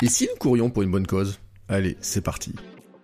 Et 0.00 0.08
si 0.08 0.28
nous 0.30 0.38
courions 0.38 0.70
pour 0.70 0.84
une 0.84 0.92
bonne 0.92 1.08
cause? 1.08 1.40
Allez, 1.68 1.96
c'est 2.00 2.20
parti. 2.20 2.54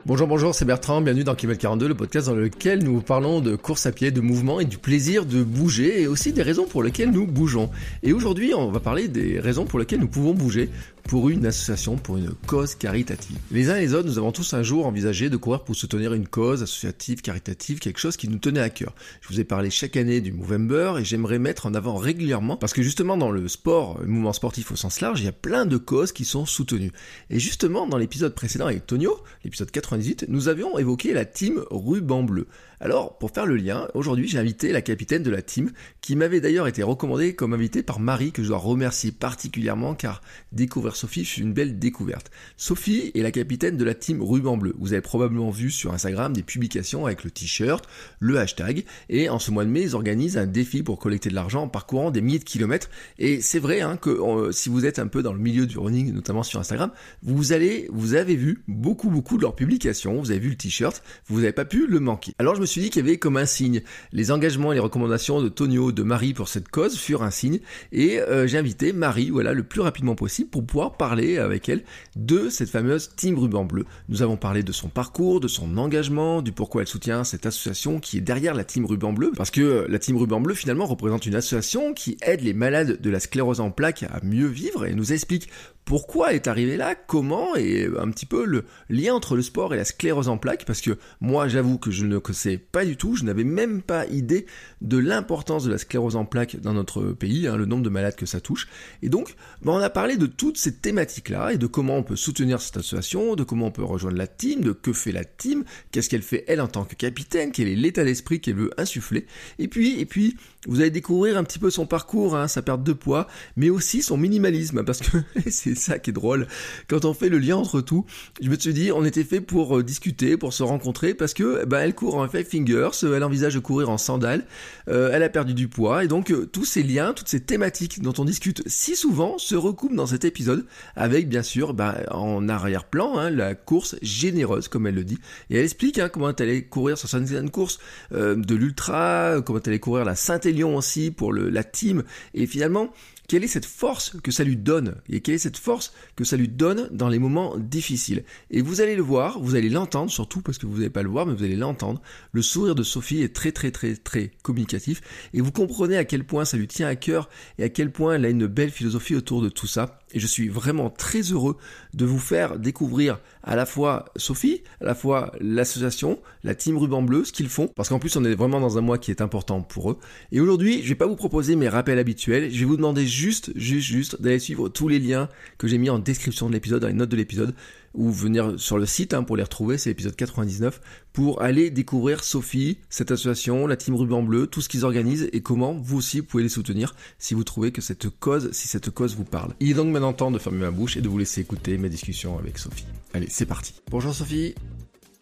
Bonjour, 0.06 0.28
bonjour, 0.28 0.54
c'est 0.54 0.64
Bertrand, 0.64 1.00
bienvenue 1.00 1.24
dans 1.24 1.34
Kilomètre 1.34 1.62
42, 1.62 1.88
le 1.88 1.94
podcast 1.96 2.28
dans 2.28 2.36
lequel 2.36 2.84
nous 2.84 3.00
parlons 3.00 3.40
de 3.40 3.56
course 3.56 3.86
à 3.86 3.90
pied, 3.90 4.12
de 4.12 4.20
mouvement 4.20 4.60
et 4.60 4.64
du 4.64 4.78
plaisir 4.78 5.26
de 5.26 5.42
bouger 5.42 6.02
et 6.02 6.06
aussi 6.06 6.32
des 6.32 6.42
raisons 6.42 6.66
pour 6.66 6.84
lesquelles 6.84 7.10
nous 7.10 7.26
bougeons. 7.26 7.68
Et 8.04 8.12
aujourd'hui, 8.12 8.54
on 8.54 8.70
va 8.70 8.78
parler 8.78 9.08
des 9.08 9.40
raisons 9.40 9.64
pour 9.64 9.80
lesquelles 9.80 9.98
nous 9.98 10.08
pouvons 10.08 10.34
bouger 10.34 10.70
pour 11.08 11.28
une 11.28 11.46
association, 11.46 11.96
pour 11.96 12.16
une 12.16 12.32
cause 12.46 12.74
caritative. 12.74 13.38
Les 13.50 13.70
uns 13.70 13.76
et 13.76 13.80
les 13.80 13.94
autres, 13.94 14.08
nous 14.08 14.18
avons 14.18 14.32
tous 14.32 14.54
un 14.54 14.62
jour 14.62 14.86
envisagé 14.86 15.30
de 15.30 15.36
courir 15.36 15.62
pour 15.62 15.76
soutenir 15.76 16.14
une 16.14 16.26
cause 16.26 16.62
associative, 16.62 17.20
caritative, 17.20 17.78
quelque 17.78 18.00
chose 18.00 18.16
qui 18.16 18.28
nous 18.28 18.38
tenait 18.38 18.60
à 18.60 18.70
cœur. 18.70 18.94
Je 19.20 19.28
vous 19.28 19.40
ai 19.40 19.44
parlé 19.44 19.70
chaque 19.70 19.96
année 19.96 20.20
du 20.20 20.32
Movember 20.32 20.94
et 20.98 21.04
j'aimerais 21.04 21.38
mettre 21.38 21.66
en 21.66 21.74
avant 21.74 21.96
régulièrement, 21.96 22.56
parce 22.56 22.72
que 22.72 22.82
justement 22.82 23.16
dans 23.16 23.30
le 23.30 23.48
sport, 23.48 23.98
le 24.00 24.08
mouvement 24.08 24.32
sportif 24.32 24.72
au 24.72 24.76
sens 24.76 25.00
large, 25.00 25.20
il 25.20 25.26
y 25.26 25.28
a 25.28 25.32
plein 25.32 25.66
de 25.66 25.76
causes 25.76 26.12
qui 26.12 26.24
sont 26.24 26.46
soutenues. 26.46 26.92
Et 27.30 27.38
justement, 27.38 27.86
dans 27.86 27.98
l'épisode 27.98 28.34
précédent 28.34 28.66
avec 28.66 28.86
Tonio, 28.86 29.22
l'épisode 29.44 29.70
98, 29.70 30.26
nous 30.28 30.48
avions 30.48 30.78
évoqué 30.78 31.12
la 31.12 31.24
team 31.24 31.62
Ruban 31.70 32.22
Bleu. 32.22 32.46
Alors, 32.84 33.16
pour 33.16 33.30
faire 33.30 33.46
le 33.46 33.56
lien, 33.56 33.88
aujourd'hui 33.94 34.28
j'ai 34.28 34.36
invité 34.36 34.70
la 34.70 34.82
capitaine 34.82 35.22
de 35.22 35.30
la 35.30 35.40
team, 35.40 35.70
qui 36.02 36.16
m'avait 36.16 36.42
d'ailleurs 36.42 36.68
été 36.68 36.82
recommandée 36.82 37.34
comme 37.34 37.54
invitée 37.54 37.82
par 37.82 37.98
Marie, 37.98 38.30
que 38.30 38.42
je 38.42 38.48
dois 38.48 38.58
remercier 38.58 39.10
particulièrement, 39.10 39.94
car 39.94 40.20
découvrir 40.52 40.94
Sophie 40.94 41.24
fut 41.24 41.40
une 41.40 41.54
belle 41.54 41.78
découverte. 41.78 42.30
Sophie 42.58 43.10
est 43.14 43.22
la 43.22 43.30
capitaine 43.30 43.78
de 43.78 43.84
la 43.84 43.94
team 43.94 44.22
Ruban 44.22 44.58
Bleu. 44.58 44.74
Vous 44.78 44.92
avez 44.92 45.00
probablement 45.00 45.48
vu 45.48 45.70
sur 45.70 45.94
Instagram 45.94 46.34
des 46.34 46.42
publications 46.42 47.06
avec 47.06 47.24
le 47.24 47.30
t-shirt, 47.30 47.86
le 48.18 48.38
hashtag, 48.38 48.84
et 49.08 49.30
en 49.30 49.38
ce 49.38 49.50
mois 49.50 49.64
de 49.64 49.70
mai, 49.70 49.80
ils 49.80 49.94
organisent 49.96 50.36
un 50.36 50.46
défi 50.46 50.82
pour 50.82 50.98
collecter 50.98 51.30
de 51.30 51.34
l'argent 51.34 51.62
en 51.62 51.68
parcourant 51.68 52.10
des 52.10 52.20
milliers 52.20 52.38
de 52.38 52.44
kilomètres. 52.44 52.90
Et 53.18 53.40
c'est 53.40 53.60
vrai 53.60 53.80
hein, 53.80 53.96
que 53.96 54.10
euh, 54.10 54.52
si 54.52 54.68
vous 54.68 54.84
êtes 54.84 54.98
un 54.98 55.06
peu 55.06 55.22
dans 55.22 55.32
le 55.32 55.38
milieu 55.38 55.66
du 55.66 55.78
running, 55.78 56.12
notamment 56.12 56.42
sur 56.42 56.60
Instagram, 56.60 56.90
vous 57.22 57.54
allez, 57.54 57.88
vous 57.90 58.12
avez 58.12 58.36
vu 58.36 58.62
beaucoup 58.68 59.08
beaucoup 59.08 59.38
de 59.38 59.42
leurs 59.42 59.56
publications, 59.56 60.20
vous 60.20 60.32
avez 60.32 60.40
vu 60.40 60.50
le 60.50 60.56
t-shirt, 60.56 61.02
vous 61.28 61.40
n'avez 61.40 61.52
pas 61.52 61.64
pu 61.64 61.86
le 61.86 61.98
manquer. 61.98 62.34
Alors 62.38 62.54
je 62.54 62.60
me 62.60 62.66
suis 62.66 62.73
dit 62.80 62.90
qu'il 62.90 63.04
y 63.04 63.08
avait 63.08 63.18
comme 63.18 63.36
un 63.36 63.46
signe. 63.46 63.82
Les 64.12 64.30
engagements 64.30 64.72
et 64.72 64.74
les 64.74 64.80
recommandations 64.80 65.42
de 65.42 65.48
Tonio, 65.48 65.92
de 65.92 66.02
Marie 66.02 66.34
pour 66.34 66.48
cette 66.48 66.68
cause 66.68 66.96
furent 66.96 67.22
un 67.22 67.30
signe. 67.30 67.60
Et 67.92 68.20
euh, 68.20 68.46
j'ai 68.46 68.58
invité 68.58 68.92
Marie, 68.92 69.30
voilà, 69.30 69.52
le 69.52 69.62
plus 69.62 69.80
rapidement 69.80 70.14
possible 70.14 70.50
pour 70.50 70.64
pouvoir 70.64 70.96
parler 70.96 71.38
avec 71.38 71.68
elle 71.68 71.84
de 72.16 72.48
cette 72.48 72.70
fameuse 72.70 73.10
Team 73.16 73.38
Ruban 73.38 73.64
Bleu. 73.64 73.84
Nous 74.08 74.22
avons 74.22 74.36
parlé 74.36 74.62
de 74.62 74.72
son 74.72 74.88
parcours, 74.88 75.40
de 75.40 75.48
son 75.48 75.76
engagement, 75.76 76.42
du 76.42 76.52
pourquoi 76.52 76.82
elle 76.82 76.88
soutient 76.88 77.24
cette 77.24 77.46
association 77.46 78.00
qui 78.00 78.18
est 78.18 78.22
derrière 78.22 78.54
la 78.54 78.64
Team 78.64 78.86
Ruban 78.86 79.12
Bleu. 79.12 79.32
Parce 79.36 79.50
que 79.50 79.86
la 79.88 79.98
Team 79.98 80.16
Ruban 80.16 80.40
Bleu 80.40 80.54
finalement 80.54 80.86
représente 80.86 81.26
une 81.26 81.34
association 81.34 81.94
qui 81.94 82.16
aide 82.22 82.40
les 82.40 82.54
malades 82.54 83.00
de 83.00 83.10
la 83.10 83.20
sclérose 83.20 83.60
en 83.60 83.70
plaques 83.70 84.04
à 84.04 84.20
mieux 84.22 84.46
vivre 84.46 84.86
et 84.86 84.94
nous 84.94 85.12
explique 85.12 85.48
pourquoi 85.84 86.32
est 86.32 86.48
arrivé 86.48 86.76
là, 86.76 86.94
comment 86.94 87.54
et 87.56 87.88
un 87.98 88.10
petit 88.10 88.26
peu 88.26 88.44
le 88.44 88.64
lien 88.88 89.14
entre 89.14 89.36
le 89.36 89.42
sport 89.42 89.74
et 89.74 89.76
la 89.76 89.84
sclérose 89.84 90.28
en 90.28 90.38
plaques 90.38 90.64
parce 90.64 90.80
que 90.80 90.98
moi 91.20 91.48
j'avoue 91.48 91.78
que 91.78 91.90
je 91.90 92.06
ne 92.06 92.18
connaissais 92.18 92.53
pas 92.58 92.84
du 92.84 92.96
tout, 92.96 93.16
je 93.16 93.24
n'avais 93.24 93.44
même 93.44 93.82
pas 93.82 94.06
idée 94.06 94.46
de 94.80 94.98
l'importance 94.98 95.64
de 95.64 95.70
la 95.70 95.78
sclérose 95.78 96.16
en 96.16 96.24
plaques 96.24 96.60
dans 96.60 96.72
notre 96.72 97.12
pays, 97.12 97.46
hein, 97.46 97.56
le 97.56 97.66
nombre 97.66 97.82
de 97.82 97.88
malades 97.88 98.16
que 98.16 98.26
ça 98.26 98.40
touche. 98.40 98.68
Et 99.02 99.08
donc 99.08 99.34
ben, 99.62 99.72
on 99.72 99.78
a 99.78 99.90
parlé 99.90 100.16
de 100.16 100.26
toutes 100.26 100.58
ces 100.58 100.74
thématiques 100.76 101.28
là 101.28 101.52
et 101.52 101.58
de 101.58 101.66
comment 101.66 101.96
on 101.96 102.02
peut 102.02 102.16
soutenir 102.16 102.60
cette 102.60 102.76
association, 102.76 103.34
de 103.36 103.44
comment 103.44 103.66
on 103.66 103.70
peut 103.70 103.84
rejoindre 103.84 104.16
la 104.16 104.26
team, 104.26 104.60
de 104.60 104.72
que 104.72 104.92
fait 104.92 105.12
la 105.12 105.24
team, 105.24 105.64
qu'est-ce 105.90 106.08
qu'elle 106.08 106.22
fait 106.22 106.44
elle 106.48 106.60
en 106.60 106.68
tant 106.68 106.84
que 106.84 106.94
capitaine, 106.94 107.52
quel 107.52 107.68
est 107.68 107.76
l'état 107.76 108.04
d'esprit 108.04 108.40
qu'elle 108.40 108.56
veut 108.56 108.70
insuffler. 108.76 109.26
Et 109.58 109.68
puis 109.68 110.00
et 110.00 110.06
puis 110.06 110.36
vous 110.66 110.80
allez 110.80 110.90
découvrir 110.90 111.36
un 111.36 111.44
petit 111.44 111.58
peu 111.58 111.70
son 111.70 111.86
parcours, 111.86 112.36
hein, 112.36 112.48
sa 112.48 112.62
perte 112.62 112.82
de 112.82 112.92
poids, 112.92 113.26
mais 113.56 113.70
aussi 113.70 114.02
son 114.02 114.16
minimalisme 114.16 114.82
parce 114.84 115.00
que 115.00 115.18
c'est 115.50 115.76
ça 115.76 115.98
qui 115.98 116.10
est 116.10 116.12
drôle. 116.12 116.46
Quand 116.88 117.04
on 117.04 117.14
fait 117.14 117.28
le 117.28 117.38
lien 117.38 117.56
entre 117.56 117.80
tout, 117.80 118.06
je 118.40 118.48
me 118.48 118.56
suis 118.56 118.72
dit, 118.72 118.92
on 118.92 119.04
était 119.04 119.24
fait 119.24 119.40
pour 119.40 119.78
euh, 119.78 119.82
discuter, 119.82 120.36
pour 120.36 120.52
se 120.52 120.62
rencontrer, 120.62 121.14
parce 121.14 121.34
que 121.34 121.64
bah, 121.64 121.80
elle 121.80 121.94
court 121.94 122.16
en 122.16 122.28
five 122.28 122.46
fingers, 122.46 122.90
euh, 123.02 123.16
elle 123.16 123.24
envisage 123.24 123.54
de 123.54 123.58
courir 123.60 123.90
en 123.90 123.98
sandales, 123.98 124.46
euh, 124.88 125.10
elle 125.12 125.22
a 125.22 125.28
perdu 125.28 125.54
du 125.54 125.68
poids, 125.68 126.04
et 126.04 126.08
donc 126.08 126.32
tous 126.52 126.64
ces 126.64 126.82
liens, 126.82 127.12
toutes 127.12 127.28
ces 127.28 127.40
thématiques 127.40 128.00
dont 128.00 128.14
on 128.18 128.24
discute 128.24 128.62
si 128.66 128.96
souvent 128.96 129.38
se 129.38 129.54
recoupent 129.54 129.94
dans 129.94 130.06
cet 130.06 130.24
épisode, 130.24 130.66
avec 130.96 131.28
bien 131.28 131.42
sûr 131.42 131.74
bah, 131.74 131.98
en 132.10 132.48
arrière-plan 132.48 133.18
hein, 133.18 133.30
la 133.30 133.54
course 133.54 133.96
généreuse, 134.02 134.68
comme 134.68 134.86
elle 134.86 134.94
le 134.94 135.04
dit, 135.04 135.18
et 135.50 135.56
elle 135.56 135.64
explique 135.64 135.98
hein, 135.98 136.08
comment 136.08 136.30
elle 136.30 136.48
allait 136.48 136.62
courir 136.62 136.96
sur 136.96 137.08
certaines 137.08 137.50
courses 137.50 137.78
de 138.10 138.54
l'ultra, 138.54 139.40
comment 139.44 139.60
elle 139.64 139.70
allait 139.70 139.78
courir 139.78 140.04
la 140.04 140.14
Aussi 140.62 141.10
pour 141.10 141.32
le, 141.32 141.50
la 141.50 141.64
team, 141.64 142.04
et 142.32 142.46
finalement 142.46 142.90
quelle 143.26 143.44
est 143.44 143.48
cette 143.48 143.64
force 143.64 144.16
que 144.22 144.30
ça 144.30 144.44
lui 144.44 144.56
donne 144.56 144.96
et 145.08 145.20
quelle 145.20 145.36
est 145.36 145.38
cette 145.38 145.56
force 145.56 145.92
que 146.16 146.24
ça 146.24 146.36
lui 146.36 146.48
donne 146.48 146.88
dans 146.92 147.08
les 147.08 147.18
moments 147.18 147.56
difficiles? 147.56 148.24
Et 148.50 148.62
vous 148.62 148.80
allez 148.80 148.96
le 148.96 149.02
voir, 149.02 149.40
vous 149.40 149.54
allez 149.54 149.70
l'entendre 149.70 150.10
surtout 150.10 150.40
parce 150.40 150.58
que 150.58 150.66
vous 150.66 150.76
n'allez 150.76 150.90
pas 150.90 151.02
le 151.02 151.08
voir 151.08 151.26
mais 151.26 151.34
vous 151.34 151.44
allez 151.44 151.56
l'entendre. 151.56 152.02
Le 152.32 152.42
sourire 152.42 152.74
de 152.74 152.82
Sophie 152.82 153.22
est 153.22 153.34
très 153.34 153.52
très 153.52 153.70
très 153.70 153.96
très 153.96 154.30
communicatif 154.42 155.00
et 155.32 155.40
vous 155.40 155.52
comprenez 155.52 155.96
à 155.96 156.04
quel 156.04 156.24
point 156.24 156.44
ça 156.44 156.56
lui 156.56 156.68
tient 156.68 156.88
à 156.88 156.96
cœur 156.96 157.28
et 157.58 157.64
à 157.64 157.68
quel 157.68 157.90
point 157.90 158.14
elle 158.14 158.24
a 158.24 158.28
une 158.28 158.46
belle 158.46 158.70
philosophie 158.70 159.14
autour 159.14 159.42
de 159.42 159.48
tout 159.48 159.66
ça. 159.66 160.00
Et 160.12 160.20
je 160.20 160.26
suis 160.26 160.48
vraiment 160.48 160.90
très 160.90 161.20
heureux 161.20 161.56
de 161.92 162.04
vous 162.04 162.20
faire 162.20 162.58
découvrir 162.58 163.18
à 163.42 163.56
la 163.56 163.66
fois 163.66 164.06
Sophie, 164.16 164.62
à 164.80 164.84
la 164.84 164.94
fois 164.94 165.32
l'association, 165.40 166.20
la 166.44 166.54
team 166.54 166.78
Ruban 166.78 167.02
Bleu, 167.02 167.24
ce 167.24 167.32
qu'ils 167.32 167.48
font, 167.48 167.68
parce 167.74 167.88
qu'en 167.88 167.98
plus 167.98 168.16
on 168.16 168.24
est 168.24 168.34
vraiment 168.34 168.60
dans 168.60 168.78
un 168.78 168.80
mois 168.80 168.98
qui 168.98 169.10
est 169.10 169.20
important 169.20 169.60
pour 169.60 169.90
eux. 169.90 169.98
Et 170.30 170.40
aujourd'hui, 170.40 170.82
je 170.82 170.88
vais 170.88 170.94
pas 170.94 171.06
vous 171.06 171.16
proposer 171.16 171.56
mes 171.56 171.68
rappels 171.68 171.98
habituels, 171.98 172.50
je 172.52 172.58
vais 172.60 172.64
vous 172.64 172.76
demander 172.76 173.06
juste, 173.14 173.52
juste, 173.56 173.86
juste 173.86 174.22
d'aller 174.22 174.38
suivre 174.38 174.68
tous 174.68 174.88
les 174.88 174.98
liens 174.98 175.28
que 175.58 175.68
j'ai 175.68 175.78
mis 175.78 175.90
en 175.90 175.98
description 175.98 176.48
de 176.48 176.52
l'épisode, 176.52 176.82
dans 176.82 176.88
les 176.88 176.94
notes 176.94 177.08
de 177.08 177.16
l'épisode, 177.16 177.54
ou 177.94 178.10
venir 178.10 178.58
sur 178.58 178.76
le 178.76 178.86
site 178.86 179.14
hein, 179.14 179.22
pour 179.22 179.36
les 179.36 179.42
retrouver, 179.42 179.78
c'est 179.78 179.90
l'épisode 179.90 180.16
99, 180.16 180.80
pour 181.12 181.42
aller 181.42 181.70
découvrir 181.70 182.24
Sophie, 182.24 182.78
cette 182.90 183.10
association, 183.10 183.66
la 183.66 183.76
team 183.76 183.94
Ruban 183.94 184.22
Bleu, 184.22 184.46
tout 184.46 184.60
ce 184.60 184.68
qu'ils 184.68 184.84
organisent 184.84 185.28
et 185.32 185.40
comment 185.40 185.74
vous 185.74 185.98
aussi 185.98 186.22
pouvez 186.22 186.42
les 186.42 186.48
soutenir 186.48 186.94
si 187.18 187.34
vous 187.34 187.44
trouvez 187.44 187.70
que 187.70 187.80
cette 187.80 188.08
cause, 188.10 188.50
si 188.52 188.68
cette 188.68 188.90
cause 188.90 189.16
vous 189.16 189.24
parle. 189.24 189.54
Il 189.60 189.70
est 189.70 189.74
donc 189.74 189.88
maintenant 189.88 190.12
temps 190.12 190.30
de 190.30 190.38
fermer 190.38 190.58
ma 190.58 190.70
bouche 190.70 190.96
et 190.96 191.00
de 191.00 191.08
vous 191.08 191.18
laisser 191.18 191.40
écouter 191.40 191.78
mes 191.78 191.88
discussions 191.88 192.36
avec 192.38 192.58
Sophie. 192.58 192.86
Allez, 193.14 193.28
c'est 193.30 193.46
parti. 193.46 193.74
Bonjour 193.90 194.12
Sophie. 194.12 194.54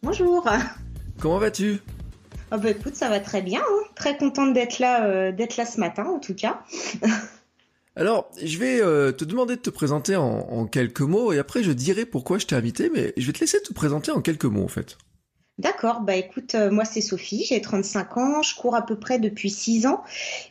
Bonjour. 0.02 0.48
Comment 1.20 1.38
vas-tu? 1.38 1.78
Oh 2.54 2.58
bah 2.58 2.70
écoute, 2.70 2.94
ça 2.94 3.08
va 3.08 3.20
très 3.20 3.42
bien. 3.42 3.60
Hein. 3.60 3.84
Très 3.94 4.16
contente 4.16 4.52
d'être 4.52 4.78
là, 4.78 5.04
euh, 5.04 5.32
d'être 5.32 5.56
là 5.56 5.66
ce 5.66 5.78
matin 5.78 6.04
en 6.04 6.18
tout 6.18 6.34
cas. 6.34 6.62
Alors, 7.94 8.30
je 8.42 8.58
vais 8.58 8.80
euh, 8.80 9.12
te 9.12 9.24
demander 9.24 9.56
de 9.56 9.60
te 9.60 9.70
présenter 9.70 10.16
en, 10.16 10.66
quelques 10.66 11.02
mots 11.02 11.32
et 11.32 11.38
après 11.38 11.62
je 11.62 11.72
dirai 11.72 12.06
pourquoi 12.06 12.38
je 12.38 12.46
t'ai 12.46 12.54
invité, 12.54 12.90
mais 12.92 13.12
je 13.16 13.26
vais 13.26 13.32
te 13.32 13.40
laisser 13.40 13.60
te 13.60 13.72
présenter 13.72 14.10
en 14.10 14.22
quelques 14.22 14.46
mots 14.46 14.64
en 14.64 14.68
fait. 14.68 14.96
D'accord, 15.58 16.00
bah 16.00 16.16
écoute, 16.16 16.54
euh, 16.54 16.70
moi 16.70 16.86
c'est 16.86 17.02
Sophie, 17.02 17.44
j'ai 17.46 17.60
35 17.60 18.16
ans, 18.16 18.42
je 18.42 18.56
cours 18.56 18.74
à 18.74 18.86
peu 18.86 18.98
près 18.98 19.18
depuis 19.18 19.50
6 19.50 19.86
ans 19.86 20.02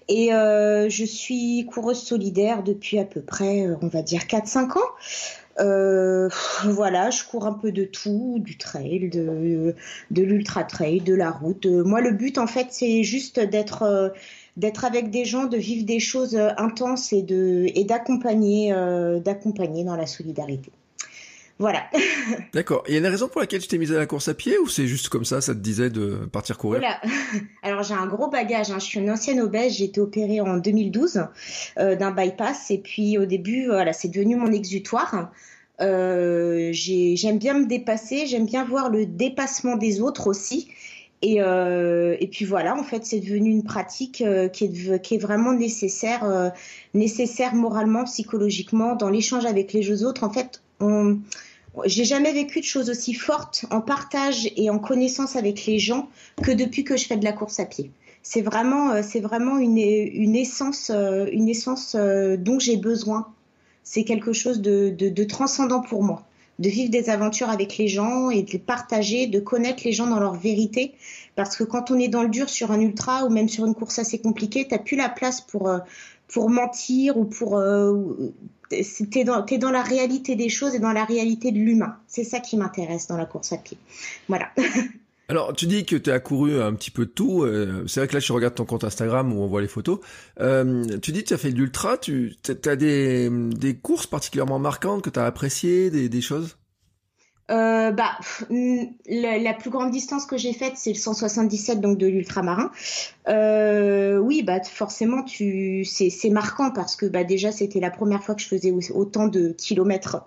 et 0.07 0.31
euh, 0.33 0.87
je 0.89 1.03
suis 1.03 1.65
coureuse 1.65 1.99
solidaire 1.99 2.61
depuis 2.61 2.99
à 2.99 3.05
peu 3.05 3.21
près, 3.21 3.65
on 3.81 3.87
va 3.87 4.03
dire 4.03 4.21
4-5 4.21 4.77
ans. 4.77 6.69
voilà, 6.71 7.09
je 7.09 7.23
cours 7.23 7.47
un 7.47 7.53
peu 7.53 7.71
de 7.71 7.85
tout, 7.85 8.35
du 8.37 8.59
trail, 8.59 9.09
de, 9.09 9.75
de 10.11 10.21
l'ultra 10.21 10.63
trail, 10.63 11.01
de 11.01 11.15
la 11.15 11.31
route. 11.31 11.65
Moi, 11.65 12.01
le 12.01 12.11
but, 12.11 12.37
en 12.37 12.47
fait, 12.47 12.67
c'est 12.69 13.03
juste 13.03 13.39
d'être 13.39 14.13
d'être 14.57 14.85
avec 14.85 15.09
des 15.09 15.25
gens, 15.25 15.45
de 15.45 15.57
vivre 15.57 15.85
des 15.85 15.99
choses 15.99 16.35
euh, 16.35 16.49
intenses 16.57 17.13
et 17.13 17.21
de 17.21 17.67
et 17.73 17.83
d'accompagner 17.83 18.73
euh, 18.73 19.19
d'accompagner 19.19 19.83
dans 19.83 19.95
la 19.95 20.07
solidarité. 20.07 20.71
Voilà. 21.61 21.83
D'accord. 22.53 22.83
Il 22.87 22.93
y 22.93 22.95
a 22.95 22.99
une 22.99 23.05
raison 23.05 23.27
pour 23.27 23.39
laquelle 23.39 23.61
tu 23.61 23.67
t'es 23.67 23.77
mise 23.77 23.91
à 23.91 23.99
la 23.99 24.07
course 24.07 24.27
à 24.27 24.33
pied 24.33 24.57
ou 24.57 24.67
c'est 24.67 24.87
juste 24.87 25.09
comme 25.09 25.25
ça, 25.25 25.41
ça 25.41 25.53
te 25.53 25.59
disait 25.59 25.91
de 25.91 26.27
partir 26.31 26.57
courir? 26.57 26.79
Voilà. 26.79 26.99
Alors 27.63 27.83
j'ai 27.83 27.93
un 27.93 28.07
gros 28.07 28.29
bagage. 28.29 28.71
Hein. 28.71 28.79
Je 28.79 28.85
suis 28.85 28.99
une 28.99 29.11
ancienne 29.11 29.39
obèse. 29.39 29.73
J'ai 29.73 29.85
été 29.85 30.01
opérée 30.01 30.41
en 30.41 30.57
2012 30.57 31.27
euh, 31.77 31.95
d'un 31.95 32.09
bypass 32.11 32.71
et 32.71 32.79
puis 32.79 33.19
au 33.19 33.25
début, 33.25 33.67
voilà, 33.67 33.93
c'est 33.93 34.07
devenu 34.07 34.37
mon 34.37 34.51
exutoire. 34.51 35.31
Euh, 35.81 36.69
j'aime 36.73 37.37
bien 37.37 37.53
me 37.53 37.65
dépasser. 37.65 38.25
J'aime 38.25 38.45
bien 38.45 38.65
voir 38.65 38.89
le 38.89 39.05
dépassement 39.05 39.75
des 39.75 40.01
autres 40.01 40.27
aussi. 40.27 40.69
Et, 41.23 41.35
et 41.37 42.27
puis 42.31 42.45
voilà, 42.45 42.75
en 42.75 42.83
fait, 42.83 43.05
c'est 43.05 43.19
devenu 43.19 43.51
une 43.51 43.63
pratique 43.63 44.23
qui, 44.53 44.63
est, 44.65 45.01
qui 45.01 45.15
est 45.15 45.19
vraiment 45.19 45.53
nécessaire, 45.53 46.51
nécessaire 46.95 47.53
moralement, 47.53 48.05
psychologiquement, 48.05 48.95
dans 48.95 49.09
l'échange 49.09 49.45
avec 49.45 49.71
les 49.71 50.03
autres. 50.03 50.23
En 50.23 50.31
fait, 50.31 50.61
j'ai 51.85 52.05
jamais 52.05 52.33
vécu 52.33 52.59
de 52.59 52.65
choses 52.65 52.89
aussi 52.89 53.13
fortes 53.13 53.65
en 53.71 53.81
partage 53.81 54.49
et 54.55 54.69
en 54.69 54.79
connaissance 54.79 55.35
avec 55.35 55.65
les 55.65 55.79
gens 55.79 56.09
que 56.43 56.51
depuis 56.51 56.83
que 56.83 56.97
je 56.97 57.05
fais 57.05 57.17
de 57.17 57.23
la 57.23 57.33
course 57.33 57.59
à 57.59 57.65
pied. 57.65 57.91
C'est 58.23 58.41
vraiment, 58.41 58.91
euh, 58.91 59.01
c'est 59.03 59.19
vraiment 59.19 59.57
une, 59.57 59.77
une 59.77 60.35
essence, 60.35 60.91
euh, 60.93 61.25
une 61.31 61.49
essence 61.49 61.95
euh, 61.95 62.37
dont 62.37 62.59
j'ai 62.59 62.77
besoin. 62.77 63.27
C'est 63.83 64.03
quelque 64.03 64.31
chose 64.31 64.61
de, 64.61 64.89
de, 64.89 65.09
de, 65.09 65.23
transcendant 65.23 65.81
pour 65.81 66.03
moi, 66.03 66.23
de 66.61 66.69
vivre 66.69 66.91
des 66.91 67.09
aventures 67.09 67.49
avec 67.49 67.77
les 67.77 67.87
gens 67.87 68.29
et 68.29 68.43
de 68.43 68.51
les 68.51 68.59
partager, 68.59 69.27
de 69.27 69.39
connaître 69.39 69.83
les 69.83 69.91
gens 69.91 70.07
dans 70.07 70.19
leur 70.19 70.35
vérité. 70.35 70.93
Parce 71.35 71.57
que 71.57 71.63
quand 71.63 71.91
on 71.91 71.99
est 71.99 72.07
dans 72.07 72.23
le 72.23 72.29
dur 72.29 72.49
sur 72.49 72.71
un 72.71 72.79
ultra 72.79 73.25
ou 73.25 73.29
même 73.29 73.49
sur 73.49 73.65
une 73.65 73.73
course 73.75 73.99
assez 73.99 74.19
compliquée, 74.19 74.67
t'as 74.67 74.77
plus 74.77 74.97
la 74.97 75.09
place 75.09 75.41
pour 75.41 75.69
pour 76.27 76.49
mentir 76.49 77.17
ou 77.17 77.25
pour 77.25 77.61
t'es 79.11 79.23
dans, 79.23 79.45
es 79.45 79.57
dans 79.57 79.71
la 79.71 79.81
réalité 79.81 80.35
des 80.35 80.49
choses 80.49 80.75
et 80.75 80.79
dans 80.79 80.93
la 80.93 81.03
réalité 81.03 81.51
de 81.51 81.57
l'humain. 81.57 81.97
C'est 82.07 82.23
ça 82.23 82.39
qui 82.39 82.57
m'intéresse 82.57 83.07
dans 83.07 83.17
la 83.17 83.25
course 83.25 83.51
à 83.51 83.57
pied. 83.57 83.77
Voilà. 84.27 84.49
Alors, 85.31 85.53
tu 85.53 85.65
dis 85.65 85.85
que 85.85 85.95
tu 85.95 86.11
as 86.11 86.19
couru 86.19 86.61
un 86.61 86.73
petit 86.73 86.91
peu 86.91 87.05
de 87.05 87.11
tout. 87.11 87.43
Euh, 87.43 87.85
c'est 87.87 88.01
vrai 88.01 88.07
que 88.09 88.13
là, 88.15 88.19
je 88.19 88.33
regarde 88.33 88.53
ton 88.53 88.65
compte 88.65 88.83
Instagram 88.83 89.31
où 89.31 89.41
on 89.41 89.47
voit 89.47 89.61
les 89.61 89.69
photos. 89.69 89.99
Euh, 90.41 90.83
tu 91.01 91.13
dis 91.13 91.23
que 91.23 91.29
tu 91.29 91.33
as 91.33 91.37
fait 91.37 91.51
de 91.51 91.57
l'ultra. 91.57 91.97
Tu 91.97 92.35
as 92.65 92.75
des, 92.75 93.79
courses 93.81 94.07
particulièrement 94.07 94.59
marquantes 94.59 95.01
que 95.01 95.09
tu 95.09 95.19
as 95.19 95.25
appréciées, 95.25 95.89
des, 95.89 96.21
choses? 96.21 96.57
Euh, 97.49 97.91
bah, 97.91 98.17
la, 98.49 99.53
plus 99.53 99.69
grande 99.69 99.91
distance 99.91 100.25
que 100.25 100.35
j'ai 100.35 100.51
faite, 100.51 100.73
c'est 100.75 100.91
le 100.91 100.99
177 100.99 101.79
donc 101.79 101.97
de 101.97 102.07
l'ultramarin. 102.07 102.69
Oui, 103.27 104.43
bah 104.43 104.61
forcément, 104.63 105.23
tu, 105.23 105.85
c'est 105.85 106.29
marquant 106.29 106.71
parce 106.71 106.97
que 106.97 107.05
bah 107.05 107.23
déjà 107.23 107.53
c'était 107.53 107.79
la 107.79 107.89
première 107.89 108.21
fois 108.21 108.35
que 108.35 108.41
je 108.41 108.47
faisais 108.47 108.73
autant 108.93 109.27
de 109.27 109.53
kilomètres 109.57 110.25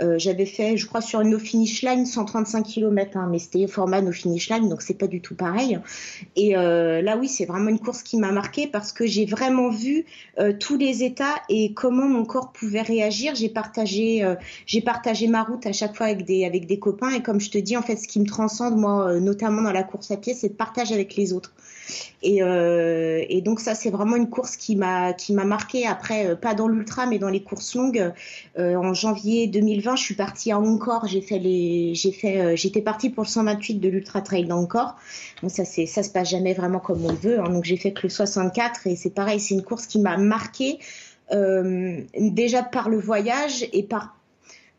euh, 0.00 0.18
j'avais 0.18 0.44
fait, 0.44 0.76
je 0.76 0.86
crois, 0.86 1.00
sur 1.00 1.20
une 1.20 1.30
no 1.30 1.38
finish 1.38 1.82
line 1.82 2.04
135 2.04 2.62
km, 2.62 3.16
hein, 3.16 3.28
mais 3.30 3.38
c'était 3.38 3.64
au 3.64 3.68
format 3.68 4.02
no 4.02 4.12
finish 4.12 4.50
line, 4.50 4.68
donc 4.68 4.82
c'est 4.82 4.98
pas 4.98 5.06
du 5.06 5.20
tout 5.20 5.34
pareil. 5.34 5.78
Et 6.36 6.56
euh, 6.56 7.00
là, 7.00 7.16
oui, 7.16 7.28
c'est 7.28 7.46
vraiment 7.46 7.70
une 7.70 7.78
course 7.78 8.02
qui 8.02 8.18
m'a 8.18 8.30
marqué 8.30 8.66
parce 8.66 8.92
que 8.92 9.06
j'ai 9.06 9.24
vraiment 9.24 9.70
vu 9.70 10.04
euh, 10.38 10.52
tous 10.58 10.76
les 10.76 11.02
états 11.02 11.34
et 11.48 11.72
comment 11.72 12.06
mon 12.06 12.24
corps 12.24 12.52
pouvait 12.52 12.82
réagir. 12.82 13.34
J'ai 13.34 13.48
partagé, 13.48 14.34
j'ai 14.66 14.80
partagé 14.80 15.28
ma 15.28 15.42
route 15.42 15.66
à 15.66 15.72
chaque 15.72 15.96
fois 15.96 16.06
avec 16.06 16.24
des 16.24 16.44
avec 16.44 16.66
des 16.66 16.78
copains 16.78 17.10
et 17.10 17.22
comme 17.22 17.40
je 17.40 17.50
te 17.50 17.58
dis, 17.58 17.76
en 17.76 17.82
fait, 17.82 17.96
ce 17.96 18.08
qui 18.08 18.20
me 18.20 18.26
transcende 18.26 18.76
moi, 18.76 19.18
notamment 19.20 19.62
dans 19.62 19.72
la 19.72 19.82
course 19.82 20.10
à 20.10 20.16
pied, 20.16 20.34
c'est 20.34 20.48
de 20.48 20.54
partage 20.54 20.92
avec 20.92 21.16
les 21.16 21.32
autres. 21.32 21.52
Et, 22.22 22.40
donc 23.42 23.60
ça, 23.60 23.74
c'est 23.74 23.90
vraiment 23.90 24.16
une 24.16 24.28
course 24.28 24.56
qui 24.56 24.76
m'a 24.76 25.12
qui 25.12 25.32
m'a 25.32 25.44
marqué. 25.44 25.86
Après, 25.86 26.36
pas 26.36 26.54
dans 26.54 26.68
l'ultra, 26.68 27.06
mais 27.06 27.18
dans 27.18 27.28
les 27.28 27.42
courses 27.42 27.74
longues. 27.74 28.12
En 28.58 28.94
janvier 28.94 29.46
2020, 29.46 29.85
je 29.94 30.02
suis 30.02 30.14
partie 30.14 30.50
à 30.50 30.58
Encore. 30.58 31.06
J'ai 31.06 31.20
fait 31.20 31.38
les, 31.38 31.94
j'ai 31.94 32.10
fait, 32.10 32.56
j'étais 32.56 32.80
partie 32.82 33.10
pour 33.10 33.22
le 33.22 33.28
128 33.28 33.74
de 33.74 33.88
l'ultra 33.88 34.22
trail 34.22 34.46
d'Encore. 34.46 34.96
Donc 35.42 35.50
ça, 35.50 35.64
c'est 35.64 35.86
ça 35.86 36.02
se 36.02 36.10
passe 36.10 36.30
jamais 36.30 36.54
vraiment 36.54 36.80
comme 36.80 37.04
on 37.04 37.12
veut. 37.12 37.38
Hein. 37.38 37.50
Donc 37.50 37.64
j'ai 37.64 37.76
fait 37.76 37.92
que 37.92 38.02
le 38.04 38.08
64 38.08 38.86
et 38.86 38.96
c'est 38.96 39.10
pareil, 39.10 39.38
c'est 39.38 39.54
une 39.54 39.62
course 39.62 39.86
qui 39.86 40.00
m'a 40.00 40.16
marqué 40.16 40.78
déjà 41.30 42.62
par 42.62 42.88
le 42.88 42.98
voyage 42.98 43.66
et 43.72 43.82
par 43.82 44.16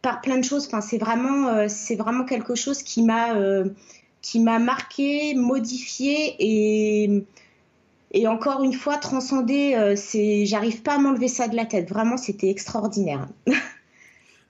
par 0.02 0.22
plein 0.22 0.38
de 0.38 0.44
choses. 0.44 0.66
Enfin, 0.68 0.82
c'est 0.82 0.98
vraiment 0.98 1.68
c'est 1.70 1.96
vraiment 1.96 2.26
quelque 2.26 2.56
chose 2.56 2.84
qui 2.84 3.04
m'a 3.04 3.36
qui 4.22 4.40
m'a 4.40 4.60
marqué, 4.60 5.36
modifié 5.36 6.36
et, 6.40 7.24
et 8.12 8.28
encore 8.28 8.64
une 8.64 8.74
fois 8.74 8.98
transcendé. 8.98 9.74
Euh, 9.76 9.96
c'est, 9.96 10.46
j'arrive 10.46 10.82
pas 10.82 10.96
à 10.96 10.98
m'enlever 10.98 11.28
ça 11.28 11.48
de 11.48 11.56
la 11.56 11.66
tête. 11.66 11.90
Vraiment, 11.90 12.18
c'était 12.18 12.50
extraordinaire. 12.50 13.28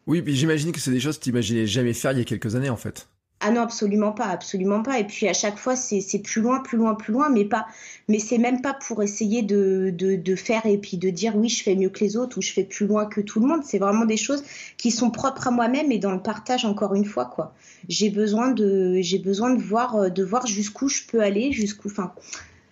oui, 0.08 0.24
j'imagine 0.26 0.72
que 0.72 0.80
c'est 0.80 0.92
des 0.92 1.02
choses 1.02 1.18
que 1.18 1.24
tu 1.24 1.30
n'imaginais 1.30 1.68
jamais 1.68 1.94
faire 1.94 2.14
il 2.14 2.20
y 2.20 2.22
a 2.22 2.24
quelques 2.24 2.56
années 2.56 2.70
en 2.70 2.78
fait. 2.78 3.08
Ah 3.40 3.52
non, 3.52 3.62
absolument 3.62 4.14
pas, 4.14 4.26
absolument 4.26 4.82
pas. 4.82 5.00
Et 5.00 5.04
puis 5.04 5.28
à 5.28 5.34
chaque 5.34 5.60
fois, 5.60 5.76
c'est 5.76 6.20
plus 6.24 6.42
loin, 6.42 6.60
plus 6.60 6.78
loin, 6.78 6.96
plus 6.96 7.14
loin, 7.14 7.30
mais 7.30 7.46
pas, 7.46 7.68
mais 8.08 8.18
c'est 8.18 8.40
même 8.40 8.62
pas 8.62 8.74
pour 8.74 9.04
essayer 9.04 9.44
de, 9.44 10.36
faire 10.36 10.66
et 10.66 10.80
puis 10.80 10.98
de 10.98 11.12
dire 11.12 11.36
oui, 11.36 11.48
je 11.48 11.62
fais 11.62 11.76
mieux 11.76 11.90
que 11.90 12.00
les 12.00 12.18
autres 12.18 12.40
ou 12.40 12.42
je 12.42 12.52
fais 12.52 12.64
plus 12.64 12.88
loin 12.88 13.06
que 13.06 13.22
tout 13.22 13.40
le 13.40 13.46
monde. 13.46 13.62
C'est 13.64 13.78
vraiment 13.78 14.06
des 14.06 14.18
choses 14.18 14.44
qui 14.78 14.90
sont 14.90 15.12
propres 15.12 15.48
à 15.48 15.52
moi-même 15.52 15.92
et 15.92 16.00
dans 16.00 16.12
le 16.12 16.22
partage 16.22 16.66
encore 16.66 16.96
une 16.96 17.06
fois 17.06 17.26
quoi. 17.26 17.54
J'ai 17.90 18.10
besoin 18.10 18.50
de, 18.50 19.62
voir, 19.62 20.10
de 20.10 20.24
voir 20.24 20.48
jusqu'où 20.48 20.90
je 20.90 21.04
peux 21.08 21.22
aller, 21.22 21.52
jusqu'où, 21.52 21.90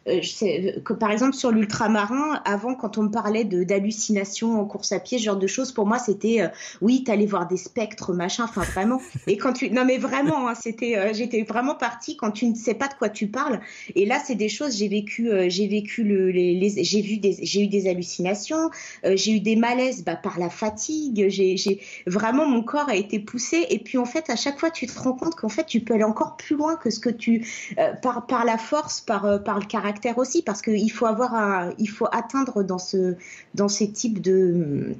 euh, 0.07 0.21
sais 0.21 0.81
que 0.85 0.93
par 0.93 1.11
exemple 1.11 1.33
sur 1.33 1.51
l'ultramarin, 1.51 2.39
avant 2.45 2.75
quand 2.75 2.97
on 2.99 3.03
me 3.03 3.09
parlait 3.09 3.43
de 3.43 3.63
d'hallucinations 3.63 4.59
en 4.59 4.65
course 4.65 4.91
à 4.91 4.99
pied, 4.99 5.17
ce 5.17 5.23
genre 5.23 5.37
de 5.37 5.47
choses, 5.47 5.71
pour 5.71 5.87
moi 5.87 5.97
c'était 5.97 6.41
euh, 6.41 6.47
oui, 6.81 7.03
t'allais 7.03 7.25
voir 7.25 7.47
des 7.47 7.57
spectres, 7.57 8.13
machin, 8.13 8.43
enfin 8.43 8.61
vraiment. 8.61 9.01
Et 9.27 9.37
quand 9.37 9.53
tu, 9.53 9.71
non 9.71 9.83
mais 9.83 9.97
vraiment, 9.97 10.47
hein, 10.47 10.53
c'était, 10.53 10.97
euh, 10.97 11.13
j'étais 11.13 11.41
vraiment 11.41 11.73
partie 11.73 12.17
quand 12.17 12.29
tu 12.29 12.45
ne 12.45 12.55
sais 12.55 12.75
pas 12.75 12.87
de 12.87 12.93
quoi 12.93 13.09
tu 13.09 13.27
parles. 13.27 13.59
Et 13.95 14.05
là, 14.05 14.19
c'est 14.23 14.35
des 14.35 14.49
choses, 14.49 14.77
j'ai 14.77 14.87
vécu, 14.87 15.31
j'ai 15.47 15.67
vécu 15.67 16.03
le, 16.03 16.29
les, 16.29 16.83
j'ai 16.83 17.01
vu 17.01 17.17
des, 17.17 17.37
j'ai 17.41 17.63
eu 17.63 17.67
des 17.67 17.87
hallucinations, 17.87 18.69
j'ai 19.03 19.33
eu 19.33 19.39
des 19.39 19.55
malaises 19.55 20.03
bah, 20.03 20.15
par 20.15 20.39
la 20.39 20.49
fatigue. 20.49 21.25
J'ai, 21.29 21.57
j'ai 21.57 21.79
vraiment 22.05 22.47
mon 22.47 22.61
corps 22.61 22.89
a 22.89 22.95
été 22.95 23.19
poussé. 23.19 23.65
Et 23.69 23.79
puis 23.79 23.97
en 23.97 24.05
fait, 24.05 24.29
à 24.29 24.35
chaque 24.35 24.59
fois, 24.59 24.69
tu 24.69 24.85
te 24.85 24.99
rends 24.99 25.13
compte 25.13 25.35
qu'en 25.35 25.49
fait, 25.49 25.65
tu 25.65 25.79
peux 25.79 25.95
aller 25.95 26.03
encore 26.03 26.37
plus 26.37 26.55
loin 26.55 26.75
que 26.75 26.89
ce 26.89 26.99
que 26.99 27.09
tu 27.09 27.47
par 28.01 28.27
par 28.27 28.45
la 28.45 28.57
force, 28.57 29.01
par 29.01 29.43
par 29.43 29.59
le 29.59 29.65
caractère 29.65 29.94
aussi 30.17 30.41
parce 30.41 30.61
qu'il 30.61 30.91
faut 30.91 31.05
avoir 31.05 31.33
un, 31.35 31.73
il 31.77 31.89
faut 31.89 32.07
atteindre 32.11 32.63
dans 32.63 32.77
ce 32.77 33.15
dans 33.53 33.67
ces 33.67 33.91
types 33.91 34.21
de 34.21 34.95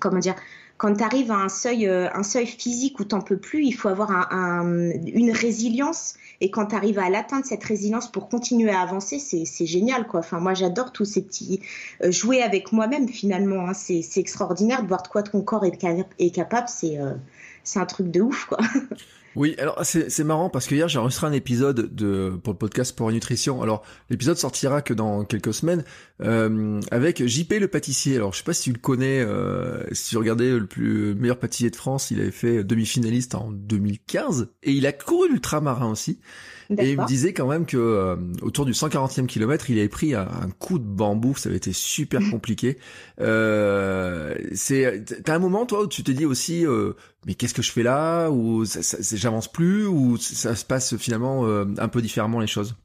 comment 0.00 0.18
dire 0.18 0.36
quand 0.76 0.96
tu 0.96 1.04
arrives 1.04 1.30
à 1.30 1.36
un 1.36 1.48
seuil, 1.48 1.86
euh, 1.86 2.08
un 2.14 2.22
seuil 2.22 2.46
physique 2.46 2.98
où 2.98 3.04
tu 3.04 3.14
n'en 3.14 3.20
peux 3.20 3.36
plus, 3.36 3.64
il 3.64 3.72
faut 3.72 3.88
avoir 3.88 4.10
un, 4.32 4.90
une 4.90 5.30
résilience. 5.30 6.14
Et 6.40 6.50
quand 6.50 6.66
tu 6.66 6.74
arrives 6.74 6.98
à 6.98 7.08
l'atteindre, 7.10 7.46
cette 7.46 7.62
résilience 7.62 8.10
pour 8.10 8.28
continuer 8.28 8.70
à 8.70 8.80
avancer, 8.80 9.18
c'est 9.18 9.66
génial. 9.66 10.06
Quoi. 10.06 10.20
Enfin, 10.20 10.40
moi, 10.40 10.54
j'adore 10.54 10.92
tous 10.92 11.04
ces 11.04 11.22
petits... 11.22 11.60
Euh, 12.02 12.10
jouer 12.10 12.42
avec 12.42 12.72
moi-même, 12.72 13.08
finalement. 13.08 13.68
Hein. 13.68 13.72
C'est 13.74 14.02
extraordinaire 14.16 14.82
de 14.82 14.88
voir 14.88 15.02
de 15.02 15.08
quoi 15.08 15.22
ton 15.22 15.42
corps 15.42 15.64
est, 15.64 15.78
est 16.18 16.34
capable. 16.34 16.68
C'est 16.68 16.98
euh, 16.98 17.14
c'est 17.64 17.80
un 17.80 17.86
truc 17.86 18.10
de 18.10 18.20
ouf. 18.20 18.46
quoi. 18.46 18.58
Oui, 19.36 19.56
alors 19.58 19.80
c'est 19.82 20.22
marrant 20.22 20.48
parce 20.48 20.68
que 20.68 20.76
hier 20.76 20.86
j'ai 20.86 20.98
enregistré 20.98 21.26
un 21.26 21.32
épisode 21.32 21.92
de 21.92 22.38
pour 22.44 22.52
le 22.52 22.58
podcast 22.58 22.94
pour 22.96 23.10
nutrition. 23.10 23.62
Alors 23.62 23.82
l'épisode 24.08 24.36
sortira 24.36 24.80
que 24.80 24.94
dans 24.94 25.24
quelques 25.24 25.52
semaines 25.52 25.84
euh, 26.22 26.80
avec 26.92 27.26
JP 27.26 27.54
le 27.58 27.66
pâtissier. 27.66 28.14
Alors 28.14 28.32
je 28.32 28.38
sais 28.38 28.44
pas 28.44 28.52
si 28.52 28.62
tu 28.64 28.72
le 28.72 28.78
connais, 28.78 29.20
euh, 29.20 29.82
si 29.92 30.10
tu 30.10 30.18
regardais 30.18 30.52
le 30.52 30.66
plus 30.66 31.16
meilleur 31.16 31.38
pâtissier 31.38 31.70
de 31.70 31.76
France, 31.76 32.12
il 32.12 32.20
avait 32.20 32.30
fait 32.30 32.62
demi-finaliste 32.62 33.34
en 33.34 33.50
2015 33.50 34.50
et 34.62 34.70
il 34.70 34.86
a 34.86 34.92
couru 34.92 35.28
l'ultramarin 35.28 35.90
aussi. 35.90 36.20
Et 36.70 36.92
il 36.92 37.00
me 37.00 37.06
disait 37.06 37.32
quand 37.32 37.46
même 37.46 37.66
que 37.66 37.76
euh, 37.76 38.16
autour 38.42 38.64
du 38.64 38.72
140e 38.72 39.26
kilomètre, 39.26 39.70
il 39.70 39.78
avait 39.78 39.88
pris 39.88 40.14
un, 40.14 40.26
coup 40.58 40.78
de 40.78 40.84
bambou, 40.84 41.34
ça 41.36 41.48
avait 41.48 41.58
été 41.58 41.72
super 41.72 42.20
compliqué. 42.30 42.78
euh, 43.20 44.34
c'est, 44.54 45.04
t'as 45.24 45.34
un 45.34 45.38
moment 45.38 45.66
toi 45.66 45.82
où 45.82 45.86
tu 45.86 46.02
t'es 46.02 46.14
dit 46.14 46.24
aussi, 46.24 46.66
euh, 46.66 46.92
mais 47.26 47.34
qu'est-ce 47.34 47.54
que 47.54 47.62
je 47.62 47.72
fais 47.72 47.82
là? 47.82 48.30
Ou 48.30 48.64
j'avance 49.12 49.50
plus? 49.50 49.86
Ou 49.86 50.16
ça 50.16 50.54
se 50.54 50.64
passe 50.64 50.96
finalement 50.96 51.46
euh, 51.46 51.66
un 51.78 51.88
peu 51.88 52.02
différemment 52.02 52.40
les 52.40 52.46
choses? 52.46 52.76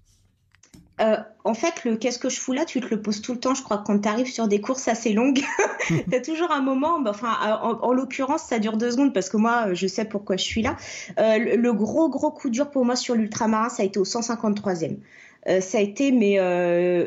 Euh, 1.00 1.18
en 1.44 1.54
fait, 1.54 1.86
le 1.86 1.96
qu'est-ce 1.96 2.20
que 2.20 2.30
je 2.30 2.40
fous 2.40 2.54
là, 2.54 2.66
tu 2.66 2.82
te 2.82 2.88
le 2.88 3.02
poses 3.02 3.22
tout 3.22 3.34
le 3.34 3.40
temps. 3.40 3.54
Je 3.54 3.64
crois 3.64 3.84
quand 3.86 4.00
tu 4.00 4.08
arrives 4.10 4.32
sur 4.32 4.48
des 4.48 4.62
courses 4.62 4.88
assez 4.88 5.14
longues, 5.14 5.42
tu 5.88 6.16
as 6.16 6.22
toujours 6.22 6.52
un 6.52 6.62
moment, 6.62 7.00
bah, 7.00 7.12
enfin, 7.12 7.36
en, 7.62 7.94
l'occurrence, 7.94 8.44
ça 8.44 8.60
dure 8.60 8.78
deux 8.78 8.92
secondes 8.92 9.14
parce 9.14 9.30
que 9.30 9.38
moi, 9.38 9.74
je 9.74 9.88
sais 9.88 10.06
pourquoi 10.06 10.38
je 10.38 10.44
suis 10.44 10.62
là. 10.62 10.76
Euh, 11.20 11.56
le, 11.56 11.74
gros, 11.74 12.10
gros 12.10 12.32
coup 12.32 12.50
dur 12.50 12.70
pour 12.70 12.86
moi 12.86 12.96
sur 12.96 13.16
l'ultramarin, 13.16 13.70
ça 13.70 13.84
a 13.84 13.86
été 13.86 14.00
au 14.00 14.06
153e. 14.06 14.98
ça 15.62 15.78
a 15.78 15.82
été, 15.82 16.12
mais 16.12 16.38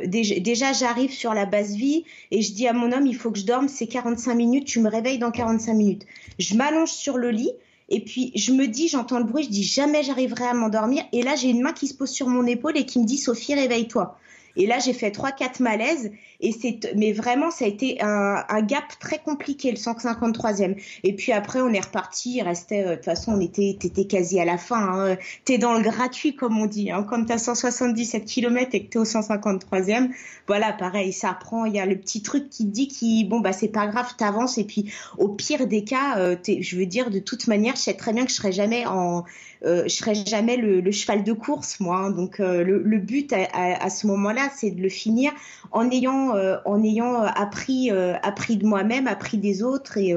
déjà, 0.06 0.40
déjà 0.40 0.72
j'arrive 0.72 1.12
sur 1.12 1.34
la 1.34 1.44
base 1.44 1.74
vie 1.74 2.04
et 2.30 2.42
je 2.42 2.52
dis 2.54 2.66
à 2.66 2.72
mon 2.72 2.92
homme, 2.92 3.06
il 3.06 3.16
faut 3.16 3.30
que 3.30 3.38
je 3.38 3.46
dorme, 3.46 3.68
c'est 3.68 3.86
45 3.86 4.34
minutes, 4.34 4.64
tu 4.66 4.80
me 4.80 4.88
réveilles 4.88 5.18
dans 5.18 5.30
45 5.30 5.74
minutes. 5.74 6.06
Je 6.38 6.56
m'allonge 6.56 6.90
sur 6.90 7.18
le 7.18 7.30
lit, 7.30 7.52
et 7.92 8.00
puis 8.00 8.32
je 8.34 8.52
me 8.52 8.66
dis, 8.66 8.88
j'entends 8.88 9.18
le 9.18 9.24
bruit, 9.24 9.44
je 9.44 9.50
dis 9.50 9.62
jamais 9.62 10.02
j'arriverai 10.02 10.46
à 10.46 10.54
m'endormir. 10.54 11.04
Et 11.12 11.22
là, 11.22 11.36
j'ai 11.36 11.50
une 11.50 11.60
main 11.60 11.74
qui 11.74 11.86
se 11.86 11.94
pose 11.94 12.08
sur 12.08 12.26
mon 12.26 12.46
épaule 12.46 12.78
et 12.78 12.86
qui 12.86 12.98
me 12.98 13.04
dit, 13.04 13.18
Sophie, 13.18 13.54
réveille-toi. 13.54 14.18
Et 14.56 14.66
là, 14.66 14.78
j'ai 14.78 14.92
fait 14.92 15.10
trois, 15.10 15.32
quatre 15.32 15.60
malaises. 15.60 16.10
Et 16.40 16.52
c'est, 16.52 16.92
mais 16.96 17.12
vraiment, 17.12 17.50
ça 17.50 17.64
a 17.64 17.68
été 17.68 18.02
un, 18.02 18.44
un, 18.48 18.62
gap 18.62 18.84
très 18.98 19.18
compliqué, 19.18 19.70
le 19.70 19.76
153e. 19.76 20.76
Et 21.04 21.14
puis 21.14 21.32
après, 21.32 21.60
on 21.60 21.68
est 21.68 21.80
reparti. 21.80 22.36
Il 22.36 22.42
restait, 22.42 22.84
euh, 22.84 22.90
de 22.90 22.94
toute 22.96 23.04
façon, 23.04 23.32
on 23.32 23.40
était, 23.40 23.76
t'étais 23.78 24.06
quasi 24.06 24.40
à 24.40 24.44
la 24.44 24.58
fin. 24.58 25.10
Hein. 25.12 25.16
T'es 25.44 25.58
dans 25.58 25.74
le 25.74 25.82
gratuit, 25.82 26.34
comme 26.34 26.58
on 26.60 26.66
dit. 26.66 26.90
Hein. 26.90 27.06
Quand 27.08 27.24
t'as 27.24 27.38
177 27.38 28.24
km 28.24 28.70
et 28.72 28.84
que 28.84 28.90
t'es 28.90 28.98
au 28.98 29.04
153e, 29.04 30.10
voilà, 30.48 30.72
pareil, 30.72 31.12
ça 31.12 31.32
prend. 31.32 31.64
Il 31.64 31.74
y 31.74 31.80
a 31.80 31.86
le 31.86 31.96
petit 31.96 32.22
truc 32.22 32.50
qui 32.50 32.64
dit 32.64 32.88
qui, 32.88 33.24
bon, 33.24 33.40
bah, 33.40 33.52
c'est 33.52 33.68
pas 33.68 33.86
grave, 33.86 34.14
t'avances. 34.18 34.58
Et 34.58 34.64
puis, 34.64 34.92
au 35.18 35.28
pire 35.28 35.66
des 35.66 35.84
cas, 35.84 36.18
euh, 36.18 36.36
je 36.46 36.76
veux 36.76 36.86
dire, 36.86 37.10
de 37.10 37.20
toute 37.20 37.46
manière, 37.46 37.76
je 37.76 37.82
sais 37.82 37.94
très 37.94 38.12
bien 38.12 38.24
que 38.24 38.30
je 38.30 38.36
serai 38.36 38.52
jamais 38.52 38.84
en, 38.86 39.24
je 39.64 39.88
serai 39.88 40.14
jamais 40.14 40.56
le, 40.56 40.90
cheval 40.90 41.24
de 41.24 41.32
course, 41.32 41.80
moi. 41.80 41.96
Hein. 41.96 42.10
donc 42.10 42.38
le, 42.38 42.98
but 42.98 43.32
à, 43.32 43.90
ce 43.90 44.06
moment-là, 44.06 44.48
c'est 44.56 44.70
de 44.70 44.82
le 44.82 44.88
finir 44.88 45.32
en 45.70 45.90
ayant, 45.90 46.34
en 46.64 46.82
ayant 46.82 47.22
appris, 47.22 47.90
appris 47.90 48.56
de 48.56 48.66
moi-même, 48.66 49.06
appris 49.06 49.38
des 49.38 49.62
autres 49.62 49.98
et, 49.98 50.14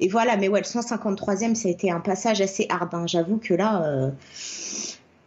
et 0.00 0.08
voilà. 0.08 0.36
Mais 0.36 0.48
ouais, 0.48 0.60
le 0.60 0.66
153e, 0.66 1.54
ça 1.54 1.68
a 1.68 1.70
été 1.70 1.90
un 1.90 2.00
passage 2.00 2.40
assez 2.40 2.66
hard. 2.68 2.94
Hein. 2.94 3.06
J'avoue 3.06 3.38
que 3.38 3.54
là, 3.54 4.10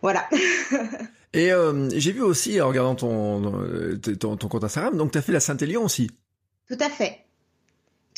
voilà. 0.01 0.27
Et 1.33 1.51
euh, 1.51 1.89
j'ai 1.95 2.11
vu 2.11 2.21
aussi, 2.21 2.59
en 2.59 2.67
regardant 2.67 2.95
ton, 2.95 3.61
euh, 3.61 3.97
ton, 3.97 4.35
ton 4.35 4.47
compte 4.47 4.63
Instagram, 4.63 4.97
donc 4.97 5.11
tu 5.11 5.17
as 5.17 5.21
fait 5.21 5.31
la 5.31 5.39
Saint-Élion 5.39 5.83
aussi. 5.83 6.09
Tout 6.67 6.77
à 6.79 6.89
fait. 6.89 7.19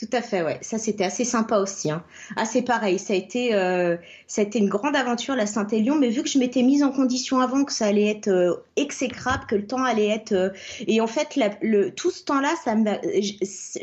Tout 0.02 0.18
à 0.18 0.24
fait, 0.24 0.42
ouais. 0.42 0.58
Ça, 0.62 0.80
c'était 0.80 1.04
assez 1.04 1.24
sympa 1.24 1.60
aussi. 1.60 1.92
Hein. 1.92 2.04
Ah, 2.36 2.46
c'est 2.46 2.64
pareil. 2.64 2.98
Ça 2.98 3.14
a 3.14 3.16
été, 3.16 3.54
euh, 3.54 3.98
ça 4.26 4.42
a 4.42 4.46
été 4.46 4.58
une 4.58 4.68
grande 4.68 4.96
aventure 4.96 5.36
la 5.36 5.46
Saint-Élion, 5.46 5.94
mais 5.96 6.10
vu 6.10 6.24
que 6.24 6.30
je 6.30 6.40
m'étais 6.40 6.64
mise 6.64 6.82
en 6.82 6.92
condition 6.92 7.40
avant 7.40 7.66
que 7.66 7.72
ça 7.72 7.86
allait 7.86 8.10
être 8.10 8.28
euh, 8.28 8.56
exécrable, 8.78 9.46
que 9.48 9.54
le 9.54 9.68
temps 9.68 9.84
allait 9.84 10.08
être, 10.08 10.32
euh, 10.32 10.50
et 10.88 11.02
en 11.02 11.08
fait, 11.08 11.38
le, 11.62 11.92
tout 11.92 12.10
ce 12.10 12.24
temps-là, 12.24 12.56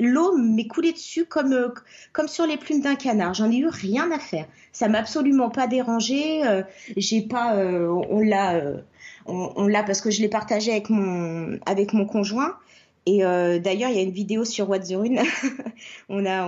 l'eau 0.01 0.37
m'est 0.37 0.67
coulée 0.67 0.91
dessus 0.91 1.25
comme, 1.25 1.53
euh, 1.53 1.69
comme 2.13 2.27
sur 2.27 2.47
les 2.49 2.57
plumes 2.57 2.81
d'un 2.81 2.97
canard. 2.97 3.35
J'en 3.35 3.53
ai 3.53 3.59
eu 3.59 3.69
rien 3.69 4.11
à 4.11 4.19
faire. 4.19 4.47
Ça 4.73 4.89
m'a 4.89 4.99
absolument 4.99 5.51
pas 5.51 5.69
dérangé. 5.69 6.43
J'ai 6.97 7.23
pas, 7.23 7.57
on 7.57 8.21
l'a, 8.21 8.61
on, 9.27 9.53
on 9.55 9.67
l'a 9.69 9.85
parce 9.85 10.01
que 10.01 10.11
je 10.11 10.21
l'ai 10.21 10.29
partagé 10.29 10.73
avec 10.73 10.91
mon, 10.91 11.61
avec 11.65 11.93
mon 11.93 12.07
conjoint. 12.07 12.57
Et 13.09 13.25
euh, 13.25 13.59
d'ailleurs, 13.59 13.89
il 13.89 13.97
y 13.97 14.01
a 14.01 14.03
une 14.03 14.11
vidéo 14.11 14.45
sur 14.45 14.69
What's 14.69 14.89
the 14.89 14.95
Rune. 14.95 15.23
on, 16.11 16.27
a, 16.27 16.47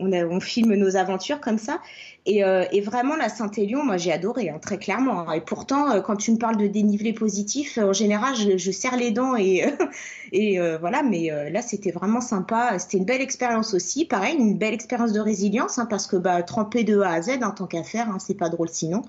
on 0.00 0.40
filme 0.40 0.74
nos 0.74 0.96
aventures 0.96 1.40
comme 1.40 1.58
ça. 1.58 1.80
Et, 2.26 2.44
euh, 2.44 2.64
vraiment, 2.84 3.16
la 3.16 3.28
Saint-Élion, 3.28 3.82
moi, 3.82 3.96
j'ai 3.96 4.12
adoré, 4.12 4.50
hein, 4.50 4.58
très 4.60 4.78
clairement. 4.78 5.28
Hein. 5.28 5.32
Et 5.32 5.40
pourtant, 5.40 5.90
euh, 5.90 6.00
quand 6.00 6.16
tu 6.16 6.32
me 6.32 6.36
parles 6.36 6.58
de 6.58 6.66
dénivelé 6.66 7.14
positif, 7.14 7.78
euh, 7.78 7.88
en 7.88 7.92
général, 7.94 8.34
je, 8.36 8.70
serre 8.70 8.96
les 8.96 9.10
dents 9.10 9.36
et, 9.36 9.64
voilà. 10.80 11.02
Mais 11.02 11.30
là, 11.50 11.62
c'était 11.62 11.90
vraiment 11.90 12.20
sympa. 12.20 12.78
C'était 12.78 12.98
une 12.98 13.04
belle 13.04 13.22
expérience 13.22 13.74
aussi. 13.74 14.04
Pareil, 14.04 14.36
une 14.38 14.56
belle 14.56 14.74
expérience 14.74 15.12
de 15.12 15.20
résilience, 15.20 15.78
hein, 15.78 15.86
parce 15.86 16.06
que 16.06 16.16
bah, 16.16 16.42
tremper 16.42 16.84
de 16.84 17.00
A 17.00 17.10
à 17.10 17.22
Z, 17.22 17.42
en 17.42 17.50
tant 17.50 17.66
qu'affaire, 17.66 18.08
hein, 18.10 18.18
c'est 18.18 18.36
pas 18.36 18.48
drôle 18.48 18.68
sinon. 18.68 19.02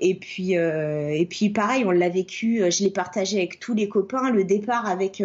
Et 0.00 0.14
puis, 0.14 0.52
et 0.52 1.26
puis, 1.30 1.50
pareil, 1.50 1.84
on 1.86 1.90
l'a 1.90 2.08
vécu. 2.08 2.62
Je 2.70 2.84
l'ai 2.84 2.90
partagé 2.90 3.38
avec 3.38 3.58
tous 3.58 3.74
les 3.74 3.88
copains. 3.88 4.30
Le 4.30 4.44
départ 4.44 4.86
avec, 4.86 5.22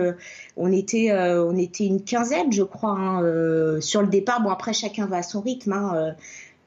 on 0.56 0.72
était, 0.72 1.12
on 1.14 1.58
était 1.58 1.86
une 1.86 2.04
quinzaine, 2.04 2.52
je 2.52 2.64
crois, 2.64 2.92
hein, 2.98 3.82
sur 3.82 4.02
le 4.02 4.08
départ. 4.08 4.42
Bon, 4.42 4.50
après, 4.50 4.74
chacun 4.90 5.06
va 5.06 5.18
à 5.18 5.24
son 5.24 5.42
rythme. 5.42 5.74
Hein, 5.74 6.16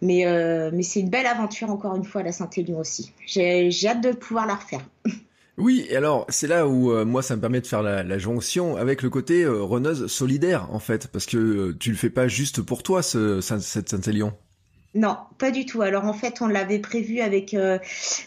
mais, 0.02 0.26
euh, 0.26 0.70
mais 0.72 0.82
c'est 0.82 1.00
une 1.00 1.10
belle 1.10 1.26
aventure, 1.26 1.70
encore 1.70 1.94
une 1.94 2.04
fois, 2.04 2.22
la 2.22 2.32
Saint-Élion 2.32 2.78
aussi. 2.78 3.12
J'ai 3.26 3.70
hâte 3.86 4.02
de 4.02 4.12
pouvoir 4.12 4.46
la 4.46 4.56
refaire. 4.56 4.82
Oui, 5.58 5.86
et 5.90 5.96
alors 5.96 6.24
c'est 6.30 6.46
là 6.46 6.66
où 6.66 6.90
euh, 6.92 7.04
moi 7.04 7.22
ça 7.22 7.36
me 7.36 7.40
permet 7.40 7.60
de 7.60 7.66
faire 7.66 7.82
la, 7.82 8.18
jonction 8.18 8.76
avec 8.76 9.02
le 9.02 9.10
côté 9.10 9.42
euh, 9.42 9.62
runneuse 9.62 10.06
solidaire 10.06 10.66
en 10.72 10.78
fait, 10.78 11.08
parce 11.08 11.26
que 11.26 11.36
euh, 11.36 11.76
tu 11.78 11.90
le 11.90 11.96
fais 11.96 12.08
pas 12.08 12.26
juste 12.26 12.62
pour 12.62 12.82
toi 12.82 13.02
ce, 13.02 13.42
cette 13.42 13.90
Saint-Élion. 13.90 14.32
Non, 14.94 15.16
pas 15.38 15.50
du 15.50 15.64
tout. 15.64 15.80
Alors 15.80 16.04
en 16.04 16.12
fait, 16.12 16.42
on 16.42 16.46
l'avait 16.46 16.78
prévu 16.78 17.20
avec 17.20 17.54
euh, 17.54 17.78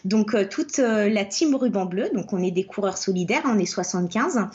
donc 0.03 0.33
euh, 0.33 0.47
toute 0.49 0.79
euh, 0.79 1.07
la 1.09 1.23
team 1.23 1.53
ruban 1.53 1.85
bleu. 1.85 2.09
Donc 2.11 2.33
on 2.33 2.41
est 2.41 2.49
des 2.49 2.63
coureurs 2.63 2.97
solidaires, 2.97 3.43
on 3.45 3.59
est 3.59 3.67
75 3.67 4.47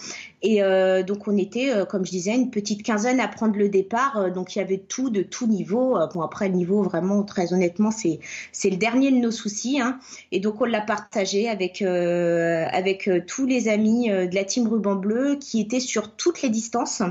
et 0.43 0.63
donc 1.07 1.29
on 1.29 1.37
était, 1.37 1.71
comme 1.89 2.07
je 2.07 2.11
disais, 2.11 2.35
une 2.35 2.51
petite 2.51 2.83
quinzaine 2.83 3.21
à 3.21 3.29
prendre 3.29 3.57
le 3.57 3.69
départ. 3.69 4.33
donc 4.33 4.57
il 4.57 4.61
y 4.61 4.63
avait 4.63 4.79
tout 4.79 5.11
de 5.11 5.23
tout 5.23 5.47
niveau. 5.47 5.99
bon 6.15 6.23
après 6.23 6.49
le 6.49 6.55
niveau 6.55 6.83
vraiment 6.83 7.23
très 7.25 7.53
honnêtement 7.53 7.91
c'est 7.91 8.21
c'est 8.51 8.71
le 8.71 8.79
dernier 8.79 9.11
de 9.11 9.17
nos 9.17 9.31
soucis. 9.31 9.83
Hein. 9.83 9.99
Et 10.33 10.41
donc 10.41 10.63
on 10.63 10.65
l'a 10.65 10.81
partagé 10.81 11.47
avec 11.47 11.83
avec 11.83 13.11
tous 13.27 13.45
les 13.45 13.69
amis 13.69 14.09
de 14.09 14.35
la 14.35 14.45
team 14.45 14.67
ruban 14.67 14.97
bleu 14.97 15.37
qui 15.39 15.61
étaient 15.61 15.79
sur 15.79 16.17
toutes 16.17 16.41
les 16.41 16.49
distances. 16.49 17.03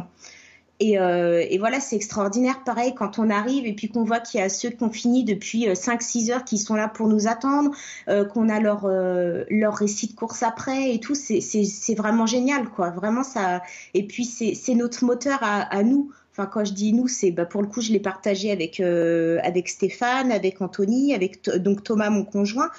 Et, 0.80 0.98
euh, 0.98 1.46
et, 1.50 1.58
voilà, 1.58 1.80
c'est 1.80 1.98
extraordinaire. 1.98 2.64
Pareil, 2.64 2.94
quand 2.96 3.20
on 3.20 3.30
arrive 3.30 3.66
et 3.66 3.74
puis 3.74 3.90
qu'on 3.90 4.06
voit 4.06 4.22
qu'il 4.22 4.40
y 4.40 4.44
a 4.44 4.48
ceux 4.48 4.70
qui 4.70 4.82
ont 4.84 4.92
fini 4.92 5.26
depuis 5.26 5.68
5-6 5.68 6.30
euh, 6.30 6.36
heures 6.36 6.46
qui 6.46 6.58
sont 6.58 6.76
là 6.76 6.88
pour 6.88 7.10
nous 7.10 7.28
attendre, 7.28 7.72
euh, 8.08 8.24
qu'on 8.24 8.48
a 8.48 8.62
leur, 8.62 8.86
euh, 8.86 9.44
leur 9.50 9.76
récit 9.76 10.08
de 10.08 10.14
course 10.14 10.42
après 10.42 10.94
et 10.94 11.00
tout, 11.00 11.16
c'est 11.16 11.96
vraiment 11.96 12.26
génial, 12.26 12.70
quoi. 12.70 12.92
Vraiment, 12.92 13.24
ça. 13.24 13.62
Et 13.94 14.08
puis, 14.08 14.24
c'est 14.24 14.76
notre 14.76 15.04
moteur 15.04 15.40
à, 15.42 15.62
à 15.62 15.84
nous. 15.84 16.12
Enfin, 16.32 16.46
quand 16.46 16.64
je 16.64 16.72
dis 16.72 16.94
nous, 16.94 17.10
c'est 17.10 17.32
bah, 17.32 17.46
pour 17.46 17.62
le 17.62 17.68
coup, 17.68 17.82
je 17.82 17.92
l'ai 17.92 18.00
partagé 18.00 18.52
avec, 18.52 18.80
euh, 18.80 19.40
avec 19.44 19.68
Stéphane, 19.68 20.32
avec 20.32 20.62
Anthony, 20.62 21.14
avec 21.14 21.44
donc 21.58 21.84
Thomas, 21.84 22.10
mon 22.10 22.24
conjoint. 22.24 22.70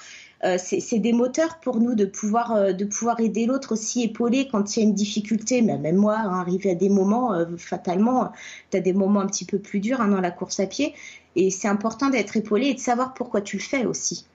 Euh, 0.43 0.57
c'est 0.57 0.97
des 0.97 1.13
moteurs 1.13 1.59
pour 1.59 1.79
nous 1.79 1.93
de 1.93 2.05
pouvoir, 2.05 2.53
euh, 2.53 2.73
de 2.73 2.85
pouvoir 2.85 3.19
aider 3.19 3.45
l'autre 3.45 3.73
aussi, 3.73 4.03
épauler 4.03 4.47
quand 4.51 4.75
il 4.75 4.79
y 4.79 4.83
a 4.83 4.85
une 4.87 4.95
difficulté. 4.95 5.61
Mais 5.61 5.77
même 5.77 5.97
moi, 5.97 6.17
hein, 6.17 6.39
arrivé 6.39 6.71
à 6.71 6.75
des 6.75 6.89
moments, 6.89 7.33
euh, 7.33 7.45
fatalement, 7.57 8.31
tu 8.71 8.77
as 8.77 8.79
des 8.79 8.93
moments 8.93 9.19
un 9.21 9.27
petit 9.27 9.45
peu 9.45 9.59
plus 9.59 9.79
durs 9.79 10.01
hein, 10.01 10.07
dans 10.07 10.21
la 10.21 10.31
course 10.31 10.59
à 10.59 10.65
pied. 10.65 10.95
Et 11.35 11.51
c'est 11.51 11.67
important 11.67 12.09
d'être 12.09 12.35
épaulé 12.37 12.67
et 12.67 12.73
de 12.73 12.79
savoir 12.79 13.13
pourquoi 13.13 13.41
tu 13.41 13.57
le 13.57 13.61
fais 13.61 13.85
aussi. 13.85 14.25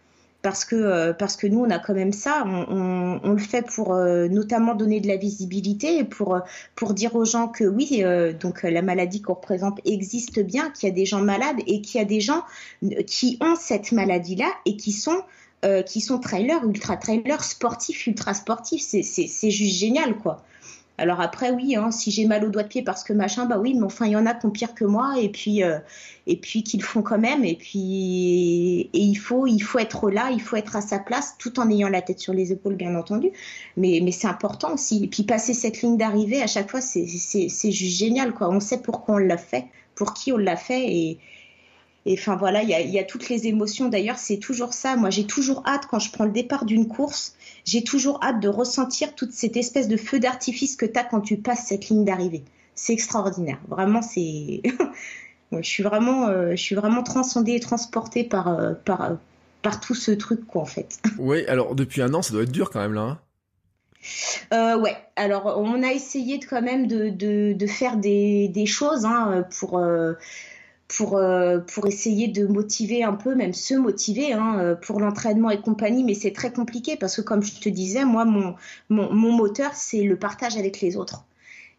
Parce 0.43 0.65
que, 0.65 1.11
parce 1.13 1.35
que 1.35 1.49
nous, 1.49 1.65
on 1.65 1.71
a 1.71 1.81
quand 1.81 1.95
même 1.95 2.13
ça. 2.13 2.45
On, 2.47 3.21
on, 3.25 3.33
le 3.33 3.39
fait 3.39 3.67
pour 3.67 3.97
notamment 3.97 4.77
donner 4.77 5.01
de 5.01 5.09
la 5.09 5.17
visibilité 5.17 5.99
et 5.99 6.05
pour, 6.05 6.39
pour 6.77 6.95
dire 6.95 7.17
aux 7.17 7.25
gens 7.25 7.49
que 7.49 7.65
oui, 7.65 8.05
donc 8.39 8.63
la 8.63 8.81
maladie 8.81 9.21
qu'on 9.21 9.35
représente 9.35 9.81
existe 9.85 10.39
bien, 10.39 10.71
qu'il 10.71 10.89
y 10.89 10.93
a 10.93 10.95
des 10.95 11.05
gens 11.05 11.21
malades 11.21 11.57
et 11.67 11.81
qu'il 11.81 12.01
y 12.01 12.05
a 12.05 12.07
des 12.07 12.21
gens 12.21 12.45
qui 13.09 13.39
ont 13.41 13.57
cette 13.57 13.91
maladie-là 13.91 14.49
et 14.67 14.77
qui 14.77 14.93
sont 14.93 15.21
euh, 15.65 15.83
qui 15.83 16.01
sont 16.01 16.19
trailers, 16.19 16.65
ultra 16.65 16.97
trailers, 16.97 17.43
sportifs, 17.43 18.07
ultra 18.07 18.35
sportifs. 18.35 18.83
C'est 18.83 19.51
juste 19.51 19.79
génial, 19.79 20.17
quoi. 20.17 20.45
Alors 20.99 21.21
après, 21.21 21.51
oui, 21.51 21.77
hein, 21.77 21.91
si 21.91 22.11
j'ai 22.11 22.25
mal 22.25 22.45
au 22.45 22.49
doigt 22.49 22.63
de 22.63 22.69
pied 22.69 22.83
parce 22.83 23.05
que 23.05 23.13
machin, 23.13 23.45
bah 23.45 23.59
oui, 23.59 23.75
mais 23.75 23.85
enfin, 23.85 24.07
il 24.07 24.13
y 24.13 24.17
en 24.17 24.25
a 24.25 24.33
qui 24.33 24.47
ont 24.47 24.51
pire 24.51 24.75
que 24.75 24.85
moi 24.85 25.15
et 25.21 25.29
puis, 25.29 25.63
euh, 25.63 25.79
et 26.27 26.37
puis 26.37 26.63
qu'ils 26.63 26.83
font 26.83 27.03
quand 27.03 27.19
même. 27.19 27.45
Et 27.45 27.55
puis, 27.55 28.89
et 28.93 28.99
il 28.99 29.15
faut, 29.17 29.47
il 29.47 29.61
faut 29.61 29.79
être 29.79 30.11
là, 30.11 30.31
il 30.31 30.41
faut 30.41 30.57
être 30.57 30.77
à 30.77 30.81
sa 30.81 30.99
place, 30.99 31.35
tout 31.39 31.61
en 31.61 31.71
ayant 31.71 31.89
la 31.89 32.01
tête 32.01 32.19
sur 32.19 32.33
les 32.33 32.53
épaules, 32.53 32.77
bien 32.77 32.95
entendu. 32.95 33.31
Mais, 33.77 34.01
mais 34.03 34.13
c'est 34.13 34.29
important 34.29 34.73
aussi. 34.73 35.05
Et 35.05 35.09
puis 35.09 35.23
passer 35.23 35.53
cette 35.53 35.83
ligne 35.83 35.99
d'arrivée 35.99 36.43
à 36.43 36.47
chaque 36.47 36.71
fois, 36.71 36.81
c'est 36.81 37.07
juste 37.07 37.99
génial, 37.99 38.33
quoi. 38.33 38.49
On 38.49 38.61
sait 38.61 38.79
pourquoi 38.79 39.17
on 39.17 39.19
l'a 39.19 39.39
fait, 39.39 39.67
pour 39.95 40.15
qui 40.15 40.33
on 40.33 40.39
l'a 40.39 40.57
fait 40.57 40.87
et, 40.87 41.19
et 42.07 42.15
enfin 42.15 42.37
voilà, 42.37 42.63
il 42.63 42.71
y 42.71 42.99
a, 42.99 43.05
toutes 43.05 43.29
les 43.29 43.49
émotions. 43.49 43.89
D'ailleurs, 43.89 44.19
c'est 44.19 44.39
toujours 44.39 44.73
ça. 44.73 44.95
Moi, 44.95 45.11
j'ai 45.11 45.27
toujours 45.27 45.65
hâte 45.67 45.87
quand 45.91 45.99
je 45.99 46.13
prends 46.13 46.25
le 46.25 46.31
départ 46.31 46.65
d'une 46.65 46.87
course, 46.87 47.35
j'ai 47.65 47.83
toujours 47.83 48.23
hâte 48.23 48.39
de 48.39 48.49
ressentir 48.49 49.17
toute 49.17 49.33
cette 49.33 49.57
espèce 49.57 49.89
de 49.89 49.97
feu 49.97 50.21
d'artifice 50.21 50.77
que 50.77 50.87
tu 50.87 50.97
as 50.97 51.03
quand 51.03 51.21
tu 51.21 51.37
passes 51.37 51.67
cette 51.67 51.89
ligne 51.89 52.05
d'arrivée. 52.05 52.45
C'est 52.77 52.93
extraordinaire. 52.93 53.59
Vraiment, 53.67 54.03
c'est. 54.03 54.63
je 55.53 55.69
suis 55.69 55.83
vraiment, 55.83 56.29
euh, 56.29 56.53
je 56.53 56.63
suis 56.63 56.77
vraiment 56.77 57.03
transcendée 57.03 57.55
et 57.55 57.61
transportée 57.61 58.23
par, 58.23 58.49
euh, 58.49 58.75
par, 58.85 59.03
euh, 59.03 59.15
par 59.63 59.81
tout 59.81 59.97
ce 59.97 60.13
truc, 60.13 60.47
quoi, 60.47 60.63
en 60.63 60.67
fait. 60.67 61.01
Oui, 61.19 61.45
alors 61.47 61.75
depuis 61.75 62.03
un 62.03 62.15
an, 62.15 62.23
ça 62.23 62.33
doit 62.33 62.45
être 62.45 62.53
dur 62.53 62.71
quand 62.71 62.81
même, 62.81 62.95
là. 62.95 63.19
Hein 64.53 64.79
ouais, 64.79 64.97
alors 65.17 65.59
on 65.59 65.83
a 65.83 65.89
essayé 65.89 66.39
de, 66.39 66.45
quand 66.45 66.63
même 66.63 66.87
de, 66.87 67.11
de, 67.11 67.67
faire 67.67 67.97
des, 67.97 68.47
des 68.47 68.67
choses 68.67 69.05
hein, 69.05 69.45
pour, 69.59 69.81
pour, 70.89 71.17
euh, 71.17 71.59
pour 71.59 71.87
essayer 71.87 72.29
de 72.29 72.47
motiver 72.47 73.03
un 73.03 73.15
peu, 73.15 73.35
même 73.35 73.53
se 73.53 73.75
motiver 73.75 74.33
hein, 74.33 74.59
euh, 74.59 74.75
pour 74.75 75.01
l'entraînement 75.01 75.51
et 75.51 75.61
compagnie, 75.61 76.05
mais 76.05 76.15
c'est 76.15 76.33
très 76.33 76.53
compliqué 76.53 76.97
parce 76.97 77.17
que 77.17 77.23
comme 77.23 77.43
je 77.43 77.59
te 77.61 77.69
disais, 77.69 78.05
moi, 78.05 78.25
mon, 78.25 78.55
mon, 78.89 79.13
mon 79.13 79.33
moteur, 79.33 79.75
c'est 79.75 80.03
le 80.03 80.17
partage 80.17 80.57
avec 80.57 80.81
les 80.81 80.97
autres. 80.97 81.25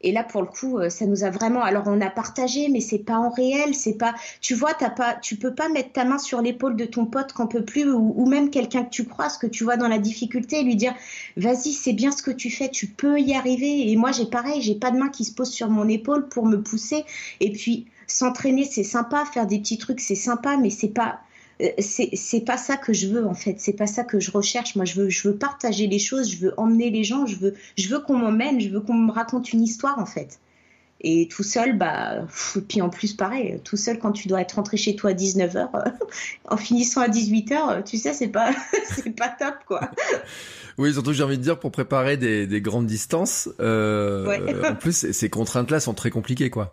Et 0.02 0.12
là, 0.12 0.24
pour 0.24 0.42
le 0.42 0.48
coup, 0.48 0.78
euh, 0.78 0.90
ça 0.90 1.06
nous 1.06 1.24
a 1.24 1.32
vraiment. 1.32 1.64
Alors, 1.64 1.84
on 1.88 2.00
a 2.02 2.10
partagé, 2.10 2.70
mais 2.70 2.82
c'est 2.82 3.00
pas 3.00 3.18
en 3.18 3.30
réel. 3.30 3.74
C'est 3.74 3.96
pas. 3.96 4.14
Tu 4.42 4.54
vois, 4.54 4.74
t'as 4.76 4.92
pas. 4.92 5.16
Tu 5.16 5.38
peux 5.38 5.56
pas 5.56 5.70
mettre 5.70 5.92
ta 5.92 6.06
main 6.06 6.20
sur 6.20 6.42
l'épaule 6.42 6.76
de 6.76 6.86
ton 6.86 7.06
pote 7.08 7.34
qu'on 7.34 7.48
peut 7.48 7.66
plus, 7.66 7.92
ou, 7.92 8.14
ou 8.16 8.28
même 8.28 8.52
quelqu'un 8.52 8.84
que 8.84 8.92
tu 8.92 9.06
croises, 9.06 9.38
que 9.38 9.48
tu 9.48 9.64
vois 9.64 9.76
dans 9.76 9.88
la 9.88 9.98
difficulté, 9.98 10.62
lui 10.62 10.76
dire, 10.76 10.94
vas-y, 11.36 11.74
c'est 11.74 11.94
bien 11.94 12.12
ce 12.12 12.22
que 12.22 12.32
tu 12.32 12.52
fais, 12.52 12.70
tu 12.70 12.88
peux 12.88 13.20
y 13.20 13.34
arriver. 13.34 13.90
Et 13.90 13.96
moi, 13.96 14.12
j'ai 14.12 14.28
pareil, 14.28 14.62
j'ai 14.62 14.76
pas 14.76 14.92
de 14.92 14.98
main 14.98 15.10
qui 15.10 15.26
se 15.26 15.34
pose 15.34 15.50
sur 15.50 15.70
mon 15.70 15.88
épaule 15.88 16.30
pour 16.30 16.46
me 16.46 16.62
pousser. 16.62 17.04
Et 17.40 17.52
puis, 17.52 17.88
s'entraîner, 18.08 18.66
c'est 18.66 18.84
sympa, 18.84 19.26
faire 19.26 19.48
des 19.48 19.60
petits 19.60 19.78
trucs, 19.78 20.00
c'est 20.00 20.16
sympa, 20.16 20.58
mais 20.58 20.70
c'est 20.70 20.88
pas 20.90 21.20
euh, 21.62 21.70
c'est 21.80 22.42
pas 22.42 22.58
ça 22.58 22.78
que 22.78 22.94
je 22.94 23.08
veux 23.08 23.26
en 23.26 23.34
fait. 23.34 23.56
C'est 23.60 23.74
pas 23.74 23.88
ça 23.88 24.04
que 24.04 24.20
je 24.20 24.32
recherche. 24.32 24.76
Moi 24.76 24.86
je 24.86 25.02
veux 25.02 25.10
je 25.10 25.28
veux 25.28 25.36
partager 25.36 25.88
les 25.88 26.00
choses. 26.00 26.30
Je 26.32 26.38
veux 26.38 26.54
emmener 26.58 26.90
les 26.90 27.04
gens. 27.04 27.26
Je 27.26 27.36
veux 27.38 27.56
je 27.78 27.90
veux 27.90 28.00
qu'on 28.00 28.18
m'emmène. 28.18 28.60
Je 28.62 28.70
veux 28.70 28.82
qu'on 28.82 28.94
me 28.94 29.12
raconte 29.12 29.54
une 29.54 29.64
histoire 29.64 30.00
en 30.00 30.06
fait. 30.06 30.40
Et 31.02 31.28
tout 31.28 31.44
seul 31.44 31.78
bah 31.78 32.26
puis 32.68 32.82
en 32.82 32.90
plus 32.90 33.14
pareil 33.14 33.60
tout 33.64 33.78
seul 33.78 34.00
quand 34.00 34.12
tu 34.12 34.28
dois 34.28 34.42
être 34.42 34.54
rentré 34.54 34.78
chez 34.78 34.96
toi 34.96 35.12
à 35.12 35.14
19h 35.14 35.70
en 36.50 36.58
finissant 36.58 37.02
à 37.02 37.08
18h 37.08 37.84
tu 37.84 38.00
sais 38.00 38.16
c'est 38.16 38.30
pas 38.30 38.50
c'est 38.96 39.16
pas 39.16 39.30
top 39.30 39.58
quoi. 39.68 39.92
Oui 40.80 40.94
surtout 40.94 41.14
j'ai 41.14 41.22
envie 41.22 41.38
de 41.38 41.44
dire 41.44 41.60
pour 41.60 41.72
préparer 41.72 42.18
des, 42.18 42.48
des 42.48 42.62
grandes 42.62 42.88
distances 42.88 43.48
euh, 43.60 44.68
en 44.68 44.74
plus 44.74 45.12
ces 45.12 45.30
contraintes 45.30 45.70
là 45.70 45.80
sont 45.80 45.94
très 45.94 46.10
compliquées 46.10 46.50
quoi 46.50 46.72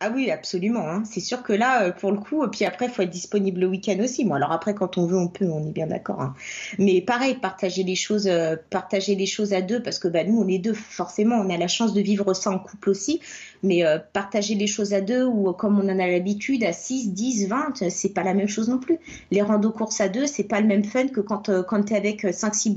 Ah 0.00 0.10
oui, 0.14 0.30
absolument. 0.30 0.86
Hein. 0.86 1.04
C'est 1.06 1.20
sûr 1.20 1.42
que 1.42 1.54
là, 1.54 1.84
euh, 1.84 1.90
pour 1.90 2.12
le 2.12 2.18
coup, 2.18 2.46
puis 2.48 2.66
après, 2.66 2.84
il 2.84 2.90
faut 2.90 3.00
être 3.00 3.10
disponible 3.10 3.60
le 3.60 3.66
week-end 3.66 3.96
aussi. 4.00 4.26
Bon, 4.26 4.34
alors 4.34 4.52
après, 4.52 4.74
quand 4.74 4.98
on 4.98 5.06
veut, 5.06 5.16
on 5.16 5.28
peut, 5.28 5.48
on 5.48 5.66
est 5.66 5.72
bien 5.72 5.86
d'accord. 5.86 6.20
Hein. 6.20 6.34
Mais 6.78 7.00
pareil, 7.00 7.36
partager 7.36 7.82
les 7.82 7.94
choses, 7.94 8.26
euh, 8.26 8.56
partager 8.68 9.14
les 9.14 9.24
choses 9.24 9.54
à 9.54 9.62
deux, 9.62 9.82
parce 9.82 9.98
que 9.98 10.08
bah, 10.08 10.22
nous, 10.24 10.38
on 10.38 10.48
est 10.48 10.58
deux, 10.58 10.74
forcément, 10.74 11.36
on 11.36 11.48
a 11.48 11.56
la 11.56 11.68
chance 11.68 11.94
de 11.94 12.02
vivre 12.02 12.34
ça 12.34 12.50
en 12.50 12.58
couple 12.58 12.90
aussi. 12.90 13.20
Mais 13.62 13.84
euh, 13.84 13.98
partager 14.12 14.54
les 14.54 14.66
choses 14.66 14.92
à 14.94 15.00
deux, 15.00 15.24
ou 15.24 15.52
comme 15.52 15.78
on 15.78 15.84
en 15.84 15.98
a 15.98 16.06
l'habitude, 16.06 16.64
à 16.64 16.72
6, 16.72 17.12
10, 17.12 17.48
20, 17.48 17.88
c'est 17.90 18.14
pas 18.14 18.22
la 18.22 18.34
même 18.34 18.48
chose 18.48 18.68
non 18.68 18.78
plus. 18.78 18.98
Les 19.30 19.42
rando 19.42 19.70
courses 19.70 20.00
à 20.00 20.08
deux, 20.08 20.26
c'est 20.26 20.44
pas 20.44 20.60
le 20.60 20.66
même 20.66 20.84
fun 20.84 21.08
que 21.08 21.20
quand, 21.20 21.50
quand 21.64 21.82
tu 21.84 21.92
es 21.92 21.96
avec 21.96 22.26
5, 22.32 22.54
6 22.54 22.74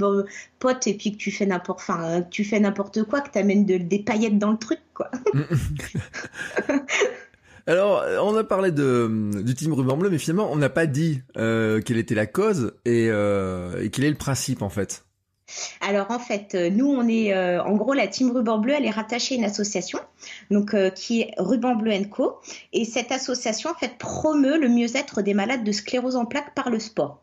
potes 0.60 0.88
et 0.88 0.94
puis 0.94 1.12
que 1.14 1.18
tu 1.18 1.32
fais 1.32 1.46
n'importe, 1.46 1.84
tu 2.30 2.44
fais 2.44 2.60
n'importe 2.60 3.04
quoi, 3.04 3.22
que 3.22 3.32
tu 3.32 3.40
amènes 3.40 3.66
des 3.66 4.00
paillettes 4.00 4.38
dans 4.38 4.52
le 4.52 4.58
truc, 4.58 4.80
quoi. 4.94 5.10
Alors, 7.70 8.04
on 8.24 8.36
a 8.36 8.44
parlé 8.44 8.72
de, 8.72 9.30
du 9.44 9.54
team 9.54 9.74
ruban 9.74 9.96
bleu, 9.96 10.10
mais 10.10 10.18
finalement, 10.18 10.52
on 10.52 10.56
n'a 10.56 10.70
pas 10.70 10.88
dit 10.88 11.22
euh, 11.38 11.82
quelle 11.82 11.98
était 11.98 12.16
la 12.16 12.26
cause 12.26 12.74
et, 12.84 13.10
euh, 13.12 13.84
et, 13.84 13.92
quel 13.92 14.06
est 14.06 14.10
le 14.10 14.16
principe 14.16 14.64
en 14.64 14.70
fait? 14.70 15.06
Alors 15.82 16.12
en 16.12 16.20
fait, 16.20 16.56
euh, 16.56 16.70
nous 16.70 16.88
on 16.88 17.08
est 17.08 17.36
en 17.60 17.76
gros 17.76 17.94
la 17.94 18.08
team 18.08 18.32
Ruban 18.32 18.60
Bleu, 18.60 18.74
elle 18.78 18.86
est 18.86 18.92
rattachée 18.92 19.36
à 19.36 19.38
une 19.38 19.46
association, 19.46 20.00
donc 20.52 20.76
qui 20.94 21.22
est 21.22 21.34
Ruban 21.38 21.76
Bleu 21.76 21.94
Co. 22.10 22.40
Et 22.74 22.86
cette 22.86 23.12
association 23.12 23.72
en 23.72 23.76
fait 23.76 23.98
promeut 23.98 24.58
le 24.58 24.70
mieux-être 24.70 25.22
des 25.22 25.34
malades 25.34 25.64
de 25.64 25.72
sclérose 25.72 26.16
en 26.16 26.26
plaques 26.26 26.54
par 26.56 26.70
le 26.70 26.80
sport. 26.80 27.22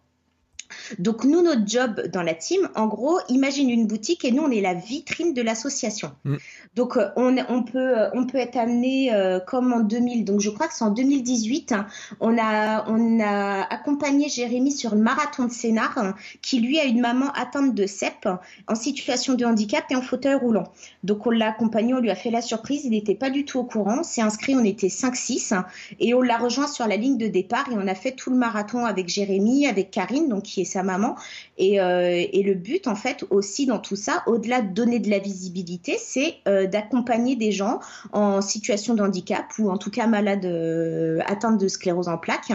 Donc 0.98 1.24
nous, 1.24 1.42
notre 1.42 1.66
job 1.66 2.08
dans 2.12 2.22
la 2.22 2.34
team, 2.34 2.68
en 2.74 2.86
gros, 2.86 3.18
imagine 3.28 3.70
une 3.70 3.86
boutique 3.86 4.24
et 4.24 4.32
nous, 4.32 4.42
on 4.42 4.50
est 4.50 4.60
la 4.60 4.74
vitrine 4.74 5.34
de 5.34 5.42
l'association. 5.42 6.12
Mm. 6.24 6.36
Donc 6.74 6.96
euh, 6.96 7.08
on, 7.16 7.36
on, 7.48 7.62
peut, 7.62 7.98
euh, 7.98 8.10
on 8.12 8.26
peut 8.26 8.38
être 8.38 8.56
amené 8.56 9.12
euh, 9.12 9.40
comme 9.40 9.72
en 9.72 9.80
2000, 9.80 10.24
donc 10.24 10.40
je 10.40 10.50
crois 10.50 10.68
que 10.68 10.74
c'est 10.74 10.84
en 10.84 10.90
2018, 10.90 11.74
on, 12.20 12.36
a, 12.38 12.84
on 12.88 13.20
a 13.20 13.62
accompagné 13.62 14.28
Jérémy 14.28 14.72
sur 14.72 14.94
le 14.94 15.00
marathon 15.00 15.44
de 15.44 15.52
Sénart, 15.52 16.14
qui 16.42 16.60
lui 16.60 16.78
a 16.78 16.84
une 16.84 17.00
maman 17.00 17.32
atteinte 17.32 17.74
de 17.74 17.86
CEP, 17.86 18.28
en 18.68 18.74
situation 18.74 19.34
de 19.34 19.44
handicap 19.44 19.84
et 19.90 19.96
en 19.96 20.02
fauteuil 20.02 20.34
roulant. 20.34 20.64
Donc 21.02 21.26
on 21.26 21.30
l'a 21.30 21.48
accompagné, 21.48 21.94
on 21.94 22.00
lui 22.00 22.10
a 22.10 22.14
fait 22.14 22.30
la 22.30 22.42
surprise, 22.42 22.84
il 22.84 22.90
n'était 22.90 23.14
pas 23.14 23.30
du 23.30 23.44
tout 23.44 23.58
au 23.58 23.64
courant, 23.64 24.02
c'est 24.02 24.22
inscrit, 24.22 24.54
on 24.54 24.64
était 24.64 24.88
5-6, 24.88 25.62
et 25.98 26.12
on 26.12 26.20
l'a 26.20 26.36
rejoint 26.36 26.66
sur 26.66 26.86
la 26.86 26.96
ligne 26.96 27.16
de 27.16 27.26
départ 27.26 27.66
et 27.70 27.74
on 27.74 27.86
a 27.86 27.94
fait 27.94 28.12
tout 28.12 28.30
le 28.30 28.36
marathon 28.36 28.84
avec 28.84 29.08
Jérémy, 29.08 29.66
avec 29.66 29.90
Karine, 29.90 30.28
donc 30.28 30.55
qui 30.56 30.64
sa 30.64 30.82
maman. 30.82 31.16
Et, 31.58 31.80
euh, 31.80 32.24
et, 32.32 32.42
le 32.42 32.54
but, 32.54 32.86
en 32.86 32.94
fait, 32.94 33.24
aussi 33.30 33.66
dans 33.66 33.78
tout 33.78 33.96
ça, 33.96 34.22
au-delà 34.26 34.62
de 34.62 34.72
donner 34.72 34.98
de 34.98 35.10
la 35.10 35.18
visibilité, 35.18 35.96
c'est 35.98 36.36
euh, 36.48 36.66
d'accompagner 36.66 37.36
des 37.36 37.52
gens 37.52 37.80
en 38.12 38.40
situation 38.40 38.94
de 38.94 39.02
handicap 39.02 39.46
ou 39.58 39.70
en 39.70 39.76
tout 39.76 39.90
cas 39.90 40.06
malades 40.06 40.46
euh, 40.46 41.20
atteints 41.26 41.52
de 41.52 41.68
sclérose 41.68 42.08
en 42.08 42.18
plaques. 42.18 42.52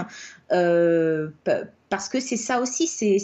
parce 1.90 2.08
que 2.10 2.20
c'est 2.20 2.38
ça 2.38 2.62
aussi, 2.62 2.88
c'est 2.88 3.20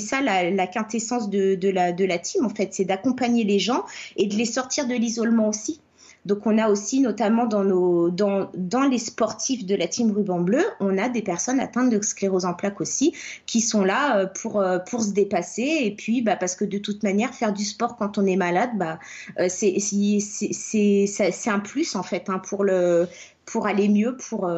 ça 0.00 0.20
la, 0.20 0.66
quintessence 0.66 1.30
de, 1.30 1.70
la, 1.70 1.92
de 1.92 2.04
la 2.04 2.18
team, 2.18 2.44
en 2.44 2.48
fait, 2.50 2.70
c'est 2.72 2.84
d'accompagner 2.84 3.44
les 3.44 3.58
gens 3.58 3.84
et 4.16 4.26
de 4.26 4.34
les 4.34 4.46
sortir 4.46 4.88
de 4.88 4.94
l'isolement 4.94 5.48
aussi. 5.48 5.80
Donc 6.26 6.44
on 6.44 6.58
a 6.58 6.68
aussi 6.68 7.00
notamment 7.00 7.46
dans, 7.46 7.62
nos, 7.62 8.10
dans, 8.10 8.50
dans 8.54 8.82
les 8.82 8.98
sportifs 8.98 9.64
de 9.64 9.76
la 9.76 9.86
team 9.86 10.10
ruban 10.10 10.40
bleu, 10.40 10.64
on 10.80 10.98
a 10.98 11.08
des 11.08 11.22
personnes 11.22 11.60
atteintes 11.60 11.88
de 11.88 12.02
sclérose 12.02 12.44
en 12.44 12.52
plaques 12.52 12.80
aussi 12.80 13.14
qui 13.46 13.60
sont 13.60 13.84
là 13.84 14.18
euh, 14.18 14.26
pour, 14.26 14.60
euh, 14.60 14.80
pour 14.80 15.02
se 15.02 15.12
dépasser 15.12 15.78
et 15.82 15.94
puis 15.94 16.22
bah, 16.22 16.34
parce 16.34 16.56
que 16.56 16.64
de 16.64 16.78
toute 16.78 17.04
manière 17.04 17.32
faire 17.32 17.52
du 17.52 17.64
sport 17.64 17.96
quand 17.96 18.18
on 18.18 18.26
est 18.26 18.34
malade, 18.34 18.70
bah, 18.74 18.98
euh, 19.38 19.46
c'est 19.48 19.78
c'est 19.78 21.50
un 21.50 21.60
plus 21.60 21.94
en 21.94 22.02
fait 22.02 22.28
hein, 22.28 22.40
pour, 22.40 22.64
le, 22.64 23.06
pour 23.44 23.68
aller 23.68 23.88
mieux, 23.88 24.16
pour... 24.16 24.50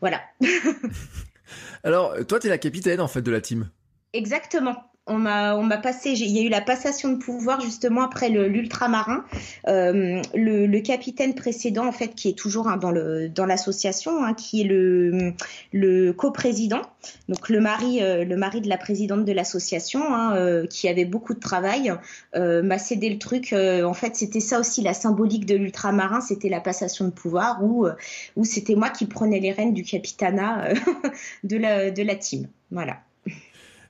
voilà. 0.00 0.20
Alors 1.84 2.14
toi 2.28 2.38
tu 2.38 2.46
es 2.46 2.50
la 2.50 2.58
capitaine 2.58 3.00
en 3.00 3.08
fait 3.08 3.22
de 3.22 3.30
la 3.30 3.40
team. 3.40 3.70
Exactement 4.12 4.76
on 5.06 5.18
m'a 5.18 5.56
on 5.56 5.64
m'a 5.64 5.78
passé 5.78 6.10
il 6.12 6.30
y 6.30 6.38
a 6.38 6.42
eu 6.42 6.48
la 6.48 6.60
passation 6.60 7.10
de 7.12 7.16
pouvoir 7.16 7.60
justement 7.60 8.02
après 8.02 8.28
l'ultramarin. 8.28 9.24
Euh, 9.66 10.22
le, 10.34 10.80
capitaine 10.80 11.34
précédent 11.34 11.86
en 11.86 11.92
fait 11.92 12.14
qui 12.14 12.28
est 12.28 12.38
toujours 12.38 12.68
hein, 12.68 12.76
dans 12.76 13.46
l'association 13.46 14.24
hein, 14.24 14.34
qui 14.34 14.62
est 14.62 14.64
le 14.64 15.32
le 15.72 16.12
coprésident. 16.12 16.82
Donc 17.28 17.48
le 17.48 17.60
mari 17.60 18.02
euh, 18.02 18.24
le 18.24 18.36
mari 18.36 18.60
de 18.60 18.68
la 18.68 18.78
présidente 18.78 19.24
de 19.24 19.32
l'association 19.32 20.02
hein, 20.14 20.36
euh, 20.36 20.66
qui 20.66 20.88
avait 20.88 21.04
beaucoup 21.04 21.34
de 21.34 21.40
travail 21.40 21.92
m'a 22.34 22.78
cédé 22.78 23.10
le 23.10 23.18
truc. 23.18 23.52
En 23.52 23.94
fait 23.94 24.14
c'était 24.14 24.40
ça 24.40 24.60
aussi 24.60 24.82
la 24.82 24.94
symbolique 24.94 25.46
de 25.46 25.56
l'ultramarin 25.56 26.20
c'était 26.20 26.48
la 26.48 26.60
passation 26.60 27.04
de 27.06 27.10
pouvoir 27.10 27.62
où 27.62 27.86
où 28.36 28.44
c'était 28.44 28.76
moi 28.76 28.90
qui 28.90 29.06
prenais 29.06 29.40
les 29.40 29.52
rênes 29.52 29.74
du 29.74 29.82
capitanat 29.82 30.68
de 31.44 31.56
la 31.56 31.90
de 31.90 32.02
la 32.02 32.14
team. 32.14 32.46
Voilà 32.70 32.98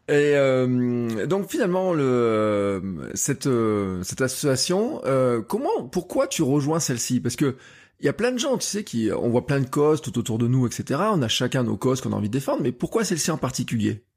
et 0.09 0.35
euh, 0.37 1.27
donc 1.27 1.49
finalement, 1.51 1.93
le, 1.95 3.11
cette, 3.15 3.47
euh, 3.47 4.03
cette 4.03 4.21
association, 4.21 5.01
euh, 5.05 5.43
comment, 5.43 5.89
pourquoi 5.89 6.27
tu 6.27 6.43
rejoins 6.43 6.81
celle-ci? 6.81 7.21
Parce 7.21 7.37
que 7.37 7.57
il 8.01 8.07
y 8.07 8.09
a 8.09 8.13
plein 8.13 8.33
de 8.33 8.39
gens, 8.39 8.59
tu 8.59 8.67
sais, 8.67 8.83
qui, 8.83 9.11
on 9.13 9.29
voit 9.31 9.47
plein 9.47 9.61
de 9.61 9.69
causes 9.69 10.01
tout 10.03 10.19
autour 10.19 10.39
de 10.39 10.49
nous, 10.49 10.67
etc. 10.67 11.01
On 11.13 11.23
a 11.23 11.29
chacun 11.29 11.63
nos 11.63 11.77
causes 11.77 12.01
qu'on 12.01 12.13
a 12.13 12.17
envie 12.17 12.29
de 12.29 12.33
défendre, 12.33 12.63
mais 12.63 12.73
pourquoi 12.73 13.05
celle-ci 13.05 13.31
en 13.31 13.39
particulier? 13.39 14.03
euh, 14.03 14.12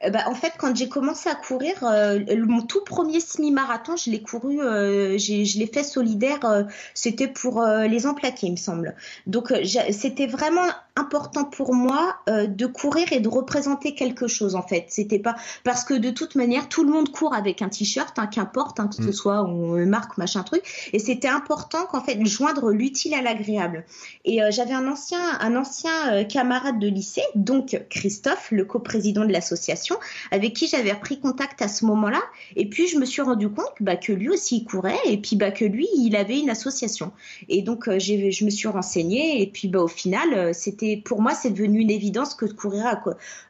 bah, 0.00 0.20
en 0.26 0.34
fait, 0.34 0.52
quand 0.58 0.76
j'ai 0.76 0.88
commencé 0.88 1.28
à 1.28 1.34
courir, 1.34 1.74
euh, 1.82 2.20
mon 2.46 2.62
tout 2.62 2.84
premier 2.84 3.18
semi-marathon, 3.18 3.96
je 3.96 4.10
l'ai 4.10 4.22
couru, 4.22 4.60
euh, 4.60 5.18
je 5.18 5.58
l'ai 5.58 5.66
fait 5.66 5.82
solidaire, 5.82 6.66
c'était 6.94 7.26
pour 7.26 7.62
les 7.62 8.06
emplaqués, 8.06 8.46
il 8.46 8.52
me 8.52 8.56
semble. 8.56 8.94
Donc, 9.26 9.52
c'était 9.90 10.26
vraiment 10.26 10.66
important 10.94 11.44
pour 11.44 11.74
moi 11.74 12.16
de 12.26 12.66
courir 12.66 13.12
et 13.12 13.20
de 13.20 13.28
représenter 13.28 13.94
quelque 13.94 14.26
chose, 14.26 14.54
en 14.54 14.62
fait. 14.62 14.86
C'était 14.88 15.18
pas 15.18 15.36
parce 15.64 15.84
que 15.84 15.94
de 15.94 16.10
toute 16.10 16.34
manière, 16.34 16.68
tout 16.68 16.84
le 16.84 16.90
monde 16.90 17.10
court 17.10 17.34
avec 17.34 17.62
un 17.62 17.68
t-shirt, 17.68 18.18
hein, 18.18 18.26
qu'importe, 18.26 18.80
hein, 18.80 18.88
que 18.88 18.96
ce 18.96 19.08
mm. 19.08 19.12
soit 19.12 19.42
on 19.44 19.84
marque, 19.86 20.16
machin 20.18 20.42
truc. 20.42 20.90
Et 20.92 20.98
c'était 20.98 21.28
important 21.28 21.86
qu'en 21.86 22.00
fait, 22.00 22.24
joindre 22.24 22.70
l'utile 22.70 23.14
à 23.14 23.22
l'agréable. 23.22 23.84
Et 24.24 24.40
j'avais 24.50 24.74
un 24.74 24.86
ancien, 24.86 25.38
un 25.40 25.56
ancien 25.56 26.24
camarade 26.24 26.78
de 26.78 26.88
lycée, 26.88 27.22
donc 27.34 27.80
Christophe, 27.90 28.48
le 28.50 28.64
coprésident 28.64 29.24
de 29.24 29.32
l'association 29.32 29.87
avec 30.30 30.54
qui 30.54 30.66
j'avais 30.68 30.92
repris 30.92 31.20
contact 31.20 31.62
à 31.62 31.68
ce 31.68 31.84
moment-là. 31.86 32.20
Et 32.56 32.68
puis, 32.68 32.88
je 32.88 32.98
me 32.98 33.04
suis 33.04 33.22
rendu 33.22 33.48
compte 33.48 33.72
bah, 33.80 33.96
que 33.96 34.12
lui 34.12 34.28
aussi, 34.28 34.58
il 34.58 34.64
courait 34.64 34.98
et 35.06 35.18
puis 35.18 35.36
bah, 35.36 35.50
que 35.50 35.64
lui, 35.64 35.88
il 35.96 36.16
avait 36.16 36.38
une 36.38 36.50
association. 36.50 37.12
Et 37.48 37.62
donc, 37.62 37.88
euh, 37.88 37.98
je 37.98 38.44
me 38.44 38.50
suis 38.50 38.68
renseignée 38.68 39.42
et 39.42 39.46
puis 39.46 39.68
bah, 39.68 39.80
au 39.80 39.88
final, 39.88 40.34
euh, 40.34 40.50
c'était 40.52 41.00
pour 41.02 41.20
moi, 41.20 41.34
c'est 41.34 41.50
devenu 41.50 41.80
une 41.80 41.90
évidence 41.90 42.34
que 42.34 42.46
de 42.46 42.52
courir, 42.52 43.00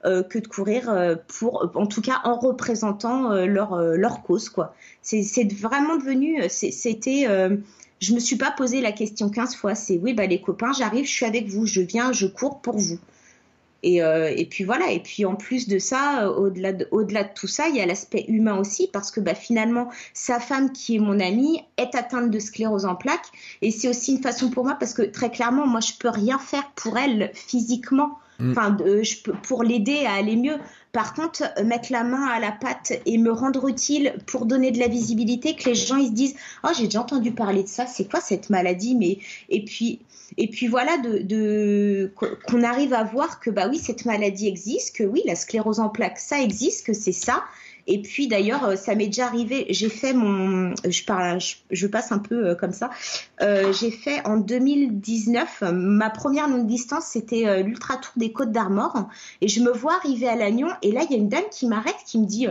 euh, 0.05 1.17
pour, 1.29 1.71
en 1.75 1.87
tout 1.87 2.03
cas, 2.03 2.21
en 2.25 2.39
représentant 2.39 3.31
leur, 3.33 4.23
cause. 4.23 4.49
quoi. 4.49 4.75
C'est 5.03 5.53
vraiment 5.53 5.97
devenu, 5.97 6.43
c'était 6.49 7.27
je 8.01 8.15
me 8.15 8.21
suis 8.21 8.37
pas 8.37 8.51
posé 8.51 8.81
la 8.81 8.93
question 8.93 9.29
15 9.29 9.57
fois. 9.57 9.75
C'est 9.75 9.99
oui, 9.99 10.15
les 10.15 10.41
copains, 10.41 10.73
j'arrive, 10.73 11.05
je 11.05 11.11
suis 11.11 11.27
avec 11.27 11.49
vous, 11.49 11.67
je 11.67 11.81
viens, 11.81 12.13
je 12.13 12.27
cours 12.27 12.61
pour 12.61 12.77
vous. 12.77 12.99
Et, 13.83 14.03
euh, 14.03 14.33
et, 14.35 14.45
puis 14.47 14.65
voilà, 14.65 14.91
et 14.91 15.01
puis 15.01 15.25
en 15.25 15.37
plus 15.37 15.69
de 15.69 15.79
ça, 15.79 16.25
euh, 16.25 16.35
au-delà 16.35 16.73
de, 16.73 16.89
au-delà 16.91 17.23
de 17.23 17.31
tout 17.35 17.47
ça, 17.47 17.69
il 17.69 17.77
y 17.77 17.81
a 17.81 17.87
l'aspect 17.87 18.25
humain 18.27 18.59
aussi, 18.59 18.89
parce 18.93 19.11
que 19.11 19.21
bah, 19.21 19.35
finalement, 19.35 19.89
sa 20.15 20.41
femme, 20.41 20.73
qui 20.73 20.97
est 20.97 20.99
mon 20.99 21.21
amie, 21.21 21.63
est 21.77 21.95
atteinte 21.95 22.31
de 22.31 22.39
sclérose 22.41 22.87
en 22.87 22.97
plaques, 22.97 23.31
et 23.63 23.71
c'est 23.71 23.89
aussi 23.89 24.17
une 24.17 24.23
façon 24.23 24.51
pour 24.51 24.65
moi, 24.65 24.77
parce 24.81 24.95
que 24.95 25.03
très 25.03 25.31
clairement, 25.31 25.67
moi, 25.67 25.81
je 25.81 25.93
peux 25.99 26.09
rien 26.09 26.39
faire 26.39 26.71
pour 26.75 26.99
elle 26.99 27.31
physiquement, 27.35 28.19
mm. 28.41 28.51
enfin, 28.51 28.77
je 28.81 29.23
peux, 29.23 29.33
pour 29.33 29.63
l'aider 29.63 30.05
à 30.07 30.15
aller 30.15 30.37
mieux. 30.37 30.57
Par 30.93 31.15
contre, 31.15 31.43
mettre 31.65 31.93
la 31.93 32.03
main 32.03 32.27
à 32.27 32.41
la 32.41 32.53
pâte 32.53 32.93
et 33.05 33.19
me 33.19 33.31
rendre 33.31 33.69
utile 33.69 34.15
pour 34.27 34.47
donner 34.47 34.71
de 34.71 34.79
la 34.79 34.89
visibilité, 34.89 35.55
que 35.55 35.69
les 35.69 35.75
gens 35.75 36.03
se 36.05 36.11
disent, 36.11 36.35
oh 36.65 36.69
j'ai 36.77 36.85
déjà 36.85 37.01
entendu 37.01 37.33
parler 37.33 37.63
de 37.63 37.69
ça, 37.69 37.87
c'est 37.87 38.11
quoi 38.11 38.21
cette 38.21 38.51
maladie, 38.51 38.95
mais 38.95 39.19
et 39.49 39.65
puis 39.65 40.01
et 40.37 40.49
puis 40.49 40.67
voilà, 40.67 40.97
qu'on 42.47 42.63
arrive 42.63 42.93
à 42.93 43.03
voir 43.03 43.41
que 43.41 43.51
bah 43.51 43.67
oui, 43.69 43.79
cette 43.79 44.05
maladie 44.05 44.47
existe, 44.47 44.95
que 44.97 45.05
oui, 45.05 45.23
la 45.25 45.35
sclérose 45.35 45.81
en 45.81 45.89
plaques, 45.89 46.19
ça 46.19 46.41
existe, 46.41 46.87
que 46.87 46.93
c'est 46.93 47.13
ça, 47.13 47.45
et 47.89 48.03
puis 48.03 48.29
d'ailleurs, 48.29 48.65
euh, 48.65 48.77
ça 48.77 48.95
m'est 48.95 49.07
déjà 49.07 49.27
arrivé. 49.27 49.67
J'ai 49.71 49.89
fait 49.89 50.13
mon, 50.13 50.75
je 50.89 51.05
parle, 51.05 51.39
je, 51.71 51.87
passe 51.87 52.13
un 52.13 52.19
peu 52.19 52.49
euh, 52.51 52.55
comme 52.55 52.73
ça. 52.73 52.91
Euh, 53.41 53.73
j'ai 53.73 53.91
fait 53.91 54.25
en 54.27 54.37
2019 54.37 55.63
ma 55.73 56.11
première 56.11 56.49
longue 56.49 56.67
distance, 56.67 57.07
c'était 57.07 57.63
l'ultra 57.63 57.97
tour 57.97 58.13
des 58.17 58.31
Côtes 58.31 58.53
d'Armor, 58.53 59.09
et 59.41 59.49
je 59.49 59.61
me 59.63 59.73
vois 59.73 59.95
arriver 59.95 60.29
à 60.29 60.37
Lannion, 60.37 60.69
et 60.83 60.93
là 60.93 61.03
il 61.09 61.13
y 61.13 61.15
a 61.15 61.19
une 61.19 61.31
dame 61.31 61.45
qui 61.51 61.67
m'arrête, 61.67 61.97
qui 62.05 62.19
me 62.19 62.27
dit, 62.27 62.47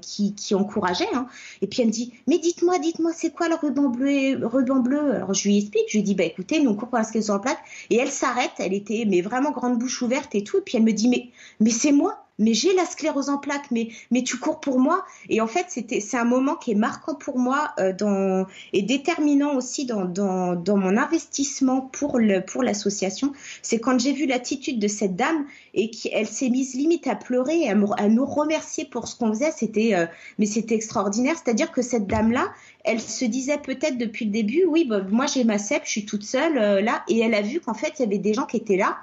qui, 0.00 0.34
qui, 0.34 0.54
encourageait, 0.54 1.08
hein, 1.12 1.26
et 1.60 1.66
puis 1.66 1.82
elle 1.82 1.88
me 1.88 1.92
dit, 1.92 2.12
mais 2.28 2.38
dites-moi, 2.38 2.78
dites-moi, 2.78 3.12
c'est 3.14 3.30
quoi 3.30 3.48
le 3.48 3.56
ruban 3.56 3.88
bleu, 3.88 4.46
ruban 4.46 4.80
bleu? 4.80 5.14
Alors 5.14 5.34
je 5.34 5.48
lui 5.48 5.58
explique, 5.58 5.84
je 5.88 5.96
lui 5.96 6.04
dis, 6.04 6.14
bah 6.14 6.24
écoutez, 6.24 6.60
nous 6.60 6.70
on 6.70 6.74
court 6.74 6.88
pour 6.88 6.98
l'inscription 6.98 7.34
en 7.34 7.40
plaque, 7.40 7.58
et 7.90 7.96
elle 7.96 8.10
s'arrête, 8.10 8.52
elle 8.58 8.74
était 8.74 9.04
mais 9.06 9.22
vraiment 9.22 9.50
grande 9.50 9.78
bouche 9.78 10.02
ouverte 10.02 10.34
et 10.34 10.44
tout, 10.44 10.58
et 10.58 10.62
puis 10.62 10.76
elle 10.76 10.84
me 10.84 10.92
dit, 10.92 11.08
mais 11.08 11.30
mais 11.60 11.70
c'est 11.70 11.92
moi 11.92 12.27
mais 12.38 12.54
j'ai 12.54 12.74
la 12.74 12.84
sclérose 12.84 13.28
en 13.28 13.38
plaques, 13.38 13.70
mais, 13.70 13.88
mais 14.10 14.22
tu 14.22 14.38
cours 14.38 14.60
pour 14.60 14.78
moi. 14.78 15.04
Et 15.28 15.40
en 15.40 15.46
fait, 15.46 15.66
c'était, 15.68 16.00
c'est 16.00 16.16
un 16.16 16.24
moment 16.24 16.54
qui 16.54 16.72
est 16.72 16.76
marquant 16.76 17.14
pour 17.14 17.38
moi 17.38 17.72
euh, 17.78 17.92
dans, 17.92 18.46
et 18.72 18.82
déterminant 18.82 19.56
aussi 19.56 19.86
dans, 19.86 20.04
dans, 20.04 20.54
dans 20.54 20.76
mon 20.76 20.96
investissement 20.96 21.80
pour, 21.80 22.18
le, 22.18 22.44
pour 22.44 22.62
l'association. 22.62 23.32
C'est 23.62 23.80
quand 23.80 23.98
j'ai 23.98 24.12
vu 24.12 24.26
l'attitude 24.26 24.78
de 24.78 24.88
cette 24.88 25.16
dame 25.16 25.46
et 25.74 25.90
qu'elle 25.90 26.26
s'est 26.26 26.48
mise 26.48 26.74
limite 26.74 27.06
à 27.06 27.16
pleurer, 27.16 27.68
à, 27.68 27.76
à 27.96 28.08
nous 28.08 28.24
remercier 28.24 28.84
pour 28.84 29.08
ce 29.08 29.16
qu'on 29.16 29.32
faisait. 29.32 29.50
C'était, 29.50 29.94
euh, 29.94 30.06
mais 30.38 30.46
c'était 30.46 30.74
extraordinaire. 30.74 31.34
C'est-à-dire 31.42 31.72
que 31.72 31.82
cette 31.82 32.06
dame-là, 32.06 32.52
elle 32.84 33.00
se 33.00 33.24
disait 33.24 33.58
peut-être 33.58 33.98
depuis 33.98 34.26
le 34.26 34.30
début, 34.30 34.64
oui, 34.64 34.84
bah, 34.84 35.02
moi 35.10 35.26
j'ai 35.26 35.44
ma 35.44 35.58
CEP, 35.58 35.82
je 35.84 35.90
suis 35.90 36.06
toute 36.06 36.24
seule 36.24 36.56
euh, 36.58 36.80
là. 36.80 37.02
Et 37.08 37.18
elle 37.18 37.34
a 37.34 37.42
vu 37.42 37.60
qu'en 37.60 37.74
fait, 37.74 37.94
il 37.98 38.02
y 38.02 38.04
avait 38.04 38.18
des 38.18 38.34
gens 38.34 38.46
qui 38.46 38.56
étaient 38.56 38.76
là 38.76 38.98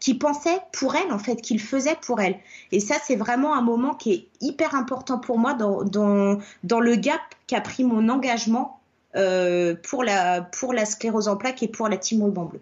qui 0.00 0.14
pensait 0.14 0.58
pour 0.72 0.94
elle, 0.94 1.12
en 1.12 1.18
fait, 1.18 1.36
qu'il 1.36 1.60
faisait 1.60 1.96
pour 2.00 2.20
elle. 2.20 2.36
Et 2.72 2.80
ça, 2.80 2.96
c'est 3.04 3.16
vraiment 3.16 3.54
un 3.54 3.62
moment 3.62 3.94
qui 3.94 4.12
est 4.12 4.28
hyper 4.40 4.74
important 4.74 5.18
pour 5.18 5.38
moi 5.38 5.54
dans, 5.54 5.84
dans, 5.84 6.38
dans 6.64 6.80
le 6.80 6.96
gap 6.96 7.20
qu'a 7.46 7.60
pris 7.60 7.84
mon 7.84 8.08
engagement 8.08 8.80
euh, 9.16 9.74
pour, 9.88 10.04
la, 10.04 10.42
pour 10.42 10.74
la 10.74 10.84
sclérose 10.84 11.28
en 11.28 11.36
plaques 11.36 11.62
et 11.62 11.68
pour 11.68 11.88
la 11.88 11.96
team 11.96 12.22
ruban 12.22 12.44
bleu. 12.44 12.60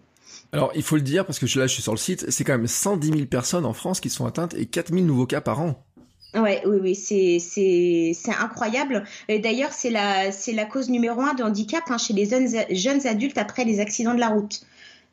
Alors, 0.53 0.71
il 0.77 0.85
faut 0.85 0.95
le 0.95 1.03
dire, 1.03 1.27
parce 1.27 1.41
que 1.41 1.47
là, 1.59 1.67
je 1.67 1.73
suis 1.73 1.83
sur 1.83 1.93
le 1.93 1.99
site, 1.99 2.31
c'est 2.31 2.45
quand 2.45 2.53
même 2.53 2.69
110 2.69 3.09
000 3.09 3.21
personnes 3.27 3.65
en 3.65 3.73
France 3.73 3.99
qui 3.99 4.09
sont 4.09 4.25
atteintes 4.25 4.55
et 4.55 4.67
4 4.67 4.93
000 4.93 5.05
nouveaux 5.05 5.27
cas 5.27 5.41
par 5.41 5.61
an. 5.61 5.75
Ouais, 6.35 6.63
oui, 6.67 6.79
oui, 6.81 6.95
c'est 6.97 7.39
c'est 7.39 8.33
incroyable. 8.41 9.05
D'ailleurs, 9.29 9.73
c'est 9.73 9.91
la 9.91 10.33
c'est 10.33 10.53
la 10.53 10.65
cause 10.65 10.91
numéro 10.91 11.21
un 11.21 11.35
de 11.35 11.45
handicap 11.45 11.85
hein, 11.89 11.99
chez 11.99 12.13
les 12.13 12.27
jeunes 12.27 12.49
jeunes 12.71 13.07
adultes 13.07 13.39
après 13.39 13.65
les 13.65 13.79
accidents 13.79 14.15
de 14.15 14.21
la 14.21 14.31
route. 14.31 14.67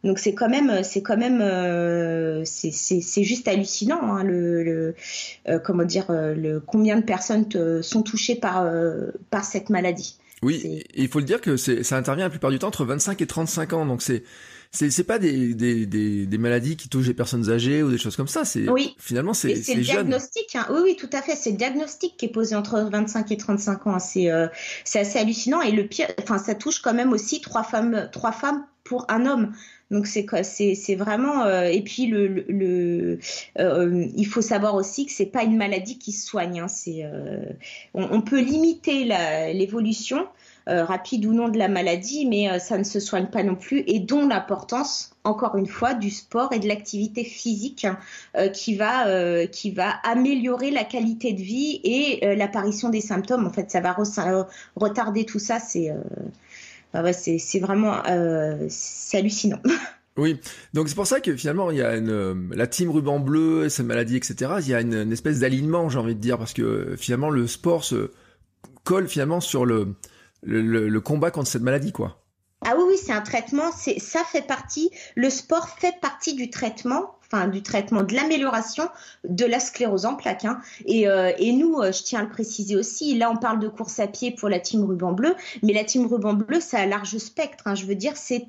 Donc 0.04 0.20
c'est 0.20 0.34
quand 0.34 0.50
même, 0.50 0.84
c'est 0.84 1.02
quand 1.02 1.18
même, 1.18 1.42
euh, 1.42 2.44
c'est 2.46 3.24
juste 3.24 3.48
hallucinant. 3.48 4.02
Hein, 4.02 4.24
le, 4.24 4.64
le 4.64 4.96
euh, 5.48 5.60
comment 5.60 5.84
dire, 5.84 6.06
euh, 6.10 6.34
le 6.34 6.60
combien 6.60 6.98
de 6.98 7.04
personnes 7.04 7.46
sont 7.82 8.02
touchées 8.02 8.36
par 8.36 8.70
par 9.30 9.44
cette 9.44 9.70
maladie. 9.70 10.18
Oui, 10.44 10.84
il 10.96 11.08
faut 11.08 11.20
le 11.20 11.26
dire 11.26 11.40
que 11.40 11.56
ça 11.56 11.98
intervient 11.98 12.26
la 12.26 12.32
plupart 12.32 12.50
du 12.50 12.58
temps 12.58 12.70
entre 12.70 12.84
25 12.84 13.22
et 13.22 13.28
35 13.28 13.74
ans. 13.74 13.86
Donc 13.86 14.02
c'est 14.02 14.24
c'est 14.72 15.04
pas 15.04 15.20
des, 15.20 15.54
des, 15.54 15.86
des, 15.86 16.26
des, 16.26 16.38
maladies 16.38 16.78
qui 16.78 16.88
touchent 16.88 17.08
les 17.08 17.14
personnes 17.14 17.50
âgées 17.52 17.84
ou 17.84 17.92
des 17.92 17.98
choses 17.98 18.16
comme 18.16 18.30
ça. 18.30 18.46
C'est 18.46 18.70
oui. 18.70 18.96
finalement 18.98 19.34
c'est 19.34 19.56
c'est 19.56 19.76
le 19.76 19.82
diagnostic. 19.82 20.56
Hein. 20.56 20.66
Oui 20.72 20.80
oui 20.84 20.96
tout 20.98 21.10
à 21.12 21.22
fait. 21.22 21.36
C'est 21.36 21.52
le 21.52 21.58
diagnostic 21.58 22.16
qui 22.18 22.26
est 22.26 22.32
posé 22.32 22.56
entre 22.56 22.80
25 22.90 23.32
et 23.32 23.38
35 23.38 23.88
ans. 23.88 24.00
C'est 24.00 24.32
euh, 24.32 24.48
c'est 24.86 25.00
assez 25.00 25.20
hallucinant 25.20 25.62
et 25.62 25.72
le 25.72 25.86
pire. 25.86 26.08
Enfin 26.24 26.38
ça 26.38 26.56
touche 26.56 26.80
quand 26.80 26.94
même 26.94 27.12
aussi 27.12 27.42
trois 27.42 27.64
femmes 27.64 28.10
trois 28.14 28.32
femmes 28.32 28.66
pour 28.84 29.06
un 29.10 29.26
homme. 29.26 29.52
Donc 29.92 30.08
c'est 30.08 30.26
C'est 30.44 30.96
vraiment 30.96 31.44
euh, 31.44 31.64
et 31.64 31.82
puis 31.82 32.08
le, 32.08 32.28
le, 32.28 33.20
euh, 33.60 34.08
il 34.16 34.26
faut 34.26 34.42
savoir 34.42 34.76
aussi 34.76 35.06
que 35.06 35.12
c'est 35.12 35.26
pas 35.26 35.44
une 35.44 35.58
maladie 35.58 35.98
qui 36.00 36.14
se 36.14 36.26
soigne. 36.26 36.62
Hein, 36.62 36.70
c'est 36.70 37.02
euh, 37.04 37.44
on, 37.94 38.22
peut 38.22 38.40
limiter 38.40 39.04
l'évolution 39.54 40.28
rapide 40.68 41.26
ou 41.26 41.34
non 41.34 41.50
de 41.50 41.58
la 41.58 41.68
maladie, 41.68 42.26
mais 42.26 42.60
ça 42.60 42.78
ne 42.78 42.84
se 42.84 43.02
soigne 43.02 43.26
pas 43.26 43.44
non 43.44 43.56
plus 43.56 43.84
et 43.88 44.00
dont 44.00 44.28
l'importance 44.28 45.12
encore 45.24 45.58
une 45.58 45.68
fois 45.68 45.94
du 45.94 46.10
sport 46.10 46.54
et 46.54 46.60
de 46.60 46.68
l'activité 46.68 47.24
physique 47.24 47.88
qui 48.54 48.76
va 48.76 49.48
qui 49.48 49.72
va 49.72 49.90
améliorer 50.04 50.72
la 50.72 50.86
qualité 50.86 51.34
de 51.34 51.42
vie 51.42 51.82
et 51.84 52.36
l'apparition 52.36 52.90
des 52.90 53.02
symptômes. 53.02 53.46
En 53.46 53.52
fait, 53.52 53.70
ça 53.70 53.82
va 53.82 53.98
retarder 54.76 55.26
tout 55.26 55.40
ça. 55.40 55.60
C'est 55.60 55.92
bah 56.94 57.14
c'est 57.14 57.60
vraiment 57.60 58.04
euh, 58.08 58.68
hallucinant. 59.14 59.62
Oui, 60.18 60.42
donc 60.74 60.90
c'est 60.90 60.96
pour 60.96 61.08
ça 61.08 61.22
que 61.22 61.38
finalement 61.38 61.72
il 61.72 61.78
y 61.78 61.82
a 61.82 61.96
une, 61.96 62.10
euh, 62.10 62.36
la 62.52 62.68
team 62.68 62.92
ruban 62.92 63.20
bleu, 63.22 63.70
cette 63.70 63.86
maladie, 63.86 64.18
etc. 64.18 64.52
Il 64.60 64.68
y 64.68 64.74
a 64.74 64.82
une, 64.82 65.10
espèce 65.10 65.40
d'alignement, 65.40 65.88
j'ai 65.88 66.00
envie 66.00 66.16
de 66.16 66.20
dire, 66.20 66.38
parce 66.38 66.52
que 66.52 66.96
finalement 66.98 67.30
le 67.30 67.48
sport 67.48 67.86
se 67.86 68.12
colle 68.84 69.08
finalement 69.08 69.40
sur 69.40 69.66
le, 69.66 69.96
le, 70.44 70.90
le 70.90 71.02
combat 71.02 71.32
contre 71.32 71.48
cette 71.48 71.62
maladie, 71.62 71.94
quoi. 71.94 72.22
Ah 72.66 72.74
oui, 72.78 72.84
oui, 72.90 72.96
c'est 73.02 73.14
un 73.14 73.22
traitement, 73.22 73.72
c'est 73.72 74.00
ça 74.00 74.24
fait 74.26 74.46
partie, 74.46 74.92
le 75.16 75.30
sport 75.30 75.70
fait 75.70 75.96
partie 76.02 76.36
du 76.36 76.50
traitement 76.50 77.16
enfin 77.32 77.48
du 77.48 77.62
traitement, 77.62 78.04
de 78.04 78.14
l'amélioration 78.14 78.90
de 79.28 79.46
la 79.46 79.60
sclérose 79.60 80.06
en 80.06 80.16
plaques. 80.16 80.46
Hein. 80.46 80.60
Et, 80.86 81.08
euh, 81.08 81.32
et, 81.38 81.54
nous, 81.54 81.80
euh, 81.80 81.92
je 81.92 82.04
tiens 82.04 82.20
à 82.20 82.24
le 82.24 82.30
préciser 82.30 82.76
aussi, 82.76 83.18
là 83.18 83.32
on 83.32 83.38
parle 83.38 83.60
de 83.60 83.68
course 83.68 84.00
à 84.00 84.08
pied 84.08 84.32
pour 84.32 84.50
la 84.50 84.60
team 84.60 84.84
ruban 84.84 85.14
bleu, 85.14 85.36
mais 85.64 85.74
la 85.74 85.84
team 85.84 86.06
ruban 86.08 86.34
bleu, 86.34 86.60
ça 86.60 86.80
a 86.80 86.82
un 86.82 86.88
large 86.88 87.18
spectre. 87.18 87.64
Hein. 87.68 87.76
Je 87.76 87.86
veux 87.86 87.96
dire, 87.96 88.14
c'est 88.18 88.46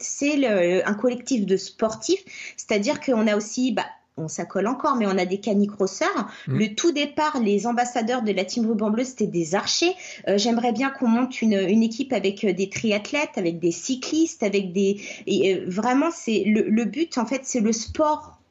un 0.85 0.95
collectif 0.95 1.47
de 1.47 1.57
sportifs, 1.57 2.23
c'est-à-dire 2.57 3.01
qu'on 3.01 3.27
a 3.27 3.37
aussi... 3.37 3.73
Bah, 3.73 3.85
on 4.19 4.29
s'accole 4.29 4.67
encore, 4.67 4.97
mais 4.97 5.07
on 5.07 5.17
a 5.17 5.25
des 5.25 5.39
canicrosseurs. 5.39 6.29
Mmh. 6.47 6.59
Le 6.59 6.75
tout 6.75 6.93
départ, 6.93 7.41
les 7.41 7.67
ambassadeurs 7.67 8.23
de 8.23 8.33
la 8.33 8.45
team 8.45 8.67
ruban 8.67 8.91
bleu, 8.91 9.05
c'était 9.05 9.27
des 9.27 9.55
archers. 9.55 9.95
Euh, 10.29 10.37
j'aimerais 10.37 10.73
bien 10.73 10.91
qu'on 10.91 11.09
monte 11.09 11.41
une, 11.41 11.55
une, 11.55 11.83
équipe 11.83 12.13
avec 12.13 12.45
des 12.45 12.69
triathlètes, 12.69 13.37
avec 13.37 13.59
des 13.59 13.73
cyclistes, 13.73 14.43
avec 14.43 14.73
des. 14.73 15.01
Et, 15.27 15.61
vraiment, 15.67 16.11
c'est 16.13 16.45
le, 16.45 16.69
le, 16.69 16.85
but, 16.85 17.17
en 17.17 17.25
fait, 17.25 17.41
c'est 17.45 17.61
le 17.61 17.73
sport 17.73 18.42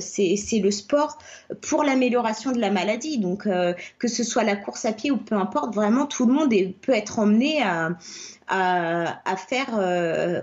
c'est 0.00 0.58
le 0.62 0.70
sport 0.70 1.18
pour 1.60 1.84
l'amélioration 1.84 2.52
de 2.52 2.60
la 2.60 2.70
maladie. 2.70 3.18
Donc, 3.18 3.46
euh, 3.46 3.74
que 3.98 4.08
ce 4.08 4.24
soit 4.24 4.44
la 4.44 4.56
course 4.56 4.84
à 4.84 4.92
pied 4.92 5.10
ou 5.10 5.16
peu 5.16 5.34
importe, 5.34 5.74
vraiment, 5.74 6.06
tout 6.06 6.26
le 6.26 6.32
monde 6.32 6.52
peut 6.80 6.92
être 6.92 7.18
emmené 7.18 7.62
à, 7.62 7.96
faire, 9.48 9.68
euh, 9.78 10.40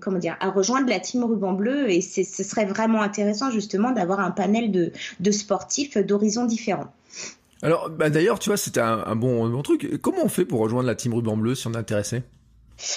comment 0.00 0.18
dire, 0.18 0.36
à 0.40 0.50
rejoindre 0.50 0.88
la 0.88 1.00
team 1.00 1.24
ruban 1.24 1.52
bleu. 1.52 1.90
Et 1.90 2.00
ce 2.00 2.22
serait 2.24 2.66
vraiment 2.66 3.02
intéressant, 3.02 3.50
justement, 3.50 3.92
d'avoir 3.92 4.20
un 4.20 4.30
panel 4.30 4.70
de, 4.70 5.30
sportifs 5.30 5.96
d'horizons 5.98 6.46
différents. 6.46 6.92
Alors, 7.62 7.88
bah, 7.90 8.10
d'ailleurs, 8.10 8.38
tu 8.38 8.50
vois, 8.50 8.58
c'était 8.58 8.80
un, 8.80 9.16
bon, 9.16 9.48
bon 9.48 9.62
truc. 9.62 10.00
Comment 10.02 10.24
on 10.24 10.28
fait 10.28 10.44
pour 10.44 10.60
rejoindre 10.60 10.86
la 10.86 10.94
team 10.94 11.14
ruban 11.14 11.36
bleu 11.36 11.54
si 11.54 11.66
on 11.66 11.72
est 11.72 11.78
intéressé? 11.78 12.22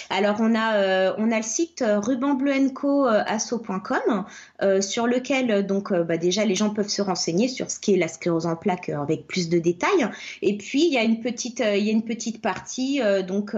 Alors 0.09 0.37
on 0.39 0.55
a 0.55 0.75
euh, 0.75 1.13
on 1.17 1.31
a 1.31 1.37
le 1.37 1.43
site 1.43 1.81
euh, 1.81 1.99
rubanbleuenco.asso.com 1.99 4.25
euh, 4.61 4.81
sur 4.81 5.07
lequel 5.07 5.65
donc 5.65 5.93
bah, 5.93 6.17
déjà 6.17 6.43
les 6.45 6.55
gens 6.55 6.71
peuvent 6.71 6.89
se 6.89 7.01
renseigner 7.01 7.47
sur 7.47 7.71
ce 7.71 7.79
qu'est 7.79 7.95
la 7.95 8.09
sclérose 8.09 8.45
en 8.45 8.57
plaques 8.57 8.89
avec 8.89 9.25
plus 9.27 9.47
de 9.49 9.59
détails. 9.59 10.09
Et 10.41 10.57
puis 10.57 10.85
il 10.85 10.93
y 10.93 10.97
a 10.97 11.03
une 11.03 11.21
petite 11.21 11.59
il 11.59 11.83
y 11.83 11.89
a 11.89 11.93
une 11.93 12.03
petite 12.03 12.41
partie 12.41 13.01
donc 13.27 13.55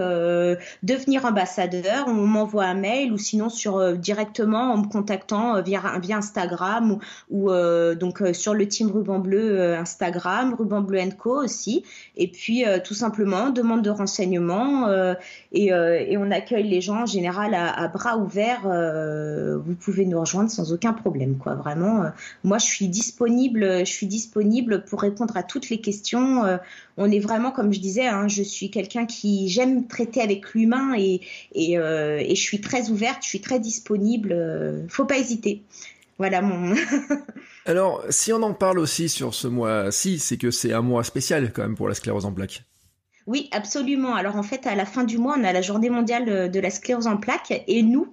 devenir 0.82 1.24
ambassadeur. 1.24 2.04
On 2.06 2.14
m'envoie 2.14 2.64
un 2.64 2.74
mail 2.74 3.12
ou 3.12 3.18
sinon 3.18 3.48
sur 3.48 3.96
directement 3.96 4.72
en 4.72 4.78
me 4.78 4.88
contactant 4.88 5.60
via 5.62 5.80
via 6.00 6.16
Instagram 6.18 6.98
ou, 7.30 7.50
donc 7.94 8.22
sur 8.32 8.54
le 8.54 8.68
team 8.68 8.90
Ruban 8.90 9.18
Bleu 9.18 9.74
Instagram 9.74 10.54
Ruban 10.54 10.86
aussi. 11.24 11.82
Et 12.16 12.28
puis 12.28 12.64
tout 12.84 12.94
simplement 12.94 13.50
demande 13.50 13.82
de 13.82 13.90
renseignements 13.90 14.88
et 15.52 15.72
on 16.16 16.30
accueille 16.30 16.68
les 16.68 16.80
gens 16.80 17.02
en 17.02 17.06
général 17.06 17.54
à, 17.54 17.88
bras 17.88 18.16
ouverts. 18.16 18.66
Euh, 18.66 19.58
vous 19.58 19.74
pouvez 19.74 20.04
nous 20.04 20.18
rejoindre 20.18 20.50
sans 20.50 20.72
aucun 20.72 20.92
problème, 20.92 21.36
quoi. 21.38 21.54
Vraiment, 21.54 22.04
euh, 22.04 22.08
moi 22.44 22.58
je 22.58 22.66
suis 22.66 22.88
disponible, 22.88 23.80
je 23.80 23.90
suis 23.90 24.06
disponible 24.06 24.84
pour 24.84 25.00
répondre 25.00 25.36
à 25.36 25.42
toutes 25.42 25.70
les 25.70 25.80
questions. 25.80 26.44
Euh, 26.44 26.56
on 26.96 27.10
est 27.10 27.20
vraiment, 27.20 27.50
comme 27.50 27.72
je 27.72 27.80
disais, 27.80 28.06
hein, 28.06 28.28
je 28.28 28.42
suis 28.42 28.70
quelqu'un 28.70 29.06
qui 29.06 29.48
j'aime 29.48 29.86
traiter 29.86 30.20
avec 30.20 30.54
l'humain 30.54 30.94
et, 30.96 31.20
et, 31.54 31.72
et, 31.74 32.34
je 32.34 32.40
suis 32.40 32.60
très 32.60 32.90
ouverte, 32.90 33.18
je 33.22 33.28
suis 33.28 33.40
très 33.40 33.60
disponible. 33.60 34.84
faut 34.88 35.06
pas 35.06 35.18
hésiter. 35.18 35.62
Voilà 36.18 36.42
mon. 36.42 36.74
Alors, 37.66 38.04
si 38.10 38.32
on 38.32 38.42
en 38.42 38.54
parle 38.54 38.78
aussi 38.78 39.08
sur 39.08 39.34
ce 39.34 39.48
mois-ci, 39.48 40.18
c'est 40.18 40.36
que 40.36 40.50
c'est 40.50 40.72
un 40.72 40.82
mois 40.82 41.04
spécial 41.04 41.52
quand 41.52 41.62
même 41.62 41.76
pour 41.76 41.88
la 41.88 41.94
sclérose 41.94 42.26
en 42.26 42.32
plaques. 42.32 42.64
Oui, 43.26 43.48
absolument. 43.52 44.14
Alors 44.14 44.36
en 44.36 44.42
fait, 44.42 44.66
à 44.66 44.74
la 44.74 44.84
fin 44.84 45.04
du 45.04 45.18
mois, 45.18 45.36
on 45.38 45.44
a 45.44 45.52
la 45.52 45.62
journée 45.62 45.90
mondiale 45.90 46.50
de 46.50 46.60
la 46.60 46.70
sclérose 46.70 47.06
en 47.06 47.16
plaques 47.16 47.62
et 47.68 47.82
nous, 47.82 48.12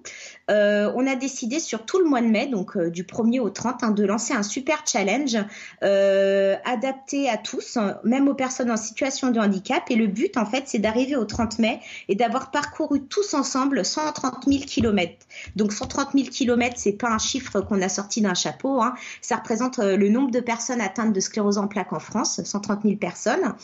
euh, 0.50 0.92
on 0.96 1.06
a 1.08 1.16
décidé 1.16 1.60
sur 1.60 1.86
tout 1.86 2.00
le 2.00 2.06
mois 2.06 2.22
de 2.22 2.28
mai, 2.28 2.48
donc 2.48 2.76
euh, 2.76 2.90
du 2.90 3.04
1er 3.04 3.40
au 3.40 3.50
30, 3.50 3.84
hein, 3.84 3.92
de 3.92 4.04
lancer 4.04 4.34
un 4.34 4.44
super 4.44 4.84
challenge 4.86 5.38
euh, 5.84 6.56
adapté 6.66 7.30
à 7.30 7.38
tous, 7.38 7.78
même 8.04 8.28
aux 8.28 8.34
personnes 8.34 8.72
en 8.72 8.78
situation 8.78 9.32
de 9.32 9.40
handicap. 9.40 9.84
Et 9.90 9.96
le 9.96 10.08
but, 10.08 10.38
en 10.38 10.46
fait, 10.46 10.64
c'est 10.68 10.80
d'arriver 10.80 11.16
au 11.16 11.26
30 11.26 11.60
mai 11.60 11.80
et 12.08 12.16
d'avoir 12.16 12.52
parcouru 12.52 13.02
tous 13.02 13.34
ensemble 13.34 13.86
130 13.86 14.46
000 14.48 14.64
kilomètres. 14.66 15.26
Donc 15.56 15.74
130 15.74 16.10
000 16.14 16.28
kilomètres, 16.30 16.78
c'est 16.78 16.94
pas 16.94 17.10
un 17.10 17.20
chiffre 17.20 17.62
qu'on 17.62 17.82
a 17.82 17.90
sorti 17.90 18.22
d'un 18.22 18.34
chapeau. 18.34 18.82
Hein. 18.82 18.94
Ça 19.22 19.38
représente 19.38 19.78
le 19.80 20.10
nombre 20.10 20.32
de 20.32 20.40
personnes 20.40 20.82
atteintes 20.82 21.14
de 21.14 21.20
sclérose 21.20 21.58
en 21.58 21.68
plaques 21.68 21.94
en 21.94 22.00
France, 22.00 22.42
130 22.44 22.84
000 22.84 22.96
personnes. 22.96 23.56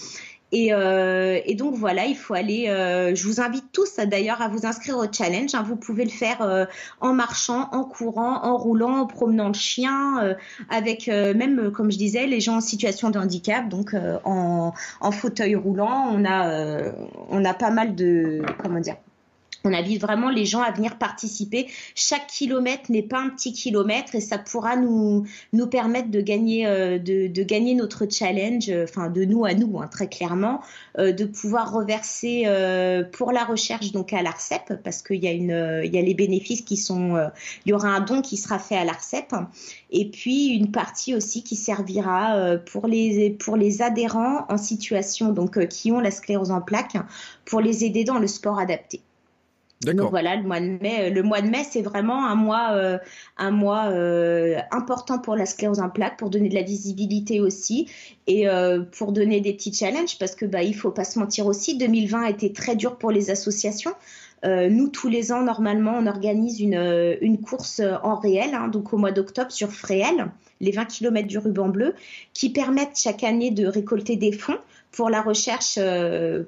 Euh, 0.54 1.40
et, 1.46 1.56
donc 1.56 1.76
voilà, 1.76 2.06
il 2.06 2.16
faut 2.16 2.34
aller. 2.34 2.68
Euh, 2.70 3.16
je 3.16 3.28
vous 3.28 3.42
invite 3.42 3.72
tous 3.72 3.98
d'ailleurs 3.98 4.42
à 4.42 4.48
vous 4.48 4.66
inscrire 4.66 4.98
au 4.98 5.06
challenge. 5.12 5.54
Hein. 5.54 5.64
Vous 5.64 5.76
pouvez 5.76 6.04
le 6.06 6.12
faire 6.12 6.42
euh, 6.42 6.66
en 7.02 7.14
marchant, 7.14 7.70
en 7.72 7.84
courant, 7.84 8.44
en 8.44 8.58
roulant, 8.58 9.00
en 9.00 9.08
promenant 9.08 9.48
le 9.48 9.54
chien, 9.54 10.36
avec 10.70 11.08
même, 11.08 11.72
comme 11.72 11.92
je 11.92 11.98
disais, 11.98 12.28
les 12.28 12.40
gens 12.40 12.58
en 12.58 12.62
situation 12.62 13.10
de 13.10 13.20
handicap, 13.20 13.68
donc 13.70 13.96
en, 14.24 14.74
en, 15.02 15.12
fauteuil 15.12 15.56
roulant. 15.56 16.08
On 16.12 16.26
a, 16.26 16.92
on 17.30 17.44
a 17.44 17.54
pas 17.54 17.72
mal 17.72 17.96
de, 17.96 18.42
comment 18.62 18.80
dire, 18.80 18.96
on 19.66 19.74
invite 19.74 20.02
vraiment 20.02 20.30
les 20.30 20.46
gens 20.46 20.62
à 20.62 20.72
venir 20.72 20.98
participer. 20.98 21.68
Chaque 21.96 22.28
kilomètre 22.28 22.92
n'est 22.92 23.04
pas 23.04 23.20
un 23.20 23.30
petit 23.30 23.52
kilomètre 23.52 24.16
et 24.16 24.22
ça 24.22 24.38
pourra 24.38 24.76
nous, 24.76 25.26
nous 25.54 25.68
permettre 25.68 26.10
de 26.10 26.22
gagner, 26.22 26.68
euh, 26.68 27.00
de, 27.00 27.44
gagner 27.44 27.74
notre 27.74 28.06
challenge, 28.10 28.70
euh, 28.70 28.86
enfin 28.88 29.10
de 29.10 29.26
nous 29.26 29.46
à 29.46 29.54
nous, 29.54 29.80
hein, 29.80 29.88
très 29.88 30.08
clairement, 30.08 30.62
euh, 31.00 31.12
de 31.12 31.26
pouvoir 31.26 31.74
reverser 31.74 32.46
pour 33.12 33.32
la 33.32 33.44
recherche 33.44 33.92
donc 33.92 34.14
à 34.14 34.22
l'ARCEP 34.22 34.74
parce 34.84 35.02
qu'il 35.02 35.24
y 35.24 35.28
a 35.28 35.32
une, 35.32 35.82
il 35.84 35.94
y 35.94 35.98
a 35.98 36.02
les 36.02 36.14
bénéfices 36.14 36.62
qui 36.62 36.78
sont, 36.78 37.16
il 37.66 37.70
y 37.70 37.74
aura 37.74 37.90
un 37.90 38.02
don 38.02 38.22
qui 38.22 38.38
sera 38.38 38.60
fait 38.60 38.76
à 38.76 38.84
l'ARCEP 38.84 39.34
et 39.92 40.10
puis 40.10 40.48
une 40.48 40.72
partie 40.72 41.16
aussi 41.16 41.44
qui 41.44 41.56
servira 41.56 42.58
pour 42.72 42.88
les, 42.88 43.32
pour 43.32 43.58
les 43.58 43.82
adhérents 43.82 44.46
en 44.50 44.58
situation 44.58 45.32
donc 45.32 45.68
qui 45.68 45.92
ont 45.92 46.00
la 46.00 46.12
sclérose 46.12 46.52
en 46.52 46.62
plaques 46.62 46.98
pour 47.46 47.62
les 47.62 47.86
aider 47.86 48.04
dans 48.04 48.20
le 48.20 48.28
sport 48.28 48.60
adapté. 48.60 49.02
Donc 49.82 50.10
voilà, 50.10 50.36
le 50.36 50.44
mois 50.44 50.60
de 50.60 50.78
mai, 50.82 51.10
le 51.10 51.22
mois 51.22 51.42
de 51.42 51.50
mai, 51.50 51.64
c'est 51.70 51.82
vraiment 51.82 52.26
un 52.26 52.36
mois, 52.36 52.72
euh, 52.74 52.98
un 53.38 53.52
mois 53.52 53.88
euh, 53.88 54.58
important 54.72 55.20
pour 55.20 55.36
la 55.36 55.46
sclérose 55.46 55.80
en 55.80 55.90
plaques, 55.90 56.18
pour 56.18 56.30
donner 56.30 56.50
de 56.50 56.56
la 56.56 56.62
visibilité 56.62 57.42
aussi 57.42 57.90
et 58.26 58.48
euh, 58.48 58.84
pour 58.98 59.12
donner 59.12 59.42
des 59.42 59.54
petits 59.54 59.74
challenges 59.74 60.18
parce 60.18 60.36
que 60.36 60.46
bah 60.46 60.64
il 60.64 60.76
faut 60.76 60.92
pas 60.92 61.04
se 61.04 61.20
mentir 61.20 61.46
aussi, 61.46 61.78
2020 61.78 62.24
a 62.24 62.30
été 62.30 62.54
très 62.54 62.76
dur 62.76 62.98
pour 62.98 63.12
les 63.12 63.30
associations. 63.30 63.94
nous, 64.44 64.90
tous 64.90 65.10
les 65.10 65.32
ans, 65.32 65.42
normalement, 65.42 65.96
on 65.98 66.06
organise 66.06 66.60
une, 66.60 67.18
une 67.22 67.42
course 67.42 67.82
en 68.04 68.16
réel, 68.16 68.54
hein, 68.54 68.68
donc 68.68 68.94
au 68.94 68.98
mois 68.98 69.12
d'octobre 69.12 69.52
sur 69.52 69.72
Fréhel, 69.72 70.28
les 70.62 70.72
20 70.72 70.86
km 70.86 71.28
du 71.28 71.40
ruban 71.40 71.68
bleu, 71.68 71.96
qui 72.34 72.52
permettent 72.52 72.98
chaque 72.98 73.24
année 73.24 73.50
de 73.50 73.66
récolter 73.66 74.16
des 74.18 74.32
fonds 74.32 74.60
pour 74.92 75.10
la 75.10 75.22
recherche, 75.22 75.80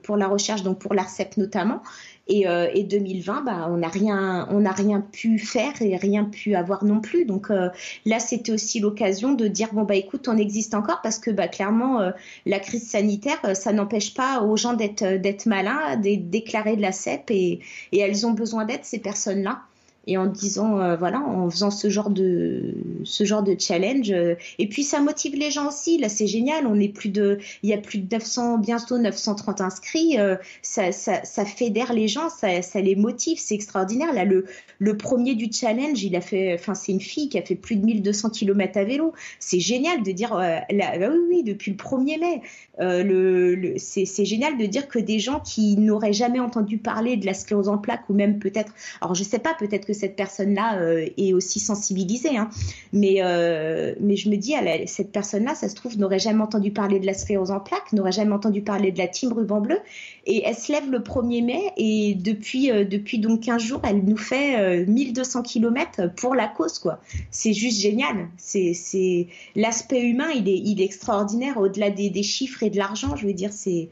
pour 0.03 0.15
la 0.15 0.27
recherche, 0.27 0.61
donc 0.61 0.77
pour 0.79 0.93
l'ARCEP 0.93 1.37
notamment. 1.37 1.81
Et, 2.29 2.47
euh, 2.47 2.69
et 2.73 2.83
2020, 2.83 3.41
bah, 3.41 3.67
on 3.69 3.77
n'a 3.77 3.87
rien, 3.87 4.47
on 4.51 4.61
n'a 4.61 4.71
rien 4.71 5.01
pu 5.01 5.39
faire 5.39 5.73
et 5.81 5.95
rien 5.95 6.25
pu 6.25 6.55
avoir 6.55 6.83
non 6.83 6.99
plus. 6.99 7.25
Donc 7.25 7.49
euh, 7.49 7.69
là, 8.05 8.19
c'était 8.19 8.51
aussi 8.51 8.79
l'occasion 8.79 9.33
de 9.33 9.47
dire 9.47 9.69
bon 9.73 9.83
bah 9.83 9.95
écoute, 9.95 10.27
on 10.27 10.37
existe 10.37 10.73
encore 10.73 11.01
parce 11.01 11.19
que 11.19 11.31
bah 11.31 11.47
clairement, 11.47 12.01
euh, 12.01 12.11
la 12.45 12.59
crise 12.59 12.89
sanitaire, 12.89 13.39
euh, 13.45 13.53
ça 13.53 13.71
n'empêche 13.71 14.13
pas 14.13 14.41
aux 14.41 14.57
gens 14.57 14.73
d'être 14.73 15.03
d'être 15.03 15.45
malins, 15.45 15.95
d'être 15.97 16.29
déclarés 16.29 16.75
de 16.75 16.81
la 16.81 16.91
CEP 16.91 17.31
et, 17.31 17.59
et 17.91 17.99
elles 17.99 18.25
ont 18.25 18.31
besoin 18.31 18.65
d'aide 18.65 18.83
ces 18.83 18.99
personnes-là 18.99 19.61
et 20.07 20.17
en 20.17 20.25
disant 20.25 20.79
euh, 20.79 20.95
voilà 20.95 21.19
en 21.19 21.49
faisant 21.49 21.69
ce 21.69 21.89
genre 21.89 22.09
de 22.09 22.73
ce 23.03 23.25
genre 23.25 23.43
de 23.43 23.55
challenge 23.59 24.11
euh, 24.11 24.35
et 24.57 24.67
puis 24.67 24.83
ça 24.83 25.01
motive 25.01 25.35
les 25.35 25.51
gens 25.51 25.67
aussi. 25.67 25.97
Là 25.97 26.09
c'est 26.09 26.27
génial. 26.27 26.65
On 26.65 26.79
est 26.79 26.87
plus 26.87 27.09
de 27.09 27.37
il 27.61 27.69
y 27.69 27.73
a 27.73 27.77
plus 27.77 27.99
de 27.99 28.15
900 28.15 28.57
bientôt 28.59 28.97
930 28.97 29.61
inscrits 29.61 30.17
euh, 30.17 30.37
ça, 30.61 30.91
ça, 30.91 31.23
ça 31.25 31.45
fédère 31.45 31.93
les 31.93 32.07
gens 32.07 32.29
ça, 32.29 32.61
ça 32.61 32.81
les 32.81 32.95
motive. 32.95 33.37
C'est 33.39 33.55
extraordinaire. 33.55 34.13
Là 34.13 34.23
le 34.23 34.45
le 34.79 34.97
premier 34.97 35.35
du 35.35 35.51
challenge 35.51 36.01
il 36.03 36.15
a 36.15 36.21
fait 36.21 36.55
enfin 36.55 36.73
c'est 36.73 36.93
une 36.93 37.01
fille 37.01 37.27
qui 37.27 37.37
a 37.37 37.41
fait 37.41 37.55
plus 37.55 37.75
de 37.75 37.85
1200 37.85 38.29
km 38.29 38.79
à 38.79 38.85
vélo. 38.85 39.13
C'est 39.39 39.59
génial 39.59 40.03
de 40.03 40.11
dire 40.11 40.33
là, 40.35 40.65
bah 40.71 41.09
oui 41.11 41.19
oui 41.29 41.43
depuis 41.43 41.71
le 41.71 41.77
1er 41.77 42.19
mai 42.19 42.41
le, 42.79 43.55
le 43.55 43.73
c'est 43.77 44.25
génial 44.25 44.57
de 44.57 44.65
dire 44.65 44.87
que 44.87 44.99
des 44.99 45.19
gens 45.19 45.41
qui 45.41 45.75
n'auraient 45.75 46.13
jamais 46.13 46.39
entendu 46.39 46.77
parler 46.77 47.17
de 47.17 47.25
la 47.25 47.33
sclérose 47.33 47.67
en 47.67 47.77
plaques 47.77 48.09
ou 48.09 48.13
même 48.13 48.39
peut-être 48.39 48.73
alors 49.01 49.13
je 49.13 49.23
sais 49.23 49.39
pas 49.39 49.53
peut-être 49.53 49.85
que 49.85 49.93
cette 49.97 50.15
personne-là 50.15 50.79
euh, 50.79 51.07
est 51.17 51.33
aussi 51.33 51.59
sensibilisée. 51.59 52.37
Hein. 52.37 52.49
Mais, 52.93 53.17
euh, 53.21 53.93
mais 53.99 54.15
je 54.15 54.29
me 54.29 54.37
dis, 54.37 54.53
cette 54.85 55.11
personne-là, 55.11 55.55
ça 55.55 55.67
se 55.69 55.75
trouve, 55.75 55.97
n'aurait 55.97 56.19
jamais 56.19 56.41
entendu 56.41 56.71
parler 56.71 56.99
de 56.99 57.05
la 57.05 57.13
sclérose 57.13 57.51
en 57.51 57.59
plaques, 57.59 57.91
n'aurait 57.93 58.11
jamais 58.11 58.31
entendu 58.31 58.61
parler 58.61 58.91
de 58.91 58.97
la 58.97 59.07
team 59.07 59.33
ruban 59.33 59.61
bleu. 59.61 59.77
Et 60.25 60.43
elle 60.45 60.55
se 60.55 60.71
lève 60.71 60.89
le 60.89 60.99
1er 60.99 61.43
mai 61.43 61.61
et 61.77 62.15
depuis, 62.15 62.71
euh, 62.71 62.85
depuis 62.85 63.19
donc 63.19 63.41
15 63.41 63.61
jours, 63.61 63.81
elle 63.83 64.03
nous 64.03 64.17
fait 64.17 64.85
1200 64.85 65.43
km 65.43 66.13
pour 66.15 66.35
la 66.35 66.47
cause. 66.47 66.79
quoi. 66.79 66.99
C'est 67.31 67.53
juste 67.53 67.79
génial. 67.81 68.29
C'est 68.37 69.27
L'aspect 69.55 70.01
humain, 70.01 70.29
il 70.35 70.47
est, 70.47 70.57
il 70.57 70.81
extraordinaire 70.81 71.57
au-delà 71.57 71.89
des, 71.89 72.09
des 72.09 72.23
chiffres 72.23 72.63
et 72.63 72.69
de 72.69 72.77
l'argent. 72.77 73.15
Je 73.15 73.27
veux 73.27 73.33
dire, 73.33 73.51
c'est 73.51 73.89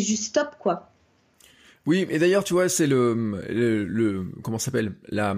juste 0.00 0.34
top. 0.34 0.56
quoi. 0.60 0.90
Oui, 1.86 2.06
et 2.10 2.18
d'ailleurs, 2.18 2.44
tu 2.44 2.52
vois, 2.52 2.68
c'est 2.68 2.86
le, 2.86 3.14
le, 3.48 3.84
le, 3.84 4.26
comment 4.42 4.58
s'appelle, 4.58 4.94
la, 5.08 5.36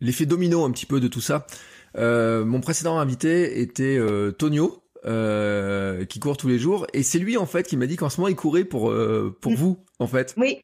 l'effet 0.00 0.26
domino 0.26 0.64
un 0.64 0.70
petit 0.70 0.86
peu 0.86 1.00
de 1.00 1.08
tout 1.08 1.20
ça. 1.20 1.46
Euh, 1.96 2.44
mon 2.44 2.60
précédent 2.60 2.98
invité 2.98 3.60
était 3.60 3.96
euh, 3.96 4.32
Tonio, 4.32 4.82
euh, 5.04 6.04
qui 6.04 6.20
court 6.20 6.36
tous 6.36 6.48
les 6.48 6.58
jours, 6.58 6.86
et 6.92 7.02
c'est 7.02 7.18
lui 7.18 7.36
en 7.36 7.46
fait 7.46 7.66
qui 7.66 7.76
m'a 7.76 7.86
dit 7.86 7.96
qu'en 7.96 8.08
ce 8.08 8.20
moment 8.20 8.28
il 8.28 8.36
courait 8.36 8.64
pour 8.64 8.92
pour 9.40 9.52
mm. 9.52 9.56
vous, 9.56 9.78
en 9.98 10.06
fait. 10.06 10.34
Oui. 10.36 10.58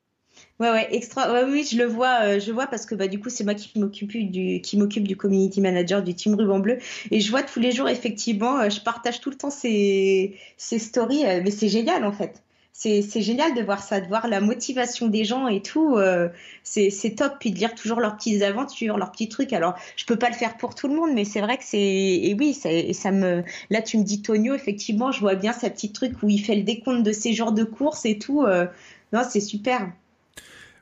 Ouais, 0.61 0.71
ouais, 0.71 0.89
extra. 0.91 1.33
Ouais, 1.33 1.45
oui, 1.45 1.67
je 1.71 1.77
le 1.77 1.85
vois, 1.85 2.19
euh, 2.23 2.41
je 2.41 2.51
vois 2.51 2.67
parce 2.67 2.85
que 2.85 2.97
bah 2.97 3.07
du 3.07 3.21
coup 3.21 3.31
c'est 3.31 3.45
moi 3.45 3.55
qui 3.55 3.79
m'occupe 3.79 4.11
du 4.11 4.61
qui 4.61 4.77
m'occupe 4.77 5.07
du 5.07 5.17
community 5.17 5.61
manager 5.61 6.03
du 6.03 6.15
team 6.15 6.35
ruban 6.35 6.59
bleu 6.59 6.79
et 7.13 7.21
je 7.21 7.31
vois 7.31 7.45
tous 7.45 7.61
les 7.61 7.71
jours 7.71 7.89
effectivement, 7.89 8.59
euh, 8.59 8.69
je 8.69 8.81
partage 8.81 9.21
tout 9.21 9.31
le 9.31 9.37
temps 9.37 9.51
ces 9.51 10.37
ces 10.57 10.81
stories, 10.81 11.23
mais 11.45 11.53
c'est 11.53 11.69
génial 11.69 12.05
en 12.05 12.13
fait 12.13 12.43
c'est 12.79 13.23
génial 13.23 13.55
de 13.55 13.63
voir 13.63 13.83
ça, 13.83 14.01
de 14.01 14.07
voir 14.07 14.29
la 14.29 14.41
motivation 14.41 15.09
des 15.09 15.25
gens 15.25 15.49
et 15.49 15.63
tout. 15.63 15.97
Euh, 15.97 16.29
c'est 16.63 17.15
top. 17.17 17.35
Puis 17.41 17.51
de 17.51 17.59
lire 17.59 17.75
toujours 17.75 17.99
leurs 17.99 18.17
petites 18.17 18.43
aventures, 18.43 18.99
leurs 18.99 19.11
petits 19.11 19.29
trucs. 19.29 19.53
Alors, 19.53 19.75
je 19.97 20.05
peux 20.05 20.15
pas 20.15 20.29
le 20.29 20.37
faire 20.37 20.57
pour 20.57 20.77
tout 20.77 20.87
le 20.87 20.95
monde, 20.95 21.11
mais 21.13 21.25
c'est 21.25 21.41
vrai 21.41 21.59
que 21.59 21.65
c'est. 21.65 21.81
Et 21.81 22.37
oui, 22.39 22.55
ça, 22.55 22.69
ça 22.93 23.11
me. 23.11 23.43
Là, 23.71 23.83
tu 23.83 23.99
me 23.99 24.05
dis 24.05 24.23
Tonio, 24.23 24.55
effectivement, 24.55 25.11
je 25.11 25.19
vois 25.19 25.35
bien 25.35 25.53
sa 25.53 25.71
petite 25.71 25.93
truc 25.93 26.23
où 26.23 26.29
il 26.29 26.39
fait 26.39 26.55
le 26.55 26.63
décompte 26.63 27.03
de 27.03 27.13
ses 27.13 27.33
genres 27.33 27.53
de 27.53 27.65
courses 27.65 28.07
et 28.07 28.17
tout. 28.17 28.45
Euh, 28.45 28.67
non, 29.13 29.23
c'est 29.29 29.41
super. 29.41 29.91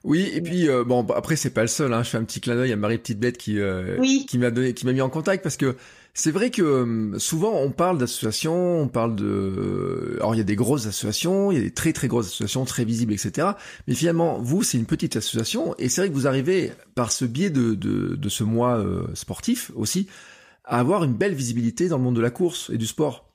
Oui, 0.07 0.31
et 0.33 0.41
puis 0.41 0.69
euh, 0.69 0.85
bon, 0.85 1.05
après 1.11 1.35
c'est 1.35 1.51
pas 1.51 1.63
le 1.63 1.67
seul. 1.67 1.93
Hein, 1.93 2.05
je 2.05 2.11
fais 2.11 2.17
un 2.17 2.23
petit 2.23 2.41
clin 2.41 2.55
d'œil 2.55 2.73
à 2.73 2.77
Marie 2.77 2.97
Petite 2.97 3.19
Bête 3.19 3.37
qui 3.37 3.59
euh, 3.59 4.01
qui 4.29 4.39
m'a 4.39 4.53
donné, 4.53 4.73
qui 4.73 4.87
m'a 4.87 4.93
mis 4.93 5.01
en 5.01 5.11
contact 5.11 5.43
parce 5.43 5.57
que 5.57 5.75
c'est 6.15 6.31
vrai 6.31 6.51
que 6.51 6.63
hum, 6.63 7.19
souvent 7.19 7.59
on 7.59 7.73
parle 7.73 7.99
d'associations, 7.99 8.81
on 8.81 8.87
parle 8.87 9.17
de, 9.17 10.15
alors 10.19 10.37
il 10.37 10.39
y 10.39 10.41
a 10.41 10.45
des 10.45 10.55
grosses 10.55 10.87
associations, 10.87 11.51
il 11.51 11.59
y 11.59 11.61
a 11.61 11.65
des 11.65 11.73
très 11.73 11.93
très 11.93 12.07
grosses 12.07 12.27
associations, 12.27 12.65
très 12.65 12.85
visibles, 12.85 13.13
etc. 13.13 13.49
Mais 13.89 13.95
finalement, 13.95 14.39
vous 14.39 14.63
c'est 14.63 14.79
une 14.79 14.87
petite 14.87 15.17
association 15.17 15.75
et 15.77 15.89
c'est 15.89 16.03
vrai 16.03 16.09
que 16.09 16.15
vous 16.15 16.29
arrivez 16.29 16.71
par 16.95 17.11
ce 17.11 17.25
biais 17.25 17.51
de 17.51 17.75
de, 17.75 18.15
de 18.15 18.29
ce 18.29 18.45
mois 18.45 18.79
euh, 18.79 19.09
sportif 19.15 19.73
aussi 19.75 20.07
à 20.65 20.79
avoir 20.79 21.03
une 21.03 21.15
belle 21.15 21.35
visibilité 21.35 21.89
dans 21.89 21.99
le 21.99 22.05
monde 22.05 22.17
de 22.17 22.21
la 22.21 22.31
course 22.31 22.71
et 22.73 22.79
du 22.79 22.87
sport. 22.87 23.33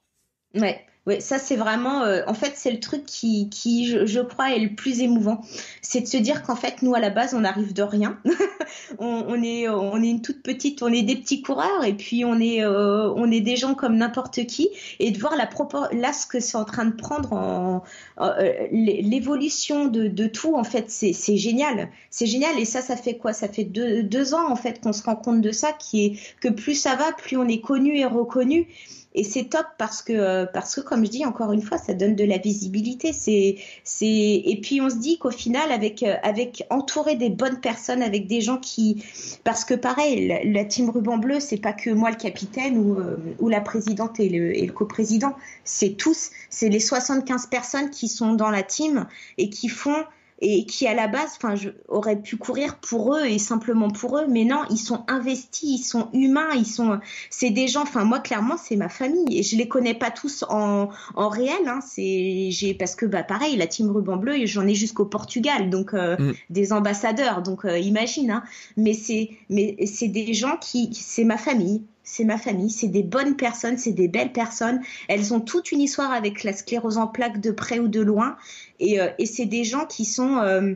Ouais. 0.56 0.86
Oui, 1.08 1.20
ça 1.20 1.40
c'est 1.40 1.56
vraiment, 1.56 2.04
euh, 2.04 2.22
en 2.28 2.36
fait, 2.36 2.54
c'est 2.56 2.70
le 2.70 2.80
truc 2.80 3.08
qui, 3.08 3.50
qui 3.50 3.88
je, 3.88 4.06
je, 4.06 4.20
crois, 4.20 4.52
est 4.52 4.60
le 4.60 4.76
plus 4.76 5.02
émouvant. 5.02 5.42
C'est 5.82 6.02
de 6.02 6.06
se 6.06 6.18
dire 6.18 6.44
qu'en 6.44 6.56
fait, 6.56 6.84
nous 6.84 6.94
à 6.94 7.00
la 7.00 7.10
base, 7.10 7.34
on 7.34 7.44
arrive 7.44 7.74
de 7.74 7.82
rien. 7.82 8.20
on, 9.00 9.26
on, 9.28 9.42
est, 9.42 9.68
on 9.68 10.00
est 10.04 10.10
une 10.10 10.22
toute 10.22 10.44
petite, 10.44 10.84
on 10.84 10.94
est 10.94 11.02
des 11.02 11.16
petits 11.16 11.42
coureurs 11.42 11.84
et 11.84 11.94
puis 11.94 12.24
on 12.24 12.40
est, 12.40 12.64
euh, 12.64 13.12
on 13.16 13.32
est 13.32 13.42
des 13.42 13.56
gens 13.56 13.74
comme 13.74 13.98
n'importe 13.98 14.46
qui. 14.46 14.70
Et 15.00 15.10
de 15.10 15.18
voir 15.18 15.36
la 15.36 15.50
là 15.92 16.14
ce 16.14 16.28
que 16.28 16.40
c'est 16.40 16.58
en 16.58 16.66
train 16.66 16.86
de 16.86 16.96
prendre 16.96 17.34
en, 17.34 17.84
euh, 18.20 18.68
l'évolution 18.72 19.88
de, 19.88 20.08
de, 20.08 20.28
tout, 20.28 20.56
en 20.56 20.64
fait, 20.64 20.92
c'est 20.92 21.38
génial. 21.38 21.90
C'est 22.12 22.28
génial. 22.28 22.60
Et 22.60 22.66
ça, 22.66 22.82
ça 22.82 22.96
fait 22.96 23.18
quoi? 23.18 23.34
Ça 23.34 23.48
fait 23.48 23.64
deux, 23.64 24.04
deux 24.04 24.36
ans 24.36 24.52
en 24.52 24.56
fait 24.56 24.80
qu'on 24.82 24.94
se 24.94 25.02
rend 25.02 25.16
compte 25.16 25.42
de 25.42 25.52
ça, 25.52 25.74
qui 25.74 26.06
est 26.06 26.20
que 26.42 26.50
plus 26.50 26.76
ça 26.76 26.96
va, 26.96 27.12
plus 27.14 27.38
on 27.38 27.48
est 27.48 27.62
connu 27.62 27.98
et 27.98 28.06
reconnu. 28.06 28.68
Et 29.14 29.24
c'est 29.24 29.46
top 29.46 29.66
parce 29.78 30.02
que, 30.02 30.14
euh, 30.14 30.46
parce 30.46 30.76
que, 30.76 30.82
comme 30.82 31.06
je 31.06 31.12
dis 31.12 31.26
encore 31.26 31.52
une 31.52 31.62
fois, 31.62 31.78
ça 31.78 31.94
donne 31.94 32.16
de 32.16 32.24
la 32.24 32.38
visibilité. 32.38 33.12
C'est, 33.12 33.58
c'est, 33.84 34.06
et 34.08 34.60
puis 34.62 34.80
on 34.80 34.90
se 34.90 34.96
dit 34.96 35.18
qu'au 35.18 35.32
final, 35.32 35.72
avec, 35.72 36.04
euh, 36.04 36.16
avec 36.24 36.66
entouré 36.70 37.16
des 37.16 37.30
bonnes 37.30 37.60
personnes, 37.60 38.02
avec 38.02 38.28
des 38.28 38.42
gens 38.42 38.58
qui, 38.58 39.04
parce 39.44 39.66
que 39.66 39.74
pareil, 39.74 40.28
la, 40.46 40.66
team 40.66 40.90
ruban 40.90 41.18
bleu, 41.18 41.40
c'est 41.40 41.58
pas 41.58 41.74
que 41.74 41.90
moi 41.90 42.10
le 42.10 42.16
capitaine 42.16 42.78
ou, 42.78 42.96
euh, 42.96 43.18
ou 43.40 43.50
la 43.50 43.62
présidente 43.62 44.20
et 44.20 44.30
le, 44.30 44.58
et 44.58 44.66
le 44.66 44.74
coprésident. 44.74 45.36
C'est 45.66 45.98
tous, 45.98 46.32
c'est 46.50 46.70
les 46.70 46.80
75 46.80 47.48
personnes 47.48 47.90
qui 47.90 48.08
sont 48.08 48.34
dans 48.34 48.50
la 48.50 48.64
team 48.64 49.08
et 49.38 49.50
qui 49.50 49.68
font 49.68 50.06
et 50.42 50.66
qui 50.66 50.88
à 50.88 50.96
la 50.96 51.08
base, 51.08 51.38
enfin, 51.38 51.56
je 51.56 51.70
aurais 51.88 52.20
pu 52.20 52.36
courir 52.36 52.78
pour 52.80 53.16
eux 53.16 53.26
et 53.26 53.38
simplement 53.38 53.90
pour 53.90 54.18
eux, 54.18 54.26
mais 54.28 54.44
non, 54.44 54.64
ils 54.72 54.78
sont 54.78 55.04
investis, 55.08 55.82
ils 55.82 55.84
sont 55.84 56.10
humains, 56.14 56.50
ils 56.56 56.66
sont, 56.66 57.00
c'est 57.30 57.52
des 57.52 57.68
gens. 57.68 57.84
Enfin, 57.84 58.04
moi 58.04 58.20
clairement, 58.20 58.58
c'est 58.58 58.76
ma 58.76 58.90
famille 58.90 59.38
et 59.38 59.44
je 59.44 59.56
les 59.56 59.68
connais 59.68 59.94
pas 59.94 60.10
tous 60.10 60.44
en, 60.50 60.90
en 61.16 61.30
réel. 61.30 61.68
Hein, 61.68 61.80
c'est, 61.86 62.50
j'ai 62.50 62.74
parce 62.74 62.96
que 62.96 63.06
bah 63.06 63.24
pareil, 63.24 63.56
la 63.56 63.68
team 63.68 63.92
ruban 63.92 64.18
bleu, 64.18 64.46
j'en 64.46 64.68
ai 64.68 64.74
jusqu'au 64.74 65.06
Portugal, 65.06 65.70
donc 65.70 65.94
euh, 65.94 66.18
mm. 66.18 66.34
des 66.50 66.74
ambassadeurs, 66.74 67.44
donc 67.44 67.66
euh, 67.66 67.78
imagine. 67.78 68.32
Hein, 68.32 68.44
mais 68.78 68.94
c'est, 68.94 69.30
mais 69.50 69.76
c'est 69.86 70.08
des 70.08 70.34
gens 70.34 70.58
qui, 70.58 70.94
c'est 70.94 71.24
ma 71.24 71.38
famille 71.38 71.84
c'est 72.04 72.24
ma 72.24 72.38
famille, 72.38 72.72
c'est 72.72 72.88
des 72.88 73.04
bonnes 73.04 73.36
personnes, 73.36 73.78
c'est 73.78 73.92
des 73.92 74.08
belles 74.08 74.32
personnes. 74.32 74.82
Elles 75.08 75.34
ont 75.34 75.40
toute 75.40 75.72
une 75.72 75.82
histoire 75.82 76.12
avec 76.12 76.44
la 76.44 76.54
sclérose 76.54 76.98
en 76.98 77.08
plaques 77.08 77.40
de 77.40 77.52
près 77.52 77.80
ou 77.80 77.88
de 77.88 78.02
loin. 78.02 78.38
Et, 78.80 79.00
euh, 79.00 79.10
c'est 79.24 79.46
des 79.46 79.64
gens 79.64 79.86
qui 79.86 80.06
sont. 80.06 80.38
Euh, 80.38 80.74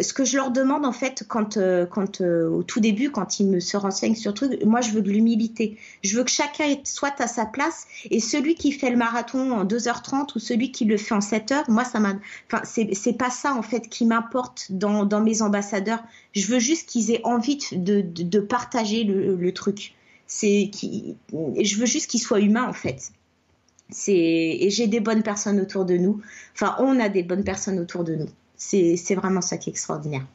ce 0.00 0.12
que 0.12 0.24
je 0.24 0.36
leur 0.36 0.50
demande 0.50 0.84
en 0.84 0.92
fait, 0.92 1.24
quand, 1.26 1.56
euh, 1.56 1.86
quand 1.86 2.20
au 2.20 2.62
tout 2.62 2.80
début, 2.80 3.10
quand 3.10 3.40
ils 3.40 3.46
me 3.48 3.60
se 3.60 3.76
renseignent 3.76 4.14
sur 4.14 4.34
truc, 4.34 4.62
moi 4.64 4.82
je 4.82 4.90
veux 4.90 5.00
de 5.00 5.10
l'humilité. 5.10 5.78
Je 6.04 6.16
veux 6.16 6.24
que 6.24 6.30
chacun 6.30 6.76
soit 6.84 7.20
à 7.20 7.26
sa 7.26 7.46
place. 7.46 7.86
Et 8.10 8.20
celui 8.20 8.54
qui 8.54 8.72
fait 8.72 8.90
le 8.90 8.96
marathon 8.96 9.52
en 9.52 9.64
2h30 9.64 10.36
ou 10.36 10.38
celui 10.38 10.72
qui 10.72 10.84
le 10.84 10.98
fait 10.98 11.14
en 11.14 11.20
7h, 11.20 11.70
moi 11.70 11.84
ça 11.84 12.00
m'a. 12.00 12.14
Enfin, 12.52 12.62
c'est 12.64 13.16
pas 13.16 13.30
ça 13.30 13.54
en 13.54 13.62
fait 13.62 13.88
qui 13.88 14.04
m'importe 14.04 14.66
dans, 14.70 15.20
mes 15.20 15.40
ambassadeurs. 15.40 16.04
Je 16.34 16.46
veux 16.46 16.58
juste 16.58 16.88
qu'ils 16.88 17.10
aient 17.10 17.24
envie 17.24 17.58
de, 17.72 18.40
partager 18.40 19.04
le, 19.04 19.34
le 19.34 19.52
truc. 19.52 19.94
C'est 20.26 20.70
qui, 20.72 21.16
je 21.32 21.76
veux 21.76 21.86
juste 21.86 22.10
qu'ils 22.10 22.20
soient 22.20 22.40
humains 22.40 22.68
en 22.68 22.72
fait. 22.72 23.12
C'est 23.90 24.12
et 24.12 24.70
j'ai 24.70 24.88
des 24.88 25.00
bonnes 25.00 25.22
personnes 25.22 25.60
autour 25.60 25.84
de 25.84 25.96
nous. 25.96 26.20
Enfin, 26.54 26.74
on 26.80 26.98
a 26.98 27.08
des 27.08 27.22
bonnes 27.22 27.44
personnes 27.44 27.78
autour 27.78 28.02
de 28.04 28.16
nous. 28.16 28.28
C'est 28.56 29.14
vraiment 29.14 29.40
ça 29.40 29.58
qui 29.58 29.70
est 29.70 29.72
extraordinaire. 29.72 30.26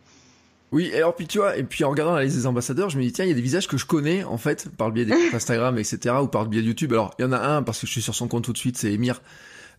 Oui, 0.71 0.89
et 0.93 0.97
alors 0.97 1.15
puis 1.15 1.27
tu 1.27 1.39
vois, 1.39 1.57
et 1.57 1.63
puis 1.63 1.83
en 1.83 1.89
regardant 1.89 2.15
la 2.15 2.23
liste 2.23 2.37
des 2.37 2.45
ambassadeurs, 2.45 2.89
je 2.89 2.97
me 2.97 3.03
dis 3.03 3.11
tiens, 3.11 3.25
il 3.25 3.27
y 3.27 3.31
a 3.31 3.35
des 3.35 3.41
visages 3.41 3.67
que 3.67 3.77
je 3.77 3.85
connais 3.85 4.23
en 4.23 4.37
fait 4.37 4.69
par 4.77 4.87
le 4.87 4.93
biais 4.93 5.05
d'Instagram, 5.05 5.77
etc. 5.77 6.15
ou 6.21 6.27
par 6.27 6.43
le 6.43 6.49
biais 6.49 6.61
de 6.61 6.67
YouTube. 6.67 6.93
Alors 6.93 7.13
il 7.19 7.23
y 7.23 7.25
en 7.25 7.33
a 7.33 7.39
un 7.39 7.61
parce 7.61 7.79
que 7.79 7.87
je 7.87 7.91
suis 7.91 8.01
sur 8.01 8.15
son 8.15 8.29
compte 8.29 8.45
tout 8.45 8.53
de 8.53 8.57
suite, 8.57 8.77
c'est 8.77 8.93
Emir. 8.93 9.21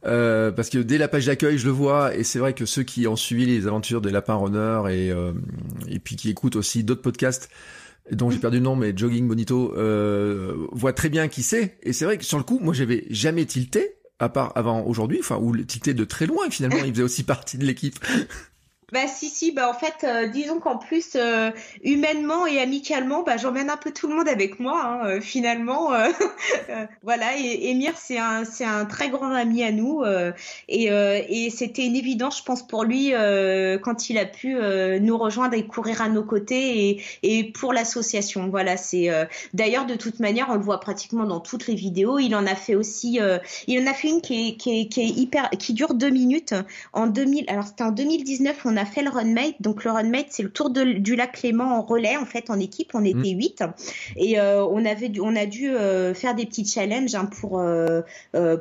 Euh, 0.05 0.51
parce 0.51 0.69
que 0.69 0.79
dès 0.79 0.99
la 0.99 1.07
page 1.07 1.27
d'accueil, 1.27 1.59
je 1.59 1.65
le 1.65 1.71
vois, 1.71 2.15
et 2.17 2.25
c'est 2.25 2.41
vrai 2.41 2.55
que 2.55 2.67
ceux 2.67 2.83
qui 2.83 3.07
ont 3.07 3.15
suivi 3.15 3.47
les 3.47 3.69
aventures 3.69 4.01
des 4.01 4.11
lapins 4.11 4.35
runners 4.35 4.83
et 4.91 5.11
euh, 5.13 5.33
et 5.89 5.99
puis 5.99 6.17
qui 6.17 6.29
écoutent 6.29 6.57
aussi 6.57 6.85
d'autres 6.85 7.03
podcasts, 7.03 7.49
dont 8.11 8.31
j'ai 8.31 8.39
perdu 8.39 8.59
le 8.59 8.65
nom, 8.65 8.77
mais 8.77 8.93
Jogging 8.97 9.29
Bonito, 9.29 9.75
euh, 9.77 10.67
voit 10.73 10.93
très 10.93 11.09
bien 11.09 11.29
qui 11.29 11.43
c'est. 11.43 11.79
Et 11.83 11.93
c'est 11.93 12.05
vrai 12.05 12.19
que 12.19 12.25
sur 12.25 12.39
le 12.39 12.45
coup, 12.45 12.59
moi, 12.61 12.75
j'avais 12.75 13.05
jamais 13.11 13.47
tilté, 13.47 13.97
à 14.19 14.29
part 14.29 14.53
avant 14.55 14.85
aujourd'hui, 14.85 15.19
enfin, 15.21 15.39
ou 15.41 15.57
tilté 15.57 15.95
de 15.95 16.05
très 16.05 16.27
loin, 16.27 16.51
finalement, 16.51 16.85
il 16.85 16.93
faisait 16.93 17.03
aussi 17.03 17.23
partie 17.25 17.59
de 17.59 17.65
l'équipe. 17.65 17.99
Bah 18.93 19.09
si 19.09 19.31
si 19.31 19.53
bah 19.53 19.71
en 19.71 19.73
fait 19.73 20.05
euh, 20.05 20.29
disons 20.29 20.61
qu'en 20.61 20.77
plus 20.77 21.13
euh, 21.17 21.51
humainement 21.83 22.47
et 22.47 22.59
amicalement 22.61 23.23
bah 23.23 23.39
j'emmène 23.39 23.71
un 23.71 23.79
peu 23.79 23.91
tout 23.91 24.07
le 24.07 24.15
monde 24.15 24.29
avec 24.29 24.61
moi 24.61 24.83
hein, 24.85 25.07
euh, 25.07 25.21
finalement 25.23 25.93
voilà 27.03 27.39
et 27.39 27.71
Emir 27.71 27.95
c'est 27.97 28.19
un 28.19 28.45
c'est 28.45 28.67
un 28.67 28.85
très 28.85 29.09
grand 29.09 29.31
ami 29.31 29.65
à 29.65 29.73
nous 29.73 30.03
et, 30.69 30.89
et 30.89 31.51
c'était 31.51 31.87
une 31.87 31.97
évidence 31.97 32.41
je 32.41 32.45
pense 32.45 32.67
pour 32.67 32.85
lui 32.85 33.13
quand 33.83 34.11
il 34.11 34.19
a 34.19 34.27
pu 34.27 34.57
nous 35.01 35.17
rejoindre 35.17 35.55
et 35.55 35.67
courir 35.67 36.03
à 36.03 36.11
nos 36.11 36.23
côtés 36.23 36.91
et, 36.91 37.03
et 37.23 37.45
pour 37.51 37.73
l'association 37.73 38.49
voilà 38.49 38.77
c'est 38.77 39.09
d'ailleurs 39.55 39.87
de 39.87 39.95
toute 39.95 40.21
manière 40.21 40.49
on 40.51 40.55
le 40.55 40.63
voit 40.63 40.81
pratiquement 40.81 41.25
dans 41.25 41.41
toutes 41.41 41.67
les 41.67 41.75
vidéos 41.75 42.19
il 42.19 42.35
en 42.35 42.47
a 42.47 42.55
fait 42.55 42.75
aussi 42.75 43.19
il 43.67 43.83
en 43.83 43.91
a 43.91 43.95
fait 43.95 44.09
une 44.09 44.21
qui 44.21 44.49
est, 44.49 44.57
qui 44.57 44.81
est, 44.81 44.89
qui 44.89 45.01
est 45.01 45.09
hyper 45.09 45.49
qui 45.51 45.73
dure 45.73 45.95
deux 45.95 46.11
minutes 46.11 46.55
en 46.93 47.07
2000 47.07 47.47
alors 47.49 47.65
c'était 47.67 47.85
en 47.85 47.93
2019 47.93 48.61
on 48.67 48.77
a 48.77 48.82
a 48.83 48.85
fait 48.85 49.03
le 49.03 49.11
Runmate. 49.11 49.55
Donc 49.61 49.85
le 49.85 49.91
Runmate, 49.91 50.27
c'est 50.31 50.43
le 50.43 50.51
tour 50.51 50.71
du 50.71 51.17
lac 51.17 51.33
Clément 51.33 51.79
en 51.79 51.83
relais, 51.83 52.17
en 52.17 52.27
fait, 52.27 52.51
en 52.51 52.59
équipe. 52.61 52.91
On 52.95 53.05
était 53.05 53.35
mm. 53.35 53.39
huit 53.39 53.65
et 54.17 54.39
euh, 54.39 54.65
on 54.65 54.85
avait, 54.85 55.11
on 55.21 55.35
a 55.35 55.47
dû 55.47 55.71
euh, 55.71 56.15
faire 56.15 56.35
des 56.35 56.45
petits 56.47 56.67
challenges 56.67 57.15
hein, 57.15 57.27
pour 57.27 57.59
euh, 57.59 58.03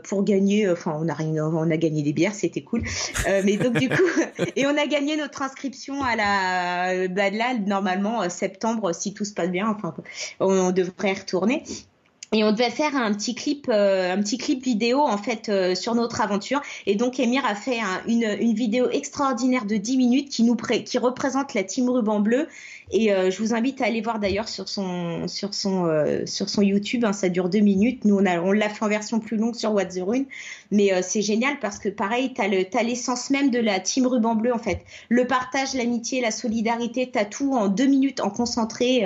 pour 0.04 0.24
gagner. 0.24 0.70
Enfin, 0.70 0.98
on 0.98 1.10
a 1.10 1.16
on 1.22 1.70
a 1.70 1.78
gagné 1.78 2.04
des 2.04 2.14
bières, 2.14 2.34
c'était 2.34 2.62
cool. 2.62 2.84
mais 3.44 3.58
donc 3.58 3.78
du 3.78 3.90
coup, 3.90 4.04
et 4.56 4.66
on 4.66 4.78
a 4.78 4.86
gagné 4.88 5.18
notre 5.18 5.42
inscription 5.42 6.04
à 6.04 6.16
la 6.16 7.08
bah, 7.10 7.30
là 7.30 7.56
normalement 7.66 8.30
septembre 8.30 8.94
si 8.94 9.14
tout 9.14 9.26
se 9.26 9.34
passe 9.34 9.50
bien. 9.50 9.70
Enfin, 9.70 9.94
on 10.40 10.72
devrait 10.72 11.12
y 11.12 11.14
retourner 11.14 11.64
et 12.34 12.46
on 12.46 12.52
devait 12.54 12.70
faire 12.70 12.96
un 12.96 13.14
petit 13.14 13.36
clip, 13.36 13.68
euh, 13.70 14.14
un 14.14 14.22
petit 14.22 14.38
clip 14.38 14.64
vidéo 14.64 15.02
en 15.02 15.18
fait 15.18 15.50
euh, 15.50 15.76
sur 15.76 15.96
notre 15.96 16.22
aventure. 16.22 16.62
Et 16.86 16.96
donc 16.96 17.20
Emir 17.20 17.46
a 17.46 17.56
fait 17.56 17.80
une, 18.08 18.54
vidéo 18.54 18.90
extraordinaire 18.90 19.66
de 19.66 19.76
10 19.76 19.98
minutes 19.98 20.30
qui 20.30 20.44
nous 20.44 20.56
qui 20.56 20.98
représente 20.98 21.54
la 21.54 21.64
team 21.64 21.90
ruban 21.90 22.22
bleu 22.22 22.48
et 22.92 23.14
euh, 23.14 23.32
je 23.32 23.42
vous 23.42 23.54
invite 23.54 23.82
à 23.82 23.86
aller 23.86 24.02
voir 24.02 24.20
d'ailleurs 24.20 24.50
sur 24.50 24.68
son, 24.68 25.28
sur 25.28 25.54
son, 25.54 25.86
euh, 25.86 26.26
sur 26.26 26.50
son 26.50 26.62
YouTube. 26.62 27.06
Hein, 27.06 27.14
ça 27.14 27.30
dure 27.30 27.50
deux 27.50 27.60
minutes. 27.60 28.04
Nous, 28.04 28.18
on, 28.18 28.26
a, 28.26 28.40
on 28.42 28.52
l'a 28.52 28.70
fait 28.70 28.84
en 28.84 28.90
version 28.90 29.20
plus 29.20 29.38
longue 29.38 29.56
sur 29.56 29.74
What's 29.74 29.96
the 29.96 30.02
Rune. 30.02 30.26
Mais 30.72 30.94
euh, 30.94 31.00
c'est 31.02 31.22
génial 31.22 31.60
parce 31.60 31.80
que 31.80 31.90
pareil, 31.90 32.34
tu 32.34 32.42
as 32.42 32.84
l'essence 32.84 33.30
même 33.30 33.50
de 33.50 33.60
la 33.60 33.80
team 33.80 34.08
ruban 34.08 34.36
bleu 34.36 34.54
en 34.54 34.60
fait. 34.60 34.82
Le 35.10 35.26
partage, 35.26 35.74
l'amitié, 35.74 36.22
la 36.22 36.32
solidarité, 36.32 37.10
tu 37.12 37.18
as 37.18 37.26
tout 37.26 37.54
en 37.54 37.70
deux 37.70 37.88
minutes 37.88 38.20
en 38.20 38.30
concentré. 38.30 39.06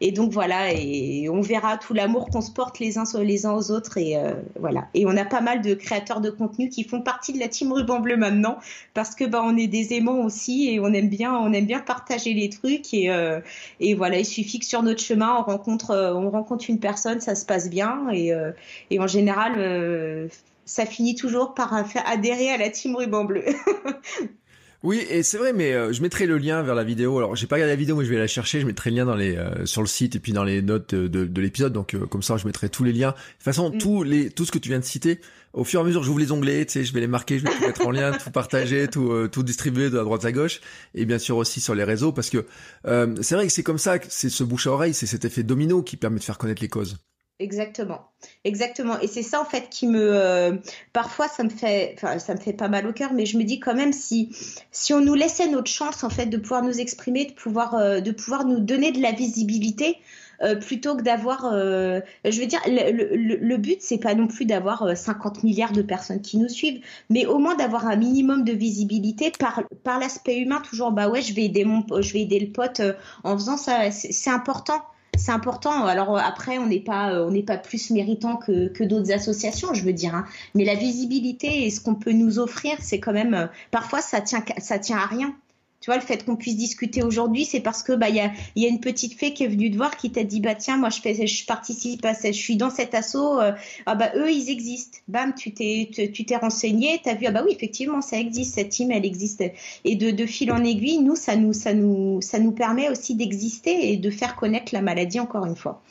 et 0.00 0.12
donc 0.12 0.32
voilà, 0.32 0.72
et 0.72 1.28
on 1.28 1.40
verra 1.40 1.76
tout 1.76 1.94
l'amour 1.94 2.28
qu'on 2.30 2.40
se 2.40 2.50
porte 2.50 2.78
les 2.78 2.98
uns, 2.98 3.04
les 3.22 3.46
uns 3.46 3.52
aux 3.52 3.70
autres. 3.70 3.98
Et 3.98 4.16
voilà. 4.58 4.88
Et 4.94 5.06
on 5.06 5.16
a 5.16 5.24
pas 5.24 5.40
mal 5.40 5.62
de 5.62 5.74
créateurs 5.74 6.20
de 6.20 6.30
contenu 6.30 6.68
qui 6.68 6.84
font 6.84 7.00
partie 7.00 7.32
de 7.32 7.38
la 7.38 7.48
team 7.48 7.72
ruban 7.72 8.00
bleu 8.00 8.16
maintenant 8.16 8.58
parce 8.94 9.14
que 9.14 9.24
bah, 9.24 9.42
on 9.44 9.56
est 9.56 9.66
des 9.66 9.94
aimants 9.94 10.24
aussi 10.24 10.68
et 10.68 10.80
on 10.80 10.92
aime 10.92 11.08
bien, 11.08 11.34
on 11.34 11.52
aime 11.52 11.66
bien 11.66 11.80
partager 11.80 12.34
les 12.34 12.48
trucs. 12.48 12.92
Et, 12.94 13.07
euh, 13.10 13.40
et, 13.80 13.94
voilà, 13.94 14.18
il 14.18 14.26
suffit 14.26 14.58
que 14.58 14.66
sur 14.66 14.82
notre 14.82 15.00
chemin, 15.00 15.36
on 15.38 15.42
rencontre, 15.42 15.90
euh, 15.90 16.58
une 16.68 16.80
personne, 16.80 17.20
ça 17.20 17.34
se 17.34 17.46
passe 17.46 17.70
bien. 17.70 18.08
Et, 18.10 18.32
euh, 18.32 18.52
en 18.98 19.06
général, 19.06 20.30
ça 20.64 20.86
finit 20.86 21.14
toujours 21.14 21.54
par 21.54 21.72
adhérer 22.06 22.50
à 22.50 22.56
la 22.56 22.70
team 22.70 22.96
ruban 22.96 23.24
bleu. 23.24 23.44
Oui, 24.84 25.04
et 25.10 25.24
c'est 25.24 25.38
vrai, 25.38 25.52
mais 25.52 25.92
je 25.92 26.02
mettrai 26.02 26.26
le 26.26 26.38
lien 26.38 26.62
vers 26.62 26.76
la 26.76 26.84
vidéo. 26.84 27.18
Alors, 27.18 27.34
j'ai 27.34 27.48
pas 27.48 27.56
regardé 27.56 27.72
la 27.72 27.76
vidéo, 27.76 27.96
mais 27.96 28.04
je 28.04 28.10
vais 28.10 28.18
la 28.18 28.28
chercher. 28.28 28.60
Je 28.60 28.66
mettrai 28.66 28.90
le 28.90 28.96
lien 28.96 29.04
dans 29.04 29.16
les 29.16 29.36
sur 29.64 29.80
le 29.80 29.88
site 29.88 30.14
et 30.14 30.20
puis 30.20 30.32
dans 30.32 30.44
les 30.44 30.62
notes 30.62 30.94
de, 30.94 31.40
l'épisode. 31.40 31.72
Donc, 31.72 31.96
comme 32.08 32.22
ça, 32.22 32.36
je 32.36 32.46
mettrai 32.46 32.68
tous 32.68 32.84
les 32.84 32.92
liens. 32.92 33.10
De 33.10 33.14
toute 33.14 33.42
façon, 33.42 33.70
mm. 33.70 33.78
tous 33.78 34.02
les 34.04 34.30
tout 34.30 34.44
ce 34.44 34.52
que 34.52 34.58
tu 34.58 34.68
viens 34.68 34.78
de 34.78 34.84
citer, 34.84 35.20
au 35.52 35.64
fur 35.64 35.80
et 35.80 35.82
à 35.82 35.86
mesure, 35.86 36.02
j'ouvre 36.02 36.18
les 36.18 36.32
onglets, 36.32 36.64
tu 36.66 36.74
sais, 36.74 36.84
je 36.84 36.92
vais 36.92 37.00
les 37.00 37.06
marquer, 37.06 37.38
je 37.38 37.44
vais 37.44 37.50
tout 37.50 37.66
mettre 37.66 37.86
en 37.86 37.90
lien, 37.90 38.12
tout 38.12 38.30
partager, 38.30 38.88
tout, 38.88 39.10
euh, 39.10 39.28
tout 39.28 39.42
distribuer 39.42 39.90
de 39.90 39.96
la 39.96 40.04
droite 40.04 40.24
à 40.24 40.32
gauche, 40.32 40.60
et 40.94 41.04
bien 41.04 41.18
sûr 41.18 41.36
aussi 41.36 41.60
sur 41.60 41.74
les 41.74 41.84
réseaux, 41.84 42.12
parce 42.12 42.30
que 42.30 42.46
euh, 42.86 43.14
c'est 43.22 43.34
vrai 43.34 43.46
que 43.46 43.52
c'est 43.52 43.62
comme 43.62 43.78
ça, 43.78 43.98
que 43.98 44.06
c'est 44.08 44.28
ce 44.28 44.44
bouche 44.44 44.66
à 44.66 44.72
oreille, 44.72 44.94
c'est 44.94 45.06
cet 45.06 45.24
effet 45.24 45.42
domino 45.42 45.82
qui 45.82 45.96
permet 45.96 46.18
de 46.18 46.24
faire 46.24 46.38
connaître 46.38 46.62
les 46.62 46.68
causes. 46.68 46.98
Exactement, 47.40 48.10
exactement. 48.44 48.98
Et 49.00 49.06
c'est 49.06 49.22
ça 49.22 49.40
en 49.40 49.44
fait 49.44 49.68
qui 49.70 49.86
me, 49.86 50.00
euh, 50.00 50.56
parfois 50.92 51.28
ça 51.28 51.44
me 51.44 51.50
fait, 51.50 51.94
enfin 51.94 52.18
ça 52.18 52.34
me 52.34 52.40
fait 52.40 52.52
pas 52.52 52.66
mal 52.66 52.84
au 52.88 52.92
cœur, 52.92 53.12
mais 53.12 53.26
je 53.26 53.38
me 53.38 53.44
dis 53.44 53.60
quand 53.60 53.74
même 53.76 53.92
si 53.92 54.34
si 54.72 54.92
on 54.92 55.00
nous 55.00 55.14
laissait 55.14 55.48
notre 55.48 55.70
chance 55.70 56.02
en 56.02 56.10
fait 56.10 56.26
de 56.26 56.36
pouvoir 56.36 56.62
nous 56.62 56.80
exprimer, 56.80 57.26
de 57.26 57.32
pouvoir 57.34 58.02
de 58.02 58.10
pouvoir 58.10 58.44
nous 58.44 58.58
donner 58.58 58.90
de 58.90 59.00
la 59.00 59.12
visibilité, 59.12 59.98
euh, 60.42 60.54
plutôt 60.54 60.96
que 60.96 61.02
d'avoir. 61.02 61.46
Euh, 61.52 62.00
je 62.24 62.40
veux 62.40 62.46
dire, 62.46 62.60
le, 62.66 62.92
le, 63.16 63.36
le 63.36 63.56
but, 63.56 63.78
c'est 63.80 63.98
pas 63.98 64.14
non 64.14 64.28
plus 64.28 64.44
d'avoir 64.44 64.96
50 64.96 65.38
euh, 65.38 65.40
milliards 65.42 65.72
de 65.72 65.82
personnes 65.82 66.20
qui 66.20 66.38
nous 66.38 66.48
suivent, 66.48 66.80
mais 67.10 67.26
au 67.26 67.38
moins 67.38 67.56
d'avoir 67.56 67.86
un 67.88 67.96
minimum 67.96 68.44
de 68.44 68.52
visibilité 68.52 69.32
par, 69.36 69.62
par 69.82 69.98
l'aspect 69.98 70.38
humain. 70.38 70.60
Toujours, 70.68 70.92
bah 70.92 71.08
ouais, 71.08 71.22
je 71.22 71.34
vais 71.34 71.44
aider, 71.44 71.64
mon, 71.64 71.84
je 72.00 72.12
vais 72.12 72.20
aider 72.20 72.38
le 72.38 72.52
pote 72.52 72.80
en 73.24 73.34
faisant 73.36 73.56
ça. 73.56 73.90
C'est 73.90 74.30
important 74.30 74.80
c'est 75.16 75.32
important. 75.32 75.86
Alors 75.86 76.18
après, 76.18 76.58
on 76.58 76.66
n'est 76.66 76.80
pas, 76.80 77.22
on 77.24 77.30
n'est 77.30 77.42
pas 77.42 77.56
plus 77.56 77.90
méritant 77.90 78.36
que, 78.36 78.68
que 78.68 78.84
d'autres 78.84 79.12
associations, 79.12 79.74
je 79.74 79.84
veux 79.84 79.92
dire. 79.92 80.14
Hein. 80.14 80.24
Mais 80.54 80.64
la 80.64 80.74
visibilité 80.74 81.66
et 81.66 81.70
ce 81.70 81.80
qu'on 81.80 81.94
peut 81.94 82.12
nous 82.12 82.38
offrir, 82.38 82.76
c'est 82.80 83.00
quand 83.00 83.12
même, 83.12 83.48
parfois, 83.70 84.00
ça 84.00 84.20
tient, 84.20 84.44
ça 84.58 84.78
tient 84.78 84.98
à 84.98 85.06
rien. 85.06 85.34
Tu 85.80 85.90
vois, 85.90 85.96
le 85.96 86.02
fait 86.02 86.24
qu'on 86.24 86.34
puisse 86.34 86.56
discuter 86.56 87.04
aujourd'hui, 87.04 87.44
c'est 87.44 87.60
parce 87.60 87.84
que 87.84 87.92
bah 87.92 88.08
il 88.08 88.16
y 88.16 88.20
a, 88.20 88.68
une 88.68 88.80
petite 88.80 89.14
fée 89.14 89.32
qui 89.32 89.44
est 89.44 89.48
venue 89.48 89.70
te 89.70 89.76
voir 89.76 89.96
qui 89.96 90.10
t'a 90.10 90.24
dit 90.24 90.40
bah 90.40 90.56
tiens 90.56 90.76
moi 90.76 90.90
je 90.90 91.00
fais 91.00 91.26
je 91.26 91.46
participe 91.46 92.04
je 92.04 92.32
suis 92.32 92.56
dans 92.56 92.70
cet 92.70 92.94
assaut 92.94 93.40
euh, 93.40 93.52
ah 93.86 93.94
bah 93.94 94.10
eux 94.16 94.30
ils 94.30 94.50
existent 94.50 94.98
bam 95.06 95.34
tu 95.34 95.52
t'es 95.52 95.88
tu 96.12 96.24
t'es 96.24 96.36
renseigné 96.36 97.00
t'as 97.02 97.14
vu 97.14 97.26
ah 97.26 97.30
bah 97.30 97.42
oui 97.44 97.52
effectivement 97.52 98.00
ça 98.00 98.18
existe 98.18 98.56
cette 98.56 98.70
team 98.70 98.90
elle 98.90 99.06
existe 99.06 99.44
et 99.84 99.94
de, 99.94 100.10
de 100.10 100.26
fil 100.26 100.50
en 100.50 100.64
aiguille 100.64 100.98
nous 100.98 101.16
ça 101.16 101.36
nous 101.36 101.52
ça 101.52 101.74
nous 101.74 102.20
ça 102.22 102.40
nous 102.40 102.52
permet 102.52 102.90
aussi 102.90 103.14
d'exister 103.14 103.92
et 103.92 103.96
de 103.96 104.10
faire 104.10 104.34
connaître 104.36 104.74
la 104.74 104.82
maladie 104.82 105.20
encore 105.20 105.46
une 105.46 105.56
fois. 105.56 105.82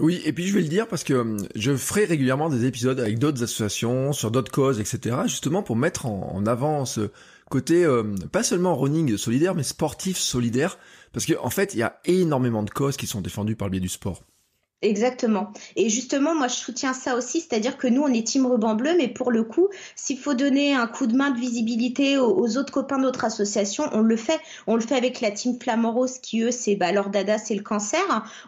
Oui, 0.00 0.20
et 0.24 0.32
puis 0.32 0.46
je 0.46 0.54
vais 0.54 0.62
le 0.62 0.68
dire 0.68 0.88
parce 0.88 1.04
que 1.04 1.14
hum, 1.14 1.36
je 1.54 1.76
ferai 1.76 2.04
régulièrement 2.04 2.48
des 2.48 2.64
épisodes 2.64 2.98
avec 2.98 3.18
d'autres 3.18 3.42
associations, 3.42 4.12
sur 4.12 4.30
d'autres 4.30 4.50
causes, 4.50 4.80
etc., 4.80 5.16
justement 5.26 5.62
pour 5.62 5.76
mettre 5.76 6.06
en 6.06 6.44
avant 6.46 6.84
ce, 6.86 7.10
côté 7.52 7.84
euh, 7.84 8.02
pas 8.32 8.42
seulement 8.42 8.74
running 8.74 9.18
solidaire, 9.18 9.54
mais 9.54 9.62
sportif 9.62 10.16
solidaire, 10.16 10.78
parce 11.12 11.26
qu'en 11.26 11.44
en 11.44 11.50
fait, 11.50 11.74
il 11.74 11.80
y 11.80 11.82
a 11.82 12.00
énormément 12.06 12.62
de 12.62 12.70
causes 12.70 12.96
qui 12.96 13.06
sont 13.06 13.20
défendues 13.20 13.56
par 13.56 13.68
le 13.68 13.72
biais 13.72 13.80
du 13.80 13.90
sport. 13.90 14.22
Exactement. 14.82 15.52
Et 15.76 15.88
justement, 15.88 16.34
moi, 16.34 16.48
je 16.48 16.54
soutiens 16.54 16.92
ça 16.92 17.16
aussi, 17.16 17.40
c'est-à-dire 17.40 17.78
que 17.78 17.86
nous, 17.86 18.02
on 18.02 18.12
est 18.12 18.26
team 18.26 18.46
ruban 18.46 18.74
bleu, 18.74 18.90
mais 18.98 19.06
pour 19.06 19.30
le 19.30 19.44
coup, 19.44 19.68
s'il 19.94 20.18
faut 20.18 20.34
donner 20.34 20.74
un 20.74 20.88
coup 20.88 21.06
de 21.06 21.14
main 21.14 21.30
de 21.30 21.38
visibilité 21.38 22.18
aux, 22.18 22.56
autres 22.58 22.72
copains 22.72 22.98
de 22.98 23.04
notre 23.04 23.24
association, 23.24 23.84
on 23.92 24.00
le 24.00 24.16
fait. 24.16 24.40
On 24.66 24.74
le 24.74 24.80
fait 24.80 24.96
avec 24.96 25.20
la 25.20 25.30
team 25.30 25.56
Flamand 25.60 25.92
Rose, 25.92 26.18
qui 26.18 26.40
eux, 26.40 26.50
c'est 26.50 26.74
bah, 26.74 26.90
leur 26.90 27.10
dada, 27.10 27.38
c'est 27.38 27.54
le 27.54 27.62
cancer. 27.62 28.00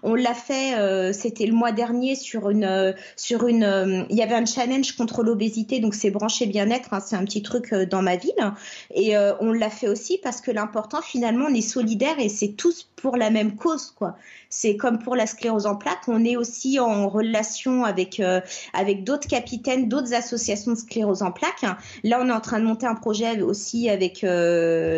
On 0.03 0.17
l'a 0.17 0.35
fait, 0.35 0.77
euh, 0.77 1.13
c'était 1.13 1.47
le 1.47 1.53
mois 1.53 1.71
dernier 1.71 2.17
sur 2.17 2.51
une, 2.51 2.65
euh, 2.65 2.93
sur 3.15 3.47
une, 3.47 3.63
euh, 3.63 4.03
il 4.11 4.17
y 4.17 4.23
avait 4.23 4.35
un 4.35 4.45
challenge 4.45 4.97
contre 4.97 5.23
l'obésité, 5.23 5.79
donc 5.79 5.95
c'est 5.95 6.11
branché 6.11 6.47
bien-être, 6.47 6.95
hein, 6.95 7.01
c'est 7.01 7.15
un 7.15 7.25
petit 7.25 7.43
truc 7.43 7.73
dans 7.73 8.03
ma 8.03 8.17
ville. 8.17 8.53
Et 8.93 9.17
on 9.17 9.53
l'a 9.53 9.71
fait 9.71 9.89
aussi 9.89 10.19
parce 10.19 10.41
que 10.41 10.51
l'important, 10.51 11.01
finalement, 11.01 11.47
on 11.49 11.55
est 11.55 11.61
solidaire 11.61 12.19
et 12.19 12.29
c'est 12.29 12.55
tous 12.57 12.89
pour 12.97 13.17
la 13.17 13.31
même 13.31 13.55
cause, 13.55 13.93
quoi. 13.97 14.17
C'est 14.49 14.77
comme 14.77 14.99
pour 14.99 15.15
la 15.17 15.27
sclérose 15.27 15.67
en 15.67 15.77
plaques, 15.77 16.09
on 16.09 16.24
on 16.25 16.31
est 16.31 16.37
aussi 16.37 16.81
en 16.81 17.09
relation 17.09 17.85
avec 17.85 18.23
avec 18.73 19.05
d'autres 19.05 19.29
capitaines, 19.29 19.89
d'autres 19.89 20.15
associations 20.15 20.73
de 20.73 20.79
sclérose 20.79 21.23
en 21.23 21.33
plaques. 21.33 21.65
Là, 22.03 22.19
on 22.23 22.29
est 22.29 22.33
en 22.33 22.41
train 22.41 22.61
de 22.61 22.65
monter 22.65 22.87
un 22.87 22.95
projet 22.95 23.43
aussi 23.43 23.91
avec 23.91 24.25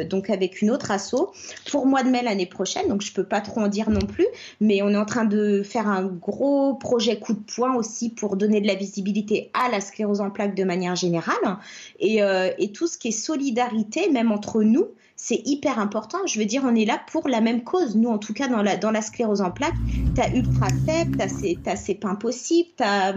donc 0.08 0.30
avec 0.30 0.62
une 0.62 0.70
autre 0.70 0.90
asso 0.90 1.32
pour 1.70 1.86
mois 1.86 2.02
de 2.02 2.10
mai 2.10 2.22
l'année 2.22 2.46
prochaine. 2.46 2.88
Donc 2.88 3.02
je 3.02 3.12
peux 3.12 3.24
pas 3.24 3.40
trop 3.40 3.60
en 3.60 3.68
dire 3.68 3.90
non 3.90 4.06
plus, 4.06 4.26
mais 4.60 4.82
on 4.82 4.90
est 4.90 4.96
en 4.96 5.04
train 5.04 5.24
de 5.24 5.62
faire 5.62 5.88
un 5.88 6.04
gros 6.04 6.74
projet 6.74 7.18
coup 7.18 7.32
de 7.32 7.40
poing 7.54 7.74
aussi 7.74 8.10
pour 8.10 8.36
donner 8.36 8.60
de 8.60 8.66
la 8.66 8.74
visibilité 8.74 9.50
à 9.54 9.68
la 9.70 9.80
sclérose 9.80 10.20
en 10.20 10.30
plaques 10.30 10.54
de 10.54 10.64
manière 10.64 10.94
générale 10.94 11.58
et, 11.98 12.20
et 12.58 12.72
tout 12.72 12.86
ce 12.86 12.98
qui 12.98 13.08
est 13.08 13.12
solidarité, 13.12 14.10
même 14.10 14.30
entre 14.30 14.62
nous 14.62 14.86
c'est 15.16 15.42
hyper 15.46 15.78
important. 15.78 16.18
Je 16.26 16.38
veux 16.38 16.44
dire, 16.44 16.62
on 16.64 16.74
est 16.74 16.84
là 16.84 17.00
pour 17.10 17.28
la 17.28 17.40
même 17.40 17.64
cause. 17.64 17.96
Nous, 17.96 18.08
en 18.08 18.18
tout 18.18 18.34
cas, 18.34 18.48
dans 18.48 18.62
la, 18.62 18.76
dans 18.76 18.90
la 18.90 19.02
sclérose 19.02 19.40
en 19.40 19.50
plaques, 19.50 19.74
tu 20.14 20.20
as 20.20 20.34
Ultra 20.34 20.68
tu 20.70 21.22
as, 21.22 21.76
ces 21.76 21.94
pains 21.94 22.14
possibles, 22.14 22.68
tu 22.76 22.84
as, 22.84 23.14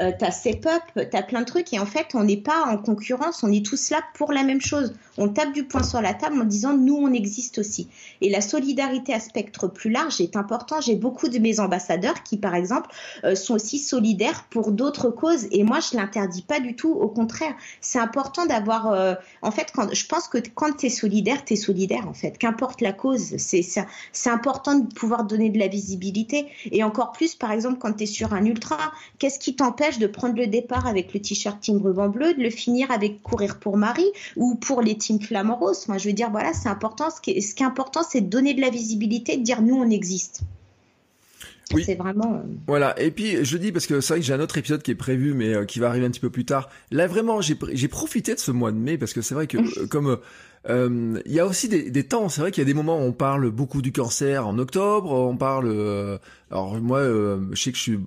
euh, 0.00 0.10
t'as 0.18 0.32
Step 0.32 0.66
Up, 0.66 1.08
t'as 1.10 1.22
plein 1.22 1.40
de 1.40 1.46
trucs 1.46 1.72
et 1.72 1.78
en 1.78 1.86
fait 1.86 2.08
on 2.14 2.24
n'est 2.24 2.36
pas 2.36 2.64
en 2.66 2.78
concurrence, 2.78 3.44
on 3.44 3.52
est 3.52 3.64
tous 3.64 3.90
là 3.90 4.00
pour 4.14 4.32
la 4.32 4.42
même 4.42 4.60
chose. 4.60 4.94
On 5.18 5.28
tape 5.28 5.52
du 5.52 5.64
poing 5.64 5.84
sur 5.84 6.02
la 6.02 6.14
table 6.14 6.40
en 6.40 6.44
disant 6.44 6.76
nous 6.76 6.96
on 6.96 7.12
existe 7.12 7.58
aussi. 7.58 7.88
Et 8.20 8.28
la 8.28 8.40
solidarité 8.40 9.14
à 9.14 9.20
spectre 9.20 9.68
plus 9.68 9.90
large 9.90 10.20
est 10.20 10.36
important. 10.36 10.80
J'ai 10.80 10.96
beaucoup 10.96 11.28
de 11.28 11.38
mes 11.38 11.60
ambassadeurs 11.60 12.22
qui 12.24 12.38
par 12.38 12.54
exemple 12.56 12.90
euh, 13.22 13.36
sont 13.36 13.54
aussi 13.54 13.78
solidaires 13.78 14.46
pour 14.50 14.72
d'autres 14.72 15.10
causes 15.10 15.46
et 15.52 15.62
moi 15.62 15.78
je 15.80 15.96
l'interdis 15.96 16.42
pas 16.42 16.58
du 16.58 16.74
tout. 16.74 16.92
Au 16.92 17.08
contraire, 17.08 17.54
c'est 17.80 18.00
important 18.00 18.46
d'avoir. 18.46 18.90
Euh, 18.90 19.14
en 19.42 19.52
fait, 19.52 19.72
je 19.92 20.06
pense 20.06 20.26
que 20.26 20.38
quand 20.54 20.76
tu 20.76 20.86
es 20.86 20.90
solidaire, 20.90 21.44
tu 21.44 21.54
es 21.54 21.56
solidaire 21.56 22.08
en 22.08 22.14
fait. 22.14 22.36
Qu'importe 22.36 22.80
la 22.80 22.92
cause, 22.92 23.36
c'est 23.36 24.30
important 24.30 24.74
de 24.74 24.92
pouvoir 24.92 25.24
donner 25.24 25.50
de 25.50 25.58
la 25.58 25.68
visibilité 25.68 26.46
et 26.72 26.82
encore 26.82 27.12
plus 27.12 27.34
par 27.36 27.52
exemple 27.52 27.78
quand 27.78 27.92
tu 27.92 28.04
es 28.04 28.06
sur 28.06 28.32
un 28.32 28.44
ultra, 28.44 28.78
qu'est-ce 29.18 29.38
qui 29.38 29.54
t'empêche 29.54 29.83
de 29.92 30.06
prendre 30.06 30.36
le 30.36 30.46
départ 30.46 30.86
avec 30.86 31.12
le 31.12 31.20
t-shirt 31.20 31.60
Team 31.60 31.80
Ruban 31.82 32.08
Bleu, 32.08 32.34
de 32.34 32.42
le 32.42 32.50
finir 32.50 32.90
avec 32.90 33.22
Courir 33.22 33.58
pour 33.58 33.76
Marie 33.76 34.10
ou 34.36 34.54
pour 34.54 34.82
les 34.82 34.96
Team 34.96 35.20
Flamand 35.20 35.56
Rose. 35.56 35.86
Moi, 35.88 35.98
je 35.98 36.08
veux 36.08 36.14
dire, 36.14 36.30
voilà, 36.30 36.52
c'est 36.52 36.68
important. 36.68 37.10
Ce 37.10 37.20
qui 37.20 37.32
est, 37.32 37.40
ce 37.40 37.54
qui 37.54 37.62
est 37.62 37.66
important, 37.66 38.02
c'est 38.08 38.22
de 38.22 38.28
donner 38.28 38.54
de 38.54 38.60
la 38.60 38.70
visibilité, 38.70 39.36
de 39.36 39.42
dire 39.42 39.62
nous, 39.62 39.76
on 39.76 39.90
existe. 39.90 40.42
Oui. 41.72 41.82
C'est 41.84 41.94
vraiment. 41.94 42.34
Euh, 42.34 42.52
voilà. 42.66 42.98
Et 43.00 43.10
puis 43.10 43.44
je 43.44 43.56
dis 43.56 43.72
parce 43.72 43.86
que 43.86 44.00
c'est 44.00 44.14
vrai 44.14 44.20
que 44.20 44.26
j'ai 44.26 44.34
un 44.34 44.40
autre 44.40 44.58
épisode 44.58 44.82
qui 44.82 44.90
est 44.90 44.96
prévu, 44.96 45.32
mais 45.32 45.54
euh, 45.54 45.64
qui 45.64 45.78
va 45.78 45.88
arriver 45.88 46.04
un 46.06 46.10
petit 46.10 46.20
peu 46.20 46.30
plus 46.30 46.44
tard. 46.44 46.68
Là 46.90 47.06
vraiment, 47.06 47.40
j'ai 47.40 47.88
profité 47.88 48.34
de 48.34 48.38
ce 48.38 48.50
mois 48.50 48.70
de 48.70 48.76
mai 48.76 48.98
parce 48.98 49.14
que 49.14 49.22
c'est 49.22 49.34
vrai 49.34 49.46
que 49.46 49.56
euh, 49.56 49.86
comme 49.86 50.18
il 50.68 51.32
y 51.32 51.40
a 51.40 51.46
aussi 51.46 51.68
des, 51.68 51.90
des 51.90 52.04
temps. 52.04 52.28
C'est 52.28 52.42
vrai 52.42 52.50
qu'il 52.50 52.60
y 52.60 52.66
a 52.66 52.66
des 52.66 52.74
moments 52.74 52.98
où 52.98 53.02
on 53.02 53.12
parle 53.12 53.50
beaucoup 53.50 53.80
du 53.80 53.92
cancer 53.92 54.46
en 54.46 54.58
octobre. 54.58 55.10
On 55.10 55.36
parle. 55.36 56.20
alors 56.50 56.78
moi, 56.80 57.02
je 57.02 57.60
sais 57.62 57.72
que 57.72 57.78
je 57.78 57.82
suis 57.82 58.00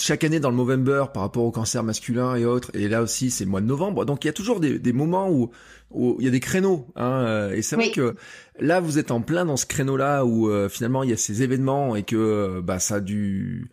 chaque 0.00 0.24
année 0.24 0.40
dans 0.40 0.50
le 0.50 0.56
Movember 0.56 1.04
par 1.12 1.22
rapport 1.22 1.44
au 1.44 1.50
cancer 1.50 1.82
masculin 1.82 2.34
et 2.36 2.44
autres, 2.44 2.70
et 2.74 2.88
là 2.88 3.02
aussi 3.02 3.30
c'est 3.30 3.44
le 3.44 3.50
mois 3.50 3.60
de 3.60 3.66
novembre, 3.66 4.04
donc 4.04 4.24
il 4.24 4.28
y 4.28 4.30
a 4.30 4.32
toujours 4.32 4.60
des, 4.60 4.78
des 4.78 4.92
moments 4.92 5.30
où, 5.30 5.50
où 5.90 6.16
il 6.18 6.24
y 6.24 6.28
a 6.28 6.30
des 6.30 6.40
créneaux, 6.40 6.86
hein, 6.96 7.24
euh, 7.24 7.52
et 7.52 7.62
c'est 7.62 7.76
vrai 7.76 7.90
que 7.90 8.14
là 8.58 8.80
vous 8.80 8.98
êtes 8.98 9.10
en 9.10 9.20
plein 9.20 9.44
dans 9.44 9.56
ce 9.56 9.66
créneau-là 9.66 10.24
où 10.24 10.48
euh, 10.50 10.68
finalement 10.68 11.02
il 11.02 11.10
y 11.10 11.12
a 11.12 11.16
ces 11.16 11.42
événements 11.42 11.96
et 11.96 12.02
que 12.02 12.16
euh, 12.16 12.60
bah 12.62 12.78
ça 12.78 13.00
du 13.00 13.70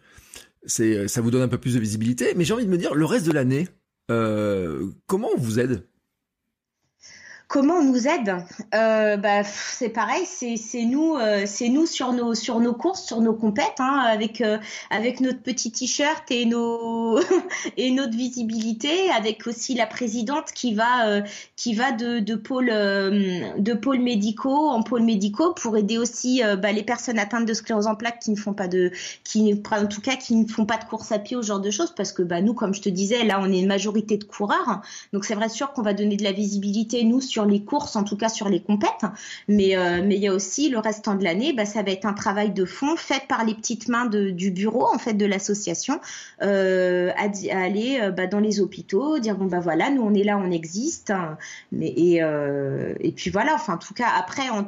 c'est 0.66 1.08
ça 1.08 1.22
vous 1.22 1.32
donne 1.32 1.44
un 1.44 1.48
peu 1.48 1.58
plus 1.58 1.76
de 1.76 1.80
visibilité, 1.80 2.34
mais 2.36 2.44
j'ai 2.44 2.54
envie 2.54 2.66
de 2.66 2.72
me 2.72 2.78
dire 2.78 2.94
le 2.94 3.06
reste 3.06 3.26
de 3.26 3.32
l'année, 3.32 3.68
comment 4.08 5.30
on 5.36 5.40
vous 5.40 5.60
aide? 5.60 5.84
Comment 7.48 7.76
on 7.76 7.84
nous 7.86 8.10
aide 8.10 8.36
euh, 8.76 9.16
bah, 9.16 9.42
C'est 9.46 9.88
pareil, 9.88 10.26
c'est 10.26 10.84
nous, 10.84 11.16
euh, 11.16 11.44
c'est 11.46 11.70
nous 11.70 11.86
sur 11.86 12.12
nos 12.12 12.34
sur 12.34 12.60
nos 12.60 12.74
courses, 12.74 13.06
sur 13.06 13.22
nos 13.22 13.34
compètes, 13.34 13.80
hein, 13.80 14.04
avec 14.06 14.42
euh, 14.42 14.58
avec 14.90 15.22
notre 15.22 15.42
petit 15.42 15.72
t-shirt 15.72 16.30
et 16.30 16.46
nos 16.46 17.22
et 17.78 17.92
notre 17.92 18.18
visibilité, 18.18 19.10
avec 19.12 19.48
aussi 19.48 19.76
la 19.76 19.88
présidente 19.88 20.52
qui 20.54 20.74
va 20.74 21.08
euh, 21.08 21.22
qui 21.56 21.74
va 21.74 21.94
de 21.94 22.20
de 22.20 22.36
pôles 22.36 22.68
de 22.68 23.74
pôles 23.74 24.02
médicaux 24.02 24.68
en 24.68 24.84
pôles 24.84 25.04
médicaux 25.04 25.54
pour 25.54 25.78
aider 25.78 25.98
aussi 25.98 26.42
bah, 26.58 26.74
les 26.74 26.84
personnes 26.84 27.18
atteintes 27.18 27.46
de 27.46 27.54
sclérose 27.54 27.88
en 27.88 27.96
plaques 27.96 28.20
qui 28.20 28.32
ne 28.32 28.36
font 28.36 28.54
pas 28.54 28.68
de 28.68 28.92
qui 29.24 29.58
en 29.72 29.86
tout 29.86 30.02
cas 30.02 30.18
qui 30.18 30.36
ne 30.36 30.48
font 30.48 30.66
pas 30.66 30.78
de 30.78 30.84
course 30.84 31.14
à 31.14 31.20
pied 31.20 31.38
ou 31.38 31.42
ce 31.42 31.48
genre 31.48 31.62
de 31.62 31.72
choses 31.72 31.94
parce 31.96 32.12
que 32.12 32.24
bah 32.24 32.42
nous 32.42 32.54
comme 32.54 32.74
je 32.74 32.82
te 32.82 32.90
disais 32.90 33.24
là 33.24 33.40
on 33.42 33.50
est 33.54 33.60
une 33.60 33.68
majorité 33.68 34.18
de 34.18 34.26
coureurs. 34.26 34.82
Donc 35.14 35.24
c'est 35.24 35.36
vrai 35.36 35.48
sûr 35.48 35.72
qu'on 35.72 35.82
va 35.82 35.94
donner 35.94 36.18
de 36.18 36.26
la 36.26 36.34
visibilité 36.34 37.06
nous 37.06 37.22
sur 37.38 37.46
les 37.46 37.62
courses, 37.64 37.96
en 37.96 38.04
tout 38.04 38.18
cas 38.18 38.30
sur 38.30 38.50
les 38.50 38.60
compètes. 38.60 39.06
Mais 39.48 39.78
euh, 39.78 40.02
mais 40.04 40.16
il 40.16 40.22
y 40.22 40.28
a 40.28 40.34
aussi 40.34 40.70
le 40.70 40.80
restant 40.80 41.14
de 41.14 41.24
l'année, 41.24 41.54
bah, 41.54 41.66
ça 41.66 41.84
va 41.84 41.92
être 41.92 42.08
un 42.08 42.14
travail 42.14 42.50
de 42.52 42.66
fond 42.66 42.96
fait 42.96 43.28
par 43.28 43.46
les 43.46 43.54
petites 43.54 43.90
mains 43.90 44.06
de, 44.06 44.32
du 44.32 44.50
bureau 44.50 44.88
en 44.92 44.98
fait 44.98 45.14
de 45.14 45.26
l'association 45.26 46.00
euh, 46.42 47.12
à, 47.16 47.30
aller 47.56 48.00
euh, 48.02 48.10
bah, 48.10 48.26
dans 48.26 48.40
les 48.40 48.60
hôpitaux, 48.60 49.20
dire 49.20 49.36
bon 49.38 49.46
bah 49.46 49.60
voilà, 49.60 49.92
nous 49.92 50.02
on 50.02 50.16
est 50.16 50.24
là, 50.24 50.40
on 50.40 50.50
existe. 50.50 51.14
Mais 51.72 51.90
et, 51.90 52.22
et 53.08 53.12
puis 53.12 53.30
voilà, 53.30 53.54
enfin 53.54 53.76
en 53.76 53.78
tout 53.78 53.94
cas 53.94 54.10
après 54.18 54.50
en, 54.50 54.64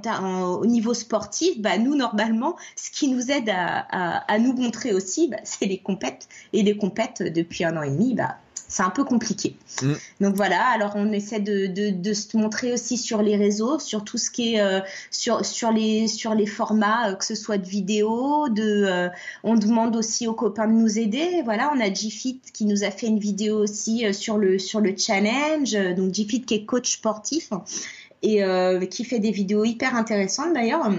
au 0.53 0.65
niveau 0.67 0.93
sportif, 0.93 1.59
bah 1.59 1.79
nous 1.79 1.95
normalement, 1.95 2.55
ce 2.75 2.91
qui 2.91 3.07
nous 3.07 3.31
aide 3.31 3.49
à, 3.49 3.85
à, 3.89 4.31
à 4.31 4.37
nous 4.37 4.53
montrer 4.53 4.93
aussi, 4.93 5.27
bah, 5.27 5.37
c'est 5.43 5.65
les 5.65 5.79
compètes 5.79 6.27
et 6.53 6.61
les 6.61 6.77
compètes 6.77 7.23
depuis 7.23 7.63
un 7.63 7.75
an 7.77 7.81
et 7.81 7.89
demi, 7.89 8.13
bah 8.13 8.35
c'est 8.69 8.83
un 8.83 8.91
peu 8.91 9.03
compliqué. 9.03 9.55
Mm. 9.81 9.93
Donc 10.21 10.35
voilà, 10.35 10.63
alors 10.67 10.93
on 10.95 11.11
essaie 11.11 11.39
de, 11.39 11.65
de, 11.65 11.89
de, 11.89 12.13
se 12.13 12.37
montrer 12.37 12.71
aussi 12.71 12.97
sur 12.97 13.21
les 13.21 13.35
réseaux, 13.35 13.79
sur 13.79 14.03
tout 14.05 14.17
ce 14.17 14.29
qui 14.29 14.53
est 14.53 14.61
euh, 14.61 14.79
sur, 15.11 15.43
sur, 15.43 15.71
les, 15.71 16.07
sur 16.07 16.35
les 16.35 16.45
formats, 16.45 17.09
euh, 17.09 17.15
que 17.15 17.25
ce 17.25 17.35
soit 17.35 17.57
de 17.57 17.65
vidéos, 17.65 18.47
de, 18.47 18.85
euh, 18.85 19.09
on 19.43 19.55
demande 19.55 19.95
aussi 19.95 20.27
aux 20.27 20.33
copains 20.33 20.67
de 20.67 20.73
nous 20.73 20.99
aider. 20.99 21.41
Voilà, 21.43 21.71
on 21.75 21.81
a 21.81 21.89
Gfit 21.89 22.41
qui 22.53 22.65
nous 22.65 22.83
a 22.83 22.91
fait 22.91 23.07
une 23.07 23.19
vidéo 23.19 23.57
aussi 23.57 24.13
sur 24.13 24.37
le, 24.37 24.59
sur 24.59 24.79
le 24.79 24.95
challenge, 24.95 25.73
donc 25.95 26.11
Gfit 26.11 26.43
qui 26.43 26.53
est 26.53 26.65
coach 26.65 26.93
sportif 26.93 27.49
et 28.21 28.43
qui 28.91 29.05
fait 29.05 29.19
des 29.19 29.31
vidéos 29.31 29.65
hyper 29.65 29.95
intéressantes 29.95 30.53
d'ailleurs. 30.53 30.91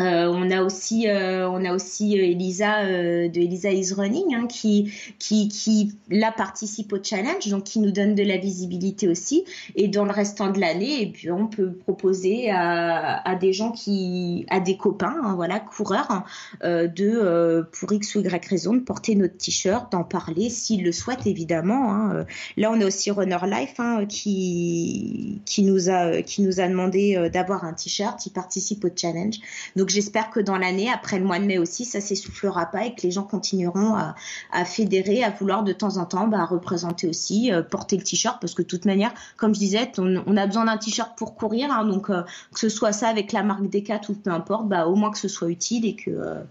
Euh, 0.00 0.26
on 0.28 0.50
a 0.50 0.62
aussi, 0.62 1.08
euh, 1.08 1.48
on 1.48 1.64
a 1.64 1.74
aussi 1.74 2.18
euh, 2.18 2.24
Elisa 2.24 2.84
de 2.84 3.40
Elisa 3.40 3.70
is 3.70 3.94
Running 3.94 4.34
hein, 4.34 4.46
qui, 4.46 4.92
qui, 5.18 5.48
qui 5.48 5.94
là 6.10 6.32
participe 6.32 6.92
au 6.92 7.02
challenge, 7.02 7.48
donc 7.48 7.64
qui 7.64 7.80
nous 7.80 7.92
donne 7.92 8.14
de 8.14 8.22
la 8.22 8.36
visibilité 8.36 9.08
aussi. 9.08 9.44
Et 9.74 9.88
dans 9.88 10.04
le 10.04 10.10
restant 10.10 10.50
de 10.50 10.60
l'année, 10.60 11.02
et 11.02 11.06
puis 11.06 11.30
on 11.30 11.46
peut 11.46 11.72
proposer 11.72 12.50
à, 12.50 13.26
à 13.26 13.34
des 13.36 13.52
gens 13.52 13.72
qui, 13.72 14.44
à 14.50 14.60
des 14.60 14.76
copains, 14.76 15.16
hein, 15.22 15.34
voilà, 15.34 15.60
coureurs, 15.60 16.10
hein, 16.10 16.24
de 16.62 17.66
pour 17.72 17.92
x 17.92 18.14
ou 18.16 18.20
y 18.20 18.46
raison 18.48 18.74
de 18.74 18.80
porter 18.80 19.14
notre 19.14 19.36
t-shirt, 19.36 19.90
d'en 19.92 20.04
parler 20.04 20.50
s'ils 20.50 20.84
le 20.84 20.92
souhaitent 20.92 21.26
évidemment. 21.26 21.94
Hein. 21.94 22.26
Là, 22.56 22.70
on 22.70 22.80
a 22.80 22.86
aussi 22.86 23.10
Runner 23.10 23.38
Life 23.46 23.80
qui 24.08 25.40
qui 25.44 25.62
nous 25.62 25.88
a 25.88 26.22
qui 26.22 26.42
nous 26.42 26.60
a 26.60 26.68
demandé 26.68 27.30
d'avoir 27.32 27.64
un 27.64 27.72
t-shirt. 27.72 28.24
Il 28.26 28.30
participe 28.30 28.84
au 28.84 28.90
challenge. 28.94 29.36
Donc 29.74 29.85
donc 29.86 29.92
j'espère 29.94 30.30
que 30.30 30.40
dans 30.40 30.58
l'année, 30.58 30.90
après 30.90 31.16
le 31.16 31.24
mois 31.24 31.38
de 31.38 31.44
mai 31.44 31.58
aussi, 31.58 31.84
ça 31.84 32.00
s'essoufflera 32.00 32.66
pas 32.66 32.86
et 32.86 32.96
que 32.96 33.02
les 33.02 33.12
gens 33.12 33.22
continueront 33.22 33.94
à, 33.94 34.64
fédérer, 34.64 35.22
à 35.22 35.30
vouloir 35.30 35.62
de 35.62 35.72
temps 35.72 35.98
en 35.98 36.06
temps 36.06 36.26
bah, 36.26 36.44
représenter 36.44 37.06
aussi, 37.06 37.52
euh, 37.52 37.62
porter 37.62 37.96
le 37.96 38.02
t-shirt, 38.02 38.40
parce 38.40 38.52
que 38.54 38.62
de 38.62 38.66
toute 38.66 38.84
manière, 38.84 39.14
comme 39.36 39.54
je 39.54 39.60
disais, 39.60 39.92
on, 39.98 40.36
a 40.36 40.46
besoin 40.48 40.64
d'un 40.64 40.76
t-shirt 40.76 41.16
pour 41.16 41.36
courir, 41.36 41.70
hein, 41.70 41.84
donc 41.84 42.10
euh, 42.10 42.22
que 42.52 42.58
ce 42.58 42.68
soit 42.68 42.90
ça 42.90 43.06
avec 43.06 43.30
la 43.30 43.44
marque 43.44 43.70
Decat 43.70 44.00
ou 44.08 44.14
peu 44.14 44.30
importe, 44.30 44.66
bah, 44.66 44.88
au 44.88 44.96
moins 44.96 45.12
que 45.12 45.18
ce 45.18 45.28
soit 45.28 45.50
utile 45.50 45.86
et 45.86 45.94
que 45.94 46.10
euh, 46.10 46.42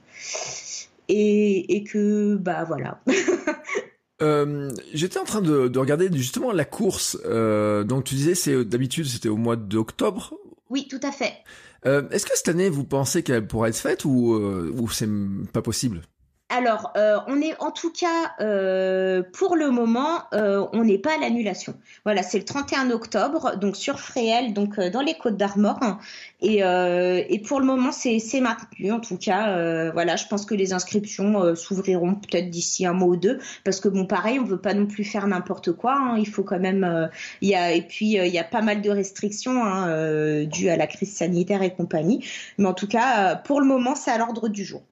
et, 1.10 1.84
que 1.84 2.36
bah 2.36 2.64
voilà. 2.64 3.02
J'étais 4.94 5.20
en 5.20 5.26
train 5.26 5.42
de, 5.42 5.78
regarder 5.78 6.08
justement 6.10 6.54
la 6.54 6.64
course. 6.64 7.18
donc 7.22 8.06
tu 8.06 8.16
disais, 8.16 8.34
c'est 8.34 8.64
d'habitude 8.64 9.06
c'était 9.08 9.28
au 9.28 9.36
mois 9.36 9.58
d'octobre. 9.58 10.34
Oui, 10.70 10.88
tout 10.90 11.02
à 11.04 11.12
fait. 11.12 11.34
Euh, 11.88 12.10
est-ce 12.10 12.26
que 12.26 12.36
cette 12.36 12.50
année, 12.50 12.70
vous 12.70 12.84
pensez 12.84 13.24
qu'elle 13.24 13.48
pourrait 13.48 13.70
être 13.70 13.78
faite 13.78 14.06
ou, 14.06 14.34
euh, 14.34 14.72
ou 14.76 14.90
c'est 14.90 15.10
pas 15.54 15.62
possible? 15.62 16.02
Alors, 16.50 16.94
euh, 16.96 17.18
on 17.28 17.42
est 17.42 17.60
en 17.60 17.72
tout 17.72 17.92
cas, 17.92 18.34
euh, 18.40 19.24
pour 19.34 19.56
le 19.56 19.72
moment, 19.72 20.26
euh, 20.34 20.68
on 20.74 20.84
n'est 20.84 21.00
pas 21.00 21.16
à 21.16 21.18
l'annulation. 21.18 21.74
Voilà, 22.04 22.22
c'est 22.22 22.38
le 22.38 22.46
31 22.46 22.92
octobre, 22.92 23.58
donc 23.58 23.76
sur 23.76 24.00
Fréhel, 24.00 24.54
donc 24.54 24.80
dans 24.80 25.02
les 25.02 25.16
Côtes 25.16 25.38
d'Armor. 25.38 25.80
Et, 26.42 26.62
pour 27.48 27.60
le 27.60 27.66
moment, 27.66 27.92
c'est 27.92 28.42
maintenu. 28.42 28.92
En 28.92 29.00
tout 29.00 29.18
cas, 29.18 29.92
voilà, 29.92 30.18
je 30.18 30.28
pense 30.28 30.46
que 30.46 30.54
les 30.54 30.72
inscriptions 30.74 31.56
s'ouvriront 31.56 32.14
peut-être 32.16 32.52
d'ici 32.52 32.86
un 32.86 32.94
mois 32.94 33.08
ou 33.10 33.16
deux, 33.16 33.40
parce 33.64 33.80
que 33.80 33.90
bon, 33.90 34.06
pareil, 34.06 34.40
on 34.40 34.44
veut 34.44 34.62
pas 34.62 34.76
non 34.76 34.86
plus 34.86 35.04
faire 35.04 35.26
n'importe 35.28 35.72
quoi. 35.72 35.96
Hein. 35.96 36.18
il 36.20 36.28
faut 36.28 36.44
quand 36.44 36.60
même, 36.60 37.10
il 37.42 37.50
y 37.50 37.56
a 37.56 37.72
et 37.74 37.82
puis 37.82 38.18
il 38.18 38.28
y 38.28 38.40
a 38.40 38.44
pas 38.44 38.62
mal 38.62 38.82
de 38.84 38.92
restrictions 38.92 39.64
hein, 39.64 40.44
dues 40.46 40.70
à 40.70 40.78
la 40.78 40.86
crise 40.86 41.16
sanitaire 41.16 41.64
et 41.64 41.74
compagnie. 41.74 42.24
Mais 42.60 42.68
en 42.68 42.74
tout 42.76 42.88
cas, 42.88 43.36
pour 43.36 43.60
le 43.60 43.66
moment, 43.66 43.96
c'est 43.96 44.12
à 44.12 44.20
l'ordre 44.20 44.48
du 44.48 44.64
jour 44.64 44.84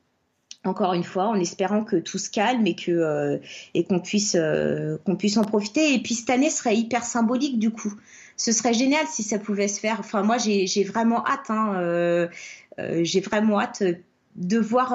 encore 0.65 0.93
une 0.93 1.03
fois, 1.03 1.27
en 1.27 1.35
espérant 1.35 1.83
que 1.83 1.97
tout 1.97 2.17
se 2.17 2.29
calme 2.29 2.65
et 2.67 2.75
que 2.75 2.91
euh, 2.91 3.37
et 3.73 3.83
qu'on 3.83 3.99
puisse 3.99 4.35
euh, 4.39 4.97
qu'on 5.05 5.15
puisse 5.15 5.37
en 5.37 5.43
profiter. 5.43 5.93
Et 5.93 5.99
puis 5.99 6.15
cette 6.15 6.29
année 6.29 6.49
serait 6.49 6.75
hyper 6.75 7.03
symbolique 7.03 7.59
du 7.59 7.71
coup. 7.71 7.93
Ce 8.37 8.51
serait 8.51 8.73
génial 8.73 9.05
si 9.07 9.23
ça 9.23 9.39
pouvait 9.39 9.67
se 9.67 9.79
faire. 9.79 9.97
Enfin 9.99 10.23
moi 10.23 10.37
j'ai 10.37 10.83
vraiment 10.83 11.25
hâte. 11.25 11.49
Hein, 11.49 11.75
euh, 11.77 12.27
j'ai 12.77 13.21
vraiment 13.21 13.59
hâte 13.59 13.83
de 14.35 14.57
voir 14.57 14.93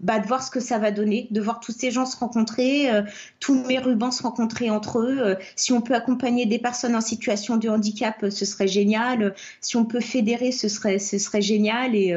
bah, 0.00 0.18
de 0.18 0.26
voir 0.26 0.42
ce 0.42 0.50
que 0.50 0.58
ça 0.58 0.78
va 0.78 0.90
donner, 0.90 1.28
de 1.30 1.40
voir 1.40 1.60
tous 1.60 1.70
ces 1.70 1.92
gens 1.92 2.04
se 2.04 2.16
rencontrer, 2.16 2.90
euh, 2.90 3.02
tous 3.38 3.54
mes 3.66 3.78
rubans 3.78 4.10
se 4.10 4.22
rencontrer 4.22 4.68
entre 4.68 4.98
eux. 4.98 5.18
Euh, 5.20 5.34
si 5.54 5.72
on 5.72 5.80
peut 5.80 5.94
accompagner 5.94 6.44
des 6.46 6.58
personnes 6.58 6.96
en 6.96 7.00
situation 7.00 7.56
de 7.56 7.68
handicap, 7.68 8.16
euh, 8.24 8.30
ce 8.30 8.44
serait 8.44 8.66
génial. 8.66 9.34
Si 9.60 9.76
on 9.76 9.84
peut 9.84 10.00
fédérer, 10.00 10.50
ce 10.50 10.68
serait, 10.68 10.98
ce 10.98 11.18
serait 11.18 11.42
génial. 11.42 11.94
Et, 11.94 12.12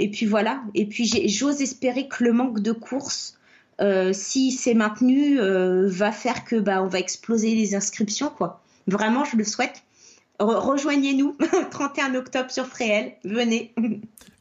et 0.00 0.10
puis 0.10 0.26
voilà. 0.26 0.62
Et 0.74 0.86
puis 0.86 1.06
j'ose 1.28 1.62
espérer 1.62 2.08
que 2.08 2.24
le 2.24 2.32
manque 2.32 2.60
de 2.60 2.72
courses, 2.72 3.38
si 4.12 4.50
c'est 4.50 4.74
maintenu, 4.74 5.38
va 5.38 6.12
faire 6.12 6.44
que 6.44 6.56
bah, 6.56 6.82
on 6.82 6.88
va 6.88 6.98
exploser 6.98 7.54
les 7.54 7.74
inscriptions. 7.74 8.30
Quoi. 8.30 8.62
Vraiment, 8.86 9.24
je 9.24 9.36
le 9.36 9.44
souhaite 9.44 9.82
rejoignez-nous 10.44 11.36
31 11.70 12.14
octobre 12.14 12.50
sur 12.50 12.66
Fréhel, 12.66 13.12
venez. 13.24 13.74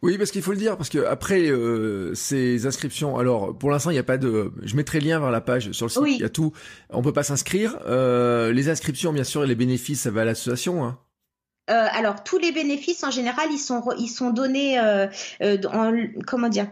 Oui, 0.02 0.18
parce 0.18 0.32
qu'il 0.32 0.42
faut 0.42 0.52
le 0.52 0.58
dire, 0.58 0.78
parce 0.78 0.88
que 0.88 1.00
après 1.00 1.50
euh, 1.50 2.16
ces 2.16 2.66
inscriptions, 2.66 3.18
alors 3.18 3.54
pour 3.58 3.70
l'instant 3.70 3.90
il 3.90 3.96
n'y 3.96 4.00
a 4.00 4.04
pas 4.04 4.18
de, 4.18 4.54
je 4.64 4.78
mettrai 4.78 5.02
le 5.02 5.08
lien 5.08 5.20
vers 5.20 5.30
la 5.30 5.42
page 5.42 5.74
sur 5.74 5.88
le 5.88 5.90
site, 5.90 6.04
il 6.08 6.22
y 6.22 6.24
a 6.24 6.30
tout, 6.30 6.54
on 6.90 7.02
peut 7.02 7.12
pas 7.12 7.24
s'inscrire. 7.24 7.78
Euh, 7.86 8.54
les 8.54 8.70
inscriptions, 8.70 9.12
bien 9.12 9.26
sûr, 9.26 9.44
et 9.44 9.48
les 9.48 9.56
bénéfices, 9.56 10.00
ça 10.00 10.10
va 10.10 10.22
à 10.22 10.24
l'association. 10.24 10.86
Hein. 10.86 10.98
Euh, 11.70 11.88
alors 11.92 12.24
tous 12.24 12.38
les 12.38 12.52
bénéfices 12.52 13.04
en 13.04 13.12
général, 13.12 13.48
ils 13.52 13.60
sont 13.60 13.84
ils 13.98 14.08
sont 14.08 14.32
donnés, 14.32 14.80
en, 14.80 15.94
comment 16.26 16.50
dire. 16.50 16.68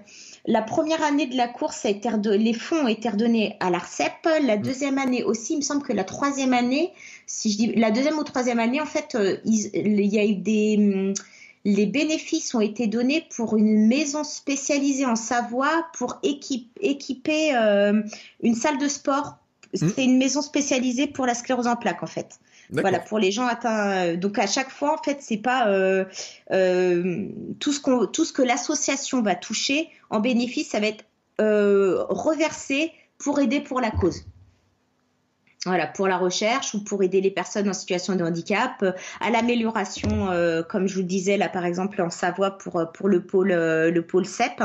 La 0.49 0.61
première 0.61 1.03
année 1.03 1.25
de 1.25 1.35
la 1.35 1.49
course, 1.49 1.85
a 1.85 1.89
été 1.89 2.09
les 2.23 2.53
fonds 2.53 2.85
ont 2.85 2.87
été 2.87 3.09
redonnés 3.09 3.57
à 3.59 3.69
l'ARCEP. 3.69 4.13
La 4.43 4.55
mm. 4.55 4.61
deuxième 4.61 4.97
année 4.97 5.23
aussi, 5.23 5.53
il 5.53 5.57
me 5.57 5.61
semble 5.61 5.83
que 5.83 5.91
la 5.91 6.05
troisième 6.05 6.53
année, 6.53 6.93
si 7.25 7.51
je 7.51 7.57
dis 7.57 7.67
la 7.75 7.91
deuxième 7.91 8.17
ou 8.17 8.23
troisième 8.23 8.59
année, 8.59 8.79
en 8.79 8.85
fait, 8.85 9.15
euh, 9.15 9.37
il, 9.43 10.05
y 10.05 10.17
a 10.17 10.25
eu 10.25 10.35
des 10.35 10.75
hum, 10.77 11.13
les 11.65 11.85
bénéfices 11.85 12.55
ont 12.55 12.61
été 12.61 12.87
donnés 12.87 13.25
pour 13.35 13.57
une 13.57 13.87
maison 13.87 14.23
spécialisée 14.23 15.05
en 15.05 15.17
Savoie 15.17 15.87
pour 15.97 16.17
équiper 16.23 17.53
euh, 17.53 18.01
une 18.41 18.55
salle 18.55 18.77
de 18.77 18.87
sport. 18.87 19.35
Hmm. 19.73 19.89
C'est 19.93 20.05
une 20.05 20.17
maison 20.17 20.41
spécialisée 20.41 21.07
pour 21.07 21.25
la 21.25 21.33
sclérose 21.33 21.67
en 21.67 21.75
plaques 21.75 22.03
en 22.03 22.07
fait. 22.07 22.39
Voilà 22.69 22.99
pour 22.99 23.17
les 23.19 23.31
gens 23.31 23.45
atteints. 23.45 23.91
Euh, 23.91 24.15
donc 24.17 24.39
à 24.39 24.47
chaque 24.47 24.69
fois 24.69 24.93
en 24.93 25.01
fait 25.01 25.17
c'est 25.21 25.37
pas 25.37 25.65
tout 27.59 27.73
ce 27.73 27.79
qu'on 27.79 28.07
tout 28.07 28.25
ce 28.25 28.33
que 28.33 28.41
l'association 28.41 29.21
va 29.21 29.35
toucher 29.35 29.89
en 30.09 30.19
bénéfice 30.19 30.69
ça 30.69 30.79
va 30.79 30.87
être 30.87 31.05
reversé 31.39 32.91
pour 33.17 33.39
aider 33.39 33.61
pour 33.61 33.81
la 33.81 33.91
cause 33.91 34.23
voilà, 35.67 35.87
pour 35.87 36.07
la 36.07 36.17
recherche 36.17 36.73
ou 36.73 36.83
pour 36.83 37.03
aider 37.03 37.21
les 37.21 37.31
personnes 37.31 37.69
en 37.69 37.73
situation 37.73 38.15
de 38.15 38.23
handicap, 38.23 38.81
euh, 38.83 38.91
à 39.19 39.29
l'amélioration, 39.29 40.31
euh, 40.31 40.63
comme 40.63 40.87
je 40.87 40.95
vous 40.95 41.03
disais 41.03 41.37
là 41.37 41.49
par 41.49 41.65
exemple 41.65 42.01
en 42.01 42.09
Savoie 42.09 42.51
pour, 42.57 42.77
euh, 42.77 42.85
pour 42.85 43.09
le 43.09 43.21
pôle 43.21 43.49
le 43.49 44.01
pôle 44.01 44.25
CEP, 44.25 44.63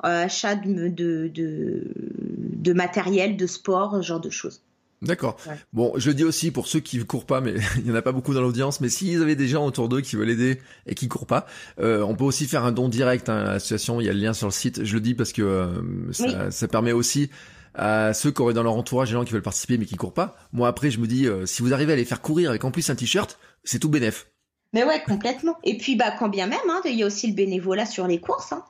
achat 0.00 0.56
de, 0.56 0.88
de, 0.88 1.30
de, 1.34 2.72
matériel, 2.72 3.36
de 3.36 3.46
sport, 3.46 3.96
ce 3.96 4.02
genre 4.02 4.20
de 4.20 4.30
choses. 4.30 4.62
D'accord. 5.02 5.36
Bon, 5.72 5.92
je 5.96 6.10
dis 6.10 6.24
aussi 6.24 6.50
pour 6.50 6.66
ceux 6.66 6.80
qui 6.80 6.98
ne 6.98 7.02
courent 7.02 7.26
pas, 7.26 7.40
mais 7.40 7.54
il 7.78 7.86
y 7.86 7.90
en 7.90 7.94
a 7.94 8.02
pas 8.02 8.12
beaucoup 8.12 8.32
dans 8.32 8.40
l'audience. 8.40 8.80
Mais 8.80 8.88
s'ils 8.88 9.20
avaient 9.20 9.36
des 9.36 9.48
gens 9.48 9.66
autour 9.66 9.88
d'eux 9.88 10.00
qui 10.00 10.16
veulent 10.16 10.30
aider 10.30 10.60
et 10.86 10.94
qui 10.94 11.08
courent 11.08 11.26
pas, 11.26 11.46
on 11.78 12.14
peut 12.14 12.24
aussi 12.24 12.46
faire 12.46 12.64
un 12.64 12.72
don 12.72 12.88
direct 12.88 13.28
hein, 13.28 13.36
à 13.36 13.52
l'association. 13.54 14.00
Il 14.00 14.06
y 14.06 14.08
a 14.08 14.12
le 14.12 14.20
lien 14.20 14.32
sur 14.32 14.46
le 14.46 14.52
site. 14.52 14.84
Je 14.84 14.94
le 14.94 15.00
dis 15.00 15.14
parce 15.14 15.32
que 15.32 15.68
ça, 16.12 16.50
ça 16.50 16.68
permet 16.68 16.92
aussi 16.92 17.30
à 17.74 18.12
ceux 18.12 18.30
qui 18.30 18.42
auraient 18.42 18.54
dans 18.54 18.62
leur 18.62 18.74
entourage 18.74 19.08
des 19.08 19.14
gens 19.14 19.24
qui 19.24 19.32
veulent 19.32 19.42
participer 19.42 19.78
mais 19.78 19.86
qui 19.86 19.96
courent 19.96 20.14
pas. 20.14 20.36
Moi 20.52 20.68
après 20.68 20.90
je 20.90 21.00
me 21.00 21.06
dis 21.06 21.26
euh, 21.26 21.46
si 21.46 21.62
vous 21.62 21.72
arrivez 21.72 21.92
à 21.92 21.96
les 21.96 22.04
faire 22.04 22.20
courir 22.20 22.50
avec 22.50 22.64
en 22.64 22.70
plus 22.70 22.88
un 22.90 22.94
t-shirt, 22.94 23.38
c'est 23.64 23.78
tout 23.78 23.88
bénef. 23.88 24.28
Mais 24.74 24.84
ouais, 24.84 25.02
complètement. 25.06 25.58
Et 25.64 25.76
puis 25.76 25.96
bah 25.96 26.12
quand 26.18 26.28
bien 26.28 26.46
même, 26.46 26.58
hein, 26.70 26.80
il 26.84 26.94
y 26.94 27.02
a 27.02 27.06
aussi 27.06 27.26
le 27.28 27.34
bénévolat 27.34 27.86
sur 27.86 28.06
les 28.06 28.20
courses. 28.20 28.52
Hein. 28.52 28.64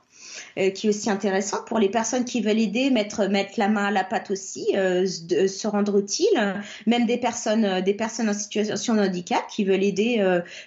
Euh, 0.57 0.69
qui 0.69 0.87
est 0.87 0.89
aussi 0.89 1.09
intéressant 1.09 1.63
pour 1.65 1.79
les 1.79 1.89
personnes 1.89 2.25
qui 2.25 2.41
veulent 2.41 2.59
aider, 2.59 2.89
mettre 2.89 3.27
mettre 3.27 3.53
la 3.57 3.69
main 3.69 3.85
à 3.85 3.91
la 3.91 4.03
pâte 4.03 4.31
aussi, 4.31 4.67
euh, 4.75 5.05
se 5.05 5.67
rendre 5.67 5.97
utile. 5.97 6.61
Même 6.85 7.05
des 7.05 7.17
personnes 7.17 7.65
euh, 7.65 7.81
des 7.81 7.93
personnes 7.93 8.29
en 8.29 8.33
situation 8.33 8.93
de 8.93 9.01
handicap 9.01 9.41
qui 9.49 9.63
veulent 9.63 9.83
aider 9.83 10.23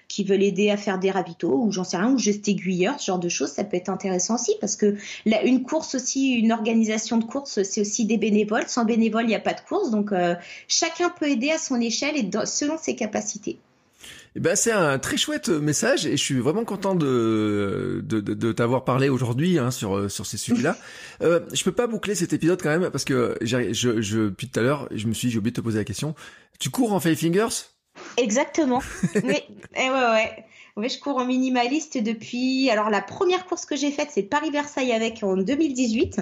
qui 0.09 0.25
veulent 0.25 0.43
aider 0.43 0.71
à 0.71 0.77
faire 0.77 0.99
des 0.99 1.11
ravitaux 1.11 1.62
ou 1.64 1.73
j'en 1.73 1.85
sais 1.85 1.97
rien 1.97 2.11
ou 2.11 2.19
juste 2.19 2.49
aiguilleurs, 2.49 2.99
ce 3.01 3.07
genre 3.07 3.19
de 3.19 3.29
choses, 3.29 3.51
ça 3.53 3.64
peut 3.64 3.77
être 3.77 3.89
intéressant 3.89 4.35
aussi 4.35 4.55
parce 4.61 4.77
que 4.77 4.97
une 5.25 5.62
course 5.62 5.95
aussi, 5.95 6.33
une 6.33 6.53
organisation 6.53 7.19
de 7.19 7.25
course, 7.25 7.62
c'est 7.62 7.81
aussi 7.81 8.05
des 8.07 8.19
bénévoles. 8.19 8.69
Sans 8.69 8.85
bénévoles, 8.85 9.25
il 9.25 9.29
n'y 9.29 9.35
a 9.35 9.41
pas 9.41 9.55
de 9.55 9.61
course, 9.61 9.91
donc 9.91 10.12
chacun 10.69 11.11
peut 11.11 11.29
aider 11.29 11.51
à 11.51 11.59
son 11.59 11.81
échelle 11.81 12.17
et 12.17 12.29
selon 12.47 12.77
ses 12.79 12.97
capacités. 12.97 13.59
Eh 14.37 14.41
ben, 14.41 14.55
c'est 14.55 14.70
un 14.70 14.99
très 14.99 15.16
chouette 15.16 15.49
message 15.49 16.05
et 16.05 16.18
je 16.18 16.22
suis 16.22 16.39
vraiment 16.39 16.66
content 16.66 16.95
de, 16.95 18.03
de, 18.05 18.20
de, 18.20 18.53
t'avoir 18.53 18.84
parlé 18.84 19.09
aujourd'hui 19.09 19.59
hein, 19.59 19.70
sur, 19.70 20.11
sur 20.11 20.26
ces 20.26 20.37
sujets-là. 20.37 20.76
euh, 21.22 21.41
je 21.55 21.64
peux 21.64 21.72
pas 21.72 21.87
boucler 21.87 22.14
cet 22.14 22.34
épisode 22.34 22.61
quand 22.61 22.68
même 22.68 22.91
parce 22.91 23.05
que 23.05 23.39
je, 23.41 23.72
je, 23.72 24.18
depuis 24.26 24.51
tout 24.51 24.61
à 24.61 24.62
l'heure, 24.62 24.89
je 24.95 25.07
me 25.07 25.14
suis 25.14 25.30
j'ai 25.30 25.39
oublié 25.39 25.53
de 25.53 25.57
te 25.57 25.62
poser 25.62 25.78
la 25.78 25.84
question. 25.84 26.14
Tu 26.61 26.68
cours 26.68 26.93
en 26.93 27.01
Five 27.01 27.16
Fingers? 27.16 27.64
Exactement. 28.18 28.82
oui, 29.14 29.39
eh 29.74 29.89
ouais, 29.89 29.91
ouais. 29.91 30.45
Oui, 30.76 30.91
je 30.91 30.99
cours 30.99 31.16
en 31.16 31.24
minimaliste 31.24 31.97
depuis. 31.97 32.68
Alors, 32.68 32.91
la 32.91 33.01
première 33.01 33.47
course 33.47 33.64
que 33.64 33.76
j'ai 33.76 33.91
faite, 33.91 34.11
c'est 34.12 34.24
Paris-Versailles 34.24 34.93
avec 34.93 35.22
en 35.22 35.34
2018. 35.39 36.20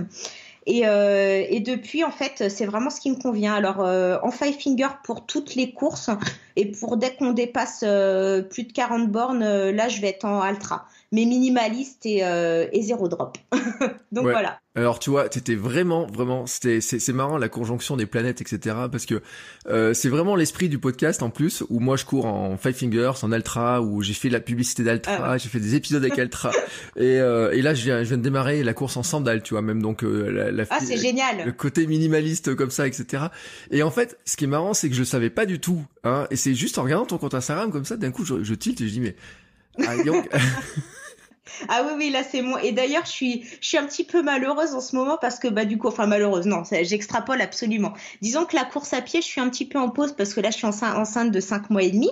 Et, 0.66 0.86
euh, 0.86 1.44
et, 1.48 1.60
depuis, 1.60 2.04
en 2.04 2.10
fait, 2.10 2.48
c'est 2.48 2.66
vraiment 2.66 2.90
ce 2.90 3.00
qui 3.00 3.10
me 3.10 3.16
convient. 3.16 3.54
Alors, 3.54 3.80
euh, 3.80 4.18
en 4.22 4.30
five 4.30 4.58
finger 4.58 4.88
pour 5.04 5.26
toutes 5.26 5.54
les 5.54 5.72
courses, 5.72 6.10
et 6.56 6.70
pour 6.70 6.96
dès 6.96 7.14
qu'on 7.14 7.32
dépasse 7.32 7.84
euh, 7.86 8.42
plus 8.42 8.64
de 8.64 8.72
40 8.72 9.10
bornes, 9.10 9.44
là, 9.44 9.88
je 9.88 10.00
vais 10.00 10.08
être 10.08 10.24
en 10.24 10.46
ultra 10.48 10.86
mais 11.14 11.26
minimaliste 11.26 12.04
et, 12.06 12.24
euh, 12.24 12.66
et 12.72 12.82
zéro 12.82 13.08
drop. 13.08 13.38
Donc 14.12 14.24
voilà. 14.24 14.58
Alors 14.76 14.98
tu 14.98 15.10
vois, 15.10 15.28
t'étais 15.28 15.54
vraiment, 15.54 16.04
vraiment, 16.08 16.46
c'était, 16.46 16.80
c'est, 16.80 17.12
marrant 17.12 17.38
la 17.38 17.48
conjonction 17.48 17.96
des 17.96 18.06
planètes, 18.06 18.40
etc. 18.40 18.74
Parce 18.90 19.06
que 19.06 19.22
euh, 19.68 19.94
c'est 19.94 20.08
vraiment 20.08 20.34
l'esprit 20.34 20.68
du 20.68 20.80
podcast 20.80 21.22
en 21.22 21.30
plus, 21.30 21.62
où 21.70 21.78
moi 21.78 21.96
je 21.96 22.04
cours 22.04 22.26
en 22.26 22.56
Five 22.56 22.74
Fingers, 22.74 23.12
en 23.22 23.30
Ultra, 23.32 23.80
où 23.80 24.02
j'ai 24.02 24.14
fait 24.14 24.30
la 24.30 24.40
publicité 24.40 24.82
d'Altra, 24.82 25.18
ah 25.22 25.38
j'ai 25.38 25.48
fait 25.48 25.60
des 25.60 25.76
épisodes 25.76 26.02
avec 26.04 26.18
Ultra, 26.18 26.50
et, 26.96 27.20
euh, 27.20 27.52
et 27.52 27.62
là 27.62 27.72
je 27.72 27.84
viens, 27.84 28.02
je 28.02 28.08
viens 28.08 28.18
de 28.18 28.22
démarrer 28.22 28.64
la 28.64 28.74
course 28.74 28.96
en 28.96 29.04
sandales, 29.04 29.44
tu 29.44 29.54
vois, 29.54 29.62
même 29.62 29.80
donc 29.80 30.02
euh, 30.02 30.28
la, 30.28 30.50
la, 30.50 30.64
ah 30.70 30.80
c'est 30.80 30.96
génial. 30.96 31.44
Le 31.46 31.52
côté 31.52 31.86
minimaliste 31.86 32.56
comme 32.56 32.70
ça, 32.70 32.88
etc. 32.88 33.26
Et 33.70 33.84
en 33.84 33.92
fait, 33.92 34.18
ce 34.24 34.36
qui 34.36 34.42
est 34.42 34.48
marrant, 34.48 34.74
c'est 34.74 34.88
que 34.88 34.96
je 34.96 35.04
savais 35.04 35.30
pas 35.30 35.46
du 35.46 35.60
tout, 35.60 35.84
hein, 36.02 36.26
et 36.32 36.36
c'est 36.36 36.54
juste 36.54 36.78
en 36.78 36.82
regardant 36.82 37.06
ton 37.06 37.18
compte 37.18 37.34
Instagram 37.34 37.70
comme 37.70 37.84
ça, 37.84 37.96
d'un 37.96 38.10
coup 38.10 38.24
je, 38.24 38.42
je 38.42 38.54
tilte 38.54 38.80
et 38.80 38.88
je 38.88 38.92
dis 38.92 39.00
mais 39.00 39.14
ah, 39.86 39.94
Ah 41.68 41.82
oui, 41.86 41.92
oui, 41.96 42.10
là 42.10 42.22
c'est 42.22 42.42
moi. 42.42 42.62
Et 42.62 42.72
d'ailleurs, 42.72 43.04
je 43.04 43.10
suis, 43.10 43.44
je 43.60 43.68
suis 43.68 43.78
un 43.78 43.86
petit 43.86 44.04
peu 44.04 44.22
malheureuse 44.22 44.74
en 44.74 44.80
ce 44.80 44.96
moment 44.96 45.18
parce 45.20 45.38
que, 45.38 45.48
bah, 45.48 45.64
du 45.64 45.78
coup, 45.78 45.88
enfin, 45.88 46.06
malheureuse, 46.06 46.46
non, 46.46 46.62
j'extrapole 46.82 47.40
absolument. 47.40 47.92
Disons 48.22 48.44
que 48.44 48.56
la 48.56 48.64
course 48.64 48.92
à 48.92 49.02
pied, 49.02 49.20
je 49.20 49.26
suis 49.26 49.40
un 49.40 49.48
petit 49.48 49.66
peu 49.66 49.78
en 49.78 49.90
pause 49.90 50.14
parce 50.16 50.34
que 50.34 50.40
là, 50.40 50.50
je 50.50 50.56
suis 50.56 50.66
enceinte 50.66 51.30
de 51.30 51.40
5 51.40 51.70
mois 51.70 51.82
et 51.82 51.90
demi. 51.90 52.10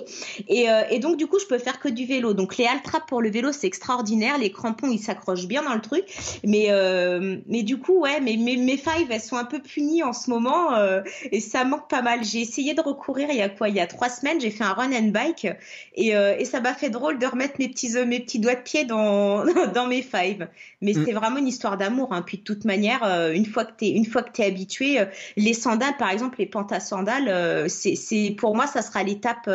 Et, 0.49 0.71
euh, 0.71 0.83
et 0.91 0.99
donc, 0.99 1.17
du 1.17 1.27
coup, 1.27 1.39
je 1.39 1.47
peux 1.47 1.59
faire 1.59 1.81
que 1.81 1.89
du 1.89 2.05
vélo. 2.05 2.35
Donc, 2.35 2.57
les 2.57 2.67
Altra 2.67 3.01
pour 3.01 3.23
le 3.23 3.31
vélo, 3.31 3.53
c'est 3.53 3.67
extraordinaire. 3.67 4.39
Les 4.39 4.53
crampons, 4.53 4.91
ils 4.91 4.99
s'accrochent 4.99 5.47
bien 5.47 5.63
dans 5.63 5.75
le 5.75 5.81
truc. 5.81 6.05
Mais, 6.45 6.67
euh, 6.71 7.39
mais 7.47 7.63
du 7.63 7.79
coup, 7.79 8.01
ouais, 8.01 8.21
mes, 8.21 8.37
mes, 8.37 8.57
mes 8.57 8.77
fives, 8.77 9.11
elles 9.11 9.21
sont 9.21 9.37
un 9.37 9.45
peu 9.45 9.61
punies 9.61 10.03
en 10.03 10.13
ce 10.13 10.31
moment 10.31 10.75
euh, 10.75 11.03
et 11.31 11.41
ça 11.41 11.65
manque 11.65 11.89
pas 11.89 12.03
mal. 12.03 12.25
J'ai 12.25 12.41
essayé 12.41 12.75
de 12.75 12.81
recourir 12.81 13.29
il 13.31 13.37
y 13.37 13.43
a 13.43 13.49
quoi? 13.49 13.69
Il 13.69 13.75
y 13.75 13.81
a 13.81 13.87
trois 13.87 14.09
semaines, 14.09 14.41
j'ai 14.41 14.51
fait 14.51 14.65
un 14.65 14.73
run 14.73 14.93
and 14.93 15.09
bike 15.09 15.47
et, 15.95 16.15
euh, 16.15 16.37
et 16.39 16.45
ça 16.45 16.61
m'a 16.61 16.75
fait 16.75 16.91
drôle 16.91 17.19
de 17.19 17.27
remettre 17.27 17.55
mes 17.59 17.69
petits, 17.69 17.93
mes 18.07 18.21
petits 18.21 18.39
doigts 18.39 18.55
de 18.55 18.63
pied 18.63 18.85
dans 18.85 19.22
dans, 19.75 19.87
mes 19.87 20.03
fives. 20.03 20.49
Mais 20.81 20.93
mm. 20.93 21.05
c'est 21.05 21.13
vraiment 21.13 21.39
une 21.39 21.49
histoire 21.49 21.77
d'amour. 21.77 22.13
Hein. 22.13 22.23
Puis 22.23 22.39
de 22.39 22.43
toute 22.43 22.65
manière, 22.65 23.05
euh, 23.05 23.33
une 23.33 23.47
fois 23.47 23.65
que 23.65 23.73
t'es 23.77 23.91
une 23.91 24.05
fois 24.05 24.23
que 24.23 24.43
habitué, 24.43 25.01
euh, 25.01 25.05
les 25.37 25.55
sandales, 25.55 25.97
par 25.99 26.11
exemple, 26.11 26.39
les 26.39 26.47
pantas 26.47 26.81
sandales, 26.81 27.29
euh, 27.29 27.69
c'est 27.69 28.35
pour 28.39 28.55
moi 28.55 28.67
ça 28.67 28.83
sera 28.83 29.03
l'étape 29.03 29.49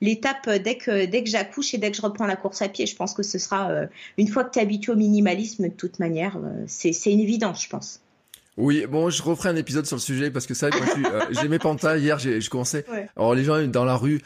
l'étape 0.00 0.48
dès 0.48 0.76
que 0.76 1.06
dès 1.06 1.24
que 1.24 1.30
j'accouche 1.30 1.74
et 1.74 1.78
dès 1.78 1.90
que 1.90 1.96
je 1.96 2.02
reprends 2.02 2.26
la 2.26 2.36
course 2.36 2.62
à 2.62 2.68
pied. 2.68 2.86
Je 2.86 2.96
pense 2.96 3.14
que 3.14 3.22
ce 3.22 3.38
sera 3.38 3.70
une 4.16 4.28
fois 4.28 4.44
que 4.44 4.50
t'es 4.50 4.60
habitué 4.60 4.92
au 4.92 4.96
minimalisme 4.96 5.64
de 5.64 5.74
toute 5.74 5.98
manière, 5.98 6.38
c'est 6.66 6.92
c'est 6.92 7.12
une 7.12 7.20
évidence, 7.20 7.62
je 7.62 7.68
pense. 7.68 8.00
Oui, 8.58 8.86
bon, 8.90 9.08
je 9.08 9.22
referai 9.22 9.50
un 9.50 9.56
épisode 9.56 9.86
sur 9.86 9.94
le 9.94 10.00
sujet 10.00 10.32
parce 10.32 10.46
que 10.46 10.52
ça, 10.52 10.68
moi, 10.68 11.12
euh, 11.12 11.20
j'ai 11.30 11.46
mes 11.46 11.60
pantas 11.60 11.96
hier, 11.96 12.18
j'ai, 12.18 12.40
je 12.40 12.50
commençais. 12.50 12.84
Alors 13.16 13.34
les 13.34 13.44
gens 13.44 13.64
dans 13.68 13.84
la 13.84 13.96
rue, 13.96 14.20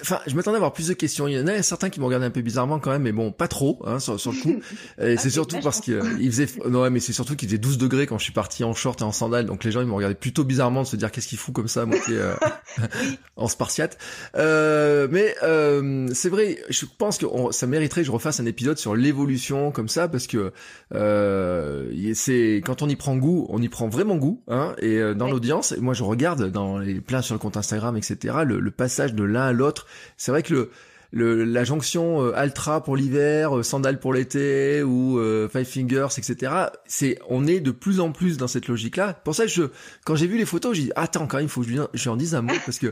enfin, 0.00 0.18
je 0.26 0.34
m'attendais 0.34 0.56
à 0.56 0.58
avoir 0.58 0.72
plus 0.72 0.88
de 0.88 0.94
questions. 0.94 1.28
Il 1.28 1.34
y 1.34 1.40
en 1.40 1.46
a 1.46 1.62
certains 1.62 1.88
qui 1.88 2.00
me 2.00 2.04
regardaient 2.04 2.26
un 2.26 2.30
peu 2.30 2.42
bizarrement 2.42 2.80
quand 2.80 2.90
même, 2.90 3.02
mais 3.02 3.12
bon, 3.12 3.30
pas 3.30 3.46
trop, 3.46 3.80
hein, 3.86 4.00
sur, 4.00 4.18
sur 4.18 4.32
le 4.32 4.40
coup. 4.40 4.60
Et 5.00 5.16
c'est 5.16 5.30
surtout 5.30 5.58
parce 5.62 5.80
qu'il 5.80 6.02
faisait, 6.02 6.48
non, 6.68 6.90
mais 6.90 6.98
c'est 6.98 7.12
surtout 7.12 7.36
qu'il 7.36 7.48
faisait 7.48 7.58
12 7.58 7.78
degrés 7.78 8.08
quand 8.08 8.18
je 8.18 8.24
suis 8.24 8.32
parti 8.32 8.64
en 8.64 8.74
short 8.74 9.00
et 9.00 9.04
en 9.04 9.12
sandales, 9.12 9.46
donc 9.46 9.62
les 9.62 9.70
gens 9.70 9.80
ils 9.80 9.86
me 9.86 9.92
regardaient 9.92 10.16
plutôt 10.16 10.42
bizarrement 10.42 10.82
de 10.82 10.88
se 10.88 10.96
dire 10.96 11.12
qu'est-ce 11.12 11.28
qu'il 11.28 11.38
fout 11.38 11.54
comme 11.54 11.68
ça, 11.68 11.86
moitié 11.86 12.16
euh, 12.18 12.34
en 13.36 13.48
spartiate. 13.48 13.98
Euh, 14.36 15.08
mais 15.10 15.34
euh, 15.42 16.08
c'est 16.12 16.28
vrai, 16.28 16.58
je 16.68 16.84
pense 16.86 17.18
que 17.18 17.26
ça 17.50 17.66
mériterait 17.66 18.02
que 18.02 18.06
je 18.06 18.12
refasse 18.12 18.40
un 18.40 18.46
épisode 18.46 18.78
sur 18.78 18.94
l'évolution 18.94 19.70
comme 19.70 19.88
ça 19.88 20.08
parce 20.08 20.26
que 20.26 20.52
euh, 20.94 22.12
c'est 22.14 22.62
quand 22.64 22.82
on 22.82 22.88
y 22.88 22.96
prend 22.96 23.16
goût, 23.16 23.46
on 23.48 23.62
y 23.62 23.67
prend 23.68 23.88
vraiment 23.88 24.16
goût, 24.16 24.42
hein, 24.48 24.74
et 24.78 24.96
euh, 24.96 25.14
dans 25.14 25.30
l'audience, 25.30 25.74
moi 25.78 25.94
je 25.94 26.02
regarde 26.02 26.50
dans 26.50 26.78
les 26.78 27.00
plans 27.00 27.22
sur 27.22 27.34
le 27.34 27.38
compte 27.38 27.56
Instagram, 27.56 27.96
etc., 27.96 28.38
le, 28.44 28.70
passage 28.70 29.14
de 29.14 29.24
l'un 29.24 29.46
à 29.46 29.52
l'autre. 29.52 29.86
C'est 30.16 30.30
vrai 30.30 30.42
que 30.42 30.54
le 30.54 30.70
le, 31.10 31.44
la 31.44 31.64
jonction 31.64 32.22
euh, 32.22 32.36
Altra 32.36 32.82
pour 32.82 32.96
l'hiver, 32.96 33.56
euh, 33.56 33.62
Sandal 33.62 33.98
pour 33.98 34.12
l'été 34.12 34.82
ou 34.82 35.18
euh, 35.18 35.48
Five 35.48 35.64
Fingers, 35.64 36.08
etc. 36.18 36.52
C'est, 36.86 37.18
on 37.28 37.46
est 37.46 37.60
de 37.60 37.70
plus 37.70 38.00
en 38.00 38.12
plus 38.12 38.36
dans 38.36 38.48
cette 38.48 38.68
logique-là. 38.68 39.14
Pour 39.24 39.34
ça, 39.34 39.46
je, 39.46 39.64
quand 40.04 40.16
j'ai 40.16 40.26
vu 40.26 40.36
les 40.36 40.44
photos, 40.44 40.76
j'ai 40.76 40.84
dit 40.84 40.92
attends, 40.96 41.26
quand 41.26 41.38
même, 41.38 41.46
il 41.46 41.50
faut 41.50 41.62
que 41.62 41.68
je, 41.68 41.82
je 41.94 42.10
en 42.10 42.16
dise 42.16 42.34
un 42.34 42.42
mot 42.42 42.54
parce 42.64 42.78
que 42.78 42.88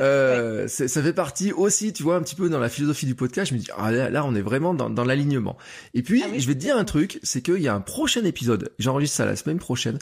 euh, 0.00 0.68
ça 0.68 1.02
fait 1.02 1.12
partie 1.12 1.52
aussi, 1.52 1.92
tu 1.92 2.02
vois, 2.02 2.16
un 2.16 2.22
petit 2.22 2.34
peu 2.34 2.48
dans 2.48 2.58
la 2.58 2.68
philosophie 2.68 3.06
du 3.06 3.14
podcast. 3.14 3.50
Je 3.50 3.54
me 3.54 3.60
dis 3.60 3.68
ah 3.76 3.90
là, 3.90 4.24
on 4.24 4.34
est 4.34 4.42
vraiment 4.42 4.74
dans, 4.74 4.90
dans 4.90 5.04
l'alignement. 5.04 5.56
Et 5.94 6.02
puis, 6.02 6.22
ah 6.24 6.28
je 6.36 6.46
vais 6.46 6.54
te 6.54 6.60
dire 6.60 6.76
un 6.76 6.84
truc, 6.84 7.18
c'est 7.22 7.42
qu'il 7.42 7.60
y 7.60 7.68
a 7.68 7.74
un 7.74 7.80
prochain 7.80 8.24
épisode. 8.24 8.72
J'enregistre 8.78 9.16
ça 9.16 9.26
la 9.26 9.36
semaine 9.36 9.58
prochaine. 9.58 9.98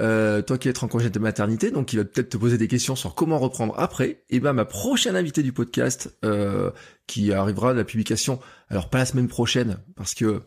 Euh, 0.00 0.42
toi 0.42 0.58
qui 0.58 0.68
es 0.68 0.84
en 0.84 0.88
congé 0.88 1.10
de 1.10 1.18
maternité, 1.18 1.70
donc 1.70 1.92
il 1.92 1.96
va 1.96 2.04
peut-être 2.04 2.30
te 2.30 2.36
poser 2.36 2.58
des 2.58 2.68
questions 2.68 2.96
sur 2.96 3.14
comment 3.14 3.38
reprendre 3.38 3.74
après. 3.78 4.22
Et 4.30 4.40
ben 4.40 4.52
ma 4.52 4.64
prochaine 4.64 5.16
invitée 5.16 5.42
du 5.42 5.52
podcast. 5.52 6.10
Euh, 6.24 6.70
qui 7.08 7.32
arrivera 7.32 7.72
de 7.72 7.78
la 7.78 7.84
publication, 7.84 8.38
alors 8.70 8.90
pas 8.90 8.98
la 8.98 9.06
semaine 9.06 9.28
prochaine, 9.28 9.78
parce 9.96 10.14
que 10.14 10.42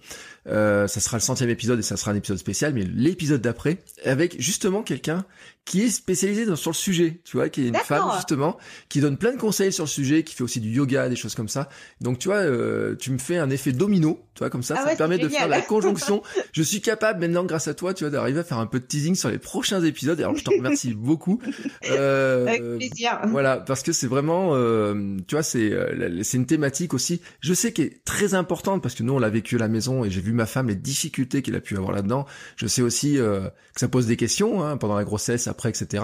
euh, 0.47 0.88
ça 0.88 0.99
sera 0.99 1.17
le 1.17 1.22
centième 1.22 1.49
épisode 1.49 1.80
et 1.80 1.84
ça 1.84 1.97
sera 1.97 2.11
un 2.11 2.15
épisode 2.15 2.38
spécial, 2.38 2.74
mais 2.74 2.84
l'épisode 2.84 3.41
d'après, 3.41 3.80
avec 4.05 4.39
justement 4.39 4.84
quelqu'un 4.84 5.26
qui 5.65 5.84
est 5.84 5.89
spécialisé 5.89 6.45
dans, 6.45 6.55
sur 6.55 6.72
le 6.72 6.76
sujet, 6.76 7.22
tu 7.24 7.38
vois, 7.38 7.49
qui 7.49 7.63
est 7.63 7.67
une 7.67 7.76
femme 7.76 8.09
justement, 8.15 8.57
qui 8.89 8.99
donne 8.99 9.17
plein 9.17 9.32
de 9.32 9.38
conseils 9.38 9.72
sur 9.72 9.84
le 9.84 9.89
sujet, 9.89 10.24
qui 10.24 10.34
fait 10.34 10.43
aussi 10.43 10.59
du 10.59 10.69
yoga, 10.69 11.07
des 11.09 11.15
choses 11.15 11.36
comme 11.36 11.47
ça. 11.47 11.69
Donc 11.99 12.17
tu 12.17 12.30
vois, 12.30 12.38
euh, 12.38 12.95
tu 12.95 13.11
me 13.11 13.19
fais 13.19 13.38
un 13.38 13.49
effet 13.51 13.72
domino, 13.72 14.19
tu 14.34 14.39
vois, 14.39 14.49
comme 14.49 14.63
ça, 14.63 14.76
ah 14.78 14.86
ça 14.86 14.91
me 14.91 14.97
permet 14.97 15.19
de 15.19 15.30
faire 15.30 15.47
la 15.47 15.61
conjonction. 15.61 16.24
je 16.51 16.63
suis 16.63 16.82
capable 16.82 17.19
maintenant, 17.19 17.43
grâce 17.43 17.67
à 17.67 17.76
toi, 17.76 17.93
tu 17.93 18.03
vois, 18.03 18.11
d'arriver 18.11 18.39
à 18.39 18.43
faire 18.43 18.57
un 18.57 18.65
peu 18.65 18.80
de 18.80 18.86
teasing 18.86 19.13
sur 19.15 19.30
les 19.30 19.38
prochains 19.38 19.84
épisodes. 19.84 20.19
Alors 20.19 20.36
je 20.36 20.43
t'en 20.43 20.51
remercie 20.51 20.93
beaucoup. 20.95 21.39
Euh, 21.89 22.47
avec 22.47 22.78
plaisir. 22.78 23.19
Voilà, 23.28 23.57
parce 23.57 23.84
que 23.84 23.91
c'est 23.91 24.07
vraiment, 24.07 24.55
euh, 24.55 25.17
tu 25.28 25.36
vois, 25.36 25.43
c'est 25.43 25.72
euh, 25.72 26.24
c'est 26.24 26.38
une 26.38 26.47
thématique 26.47 26.93
aussi. 26.95 27.22
Je 27.39 27.53
sais 27.53 27.72
qu'elle 27.72 27.88
est 27.88 28.03
très 28.12 28.34
importante 28.34 28.84
parce 28.84 28.93
que 28.93 29.03
nous 29.03 29.14
on 29.14 29.20
l'a 29.20 29.30
vécu 29.30 29.55
à 29.55 29.59
la 29.59 29.70
maison 29.70 30.03
et 30.03 30.12
j'ai 30.12 30.20
vu 30.20 30.34
ma 30.34 30.45
femme 30.45 30.68
les 30.68 30.76
difficultés 30.76 31.41
qu'elle 31.41 31.55
a 31.55 31.62
pu 31.62 31.78
avoir 31.78 31.93
là-dedans. 31.93 32.26
Je 32.57 32.68
sais 32.68 32.82
aussi 32.82 33.16
que 33.16 33.49
ça 33.76 33.88
pose 33.88 34.05
des 34.05 34.18
questions 34.18 34.64
hein, 34.64 34.76
pendant 34.76 34.95
la 34.95 35.05
grossesse 35.05 35.47
après, 35.47 35.70
etc. 35.70 36.03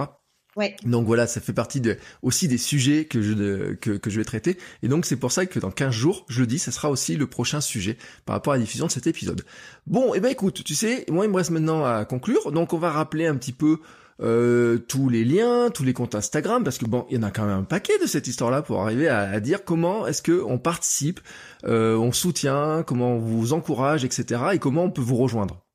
Ouais. 0.55 0.75
Donc 0.85 1.05
voilà, 1.05 1.27
ça 1.27 1.41
fait 1.41 1.53
partie 1.53 1.81
de, 1.81 1.97
aussi 2.21 2.47
des 2.47 2.57
sujets 2.57 3.05
que 3.05 3.21
je, 3.21 3.73
que, 3.75 3.91
que 3.91 4.09
je 4.09 4.17
vais 4.17 4.25
traiter. 4.25 4.57
Et 4.83 4.87
donc 4.87 5.05
c'est 5.05 5.17
pour 5.17 5.33
ça 5.33 5.45
que 5.45 5.59
dans 5.59 5.69
15 5.69 5.93
jours, 5.93 6.25
je 6.29 6.39
le 6.39 6.47
dis, 6.47 6.59
ça 6.59 6.71
sera 6.71 6.89
aussi 6.89 7.17
le 7.17 7.27
prochain 7.27 7.59
sujet 7.59 7.97
par 8.25 8.35
rapport 8.35 8.53
à 8.53 8.55
la 8.55 8.63
diffusion 8.63 8.87
de 8.87 8.91
cet 8.91 9.05
épisode. 9.05 9.43
Bon, 9.85 10.13
et 10.13 10.17
eh 10.17 10.19
ben 10.21 10.29
écoute, 10.29 10.63
tu 10.63 10.75
sais, 10.75 11.05
moi 11.09 11.25
il 11.25 11.31
me 11.31 11.35
reste 11.35 11.51
maintenant 11.51 11.83
à 11.83 12.05
conclure. 12.05 12.53
Donc 12.53 12.71
on 12.71 12.79
va 12.79 12.89
rappeler 12.89 13.27
un 13.27 13.35
petit 13.35 13.51
peu 13.51 13.79
euh, 14.21 14.77
tous 14.77 15.09
les 15.09 15.23
liens, 15.23 15.69
tous 15.69 15.83
les 15.83 15.93
comptes 15.93 16.15
Instagram, 16.15 16.63
parce 16.63 16.77
que 16.77 16.85
bon, 16.85 17.05
il 17.09 17.17
y 17.17 17.19
en 17.19 17.23
a 17.23 17.31
quand 17.31 17.45
même 17.45 17.59
un 17.59 17.63
paquet 17.63 17.97
de 18.01 18.07
cette 18.07 18.27
histoire-là 18.27 18.61
pour 18.61 18.81
arriver 18.81 19.07
à, 19.07 19.39
dire 19.39 19.63
comment 19.63 20.07
est-ce 20.07 20.21
que 20.21 20.43
on 20.43 20.57
participe, 20.57 21.19
euh, 21.65 21.95
on 21.95 22.11
soutient, 22.11 22.83
comment 22.85 23.13
on 23.13 23.19
vous 23.19 23.53
encourage, 23.53 24.03
etc. 24.03 24.41
et 24.53 24.59
comment 24.59 24.85
on 24.85 24.91
peut 24.91 25.01
vous 25.01 25.17
rejoindre. 25.17 25.66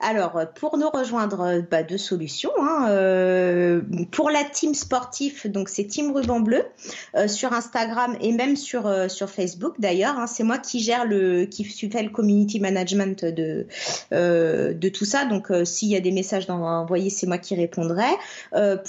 Alors, 0.00 0.40
pour 0.54 0.78
nous 0.78 0.88
rejoindre, 0.90 1.62
bah, 1.70 1.82
deux 1.82 1.98
solutions. 1.98 2.50
Hein. 2.60 2.88
Euh, 2.88 3.80
pour 4.10 4.30
la 4.30 4.44
team 4.44 4.74
sportif, 4.74 5.46
donc 5.46 5.68
c'est 5.68 5.84
Team 5.84 6.12
Ruban 6.12 6.40
Bleu 6.40 6.64
euh, 7.16 7.28
sur 7.28 7.52
Instagram 7.52 8.16
et 8.20 8.32
même 8.32 8.56
sur 8.56 8.86
euh, 8.86 9.08
sur 9.08 9.30
Facebook 9.30 9.74
d'ailleurs. 9.78 10.18
Hein. 10.18 10.26
c'est 10.26 10.42
moi 10.42 10.58
qui 10.58 10.80
gère 10.80 11.04
le, 11.04 11.44
qui 11.44 11.64
fait 11.64 12.02
le 12.02 12.10
community 12.10 12.60
management 12.60 13.24
de 13.24 13.66
de 14.10 14.88
tout 14.88 15.04
ça. 15.04 15.24
Donc, 15.24 15.52
s'il 15.64 15.88
y 15.88 15.96
a 15.96 16.00
des 16.00 16.12
messages 16.12 16.48
à 16.48 16.54
envoyer, 16.54 17.10
c'est 17.10 17.26
moi 17.26 17.38
qui 17.38 17.54
répondrai. 17.54 18.10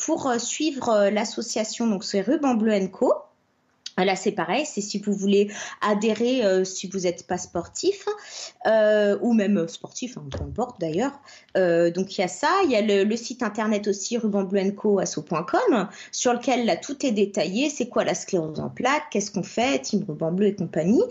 pour 0.05 0.33
suivre 0.37 1.09
l'association, 1.09 1.87
donc 1.87 2.03
c'est 2.03 2.21
Ruban 2.21 2.55
Bleu 2.55 2.87
Co. 2.87 3.13
Là, 3.97 4.15
c'est 4.15 4.31
pareil, 4.31 4.65
c'est 4.65 4.81
si 4.81 4.99
vous 4.99 5.13
voulez 5.13 5.51
adhérer, 5.81 6.43
euh, 6.43 6.63
si 6.63 6.87
vous 6.87 6.99
n'êtes 7.01 7.27
pas 7.27 7.37
sportif, 7.37 8.05
euh, 8.65 9.17
ou 9.21 9.33
même 9.33 9.67
sportif, 9.67 10.17
hein, 10.17 10.23
peu 10.31 10.43
importe 10.43 10.79
d'ailleurs. 10.79 11.19
Euh, 11.57 11.91
donc, 11.91 12.17
il 12.17 12.21
y 12.21 12.23
a 12.23 12.27
ça. 12.27 12.49
Il 12.63 12.71
y 12.71 12.75
a 12.75 12.81
le, 12.81 13.15
site 13.15 13.43
internet 13.43 13.87
aussi, 13.87 14.17
rubanbluenco.com, 14.17 15.89
sur 16.11 16.33
lequel 16.33 16.65
là, 16.65 16.77
tout 16.77 17.05
est 17.05 17.11
détaillé. 17.11 17.69
C'est 17.69 17.89
quoi 17.89 18.03
la 18.03 18.15
sclérose 18.15 18.59
en 18.59 18.69
plaques? 18.69 19.09
Qu'est-ce 19.11 19.31
qu'on 19.31 19.43
fait? 19.43 19.79
Team 19.81 20.03
Ruban 20.07 20.31
Bleu 20.31 20.47
et 20.47 20.55
compagnie. 20.55 21.03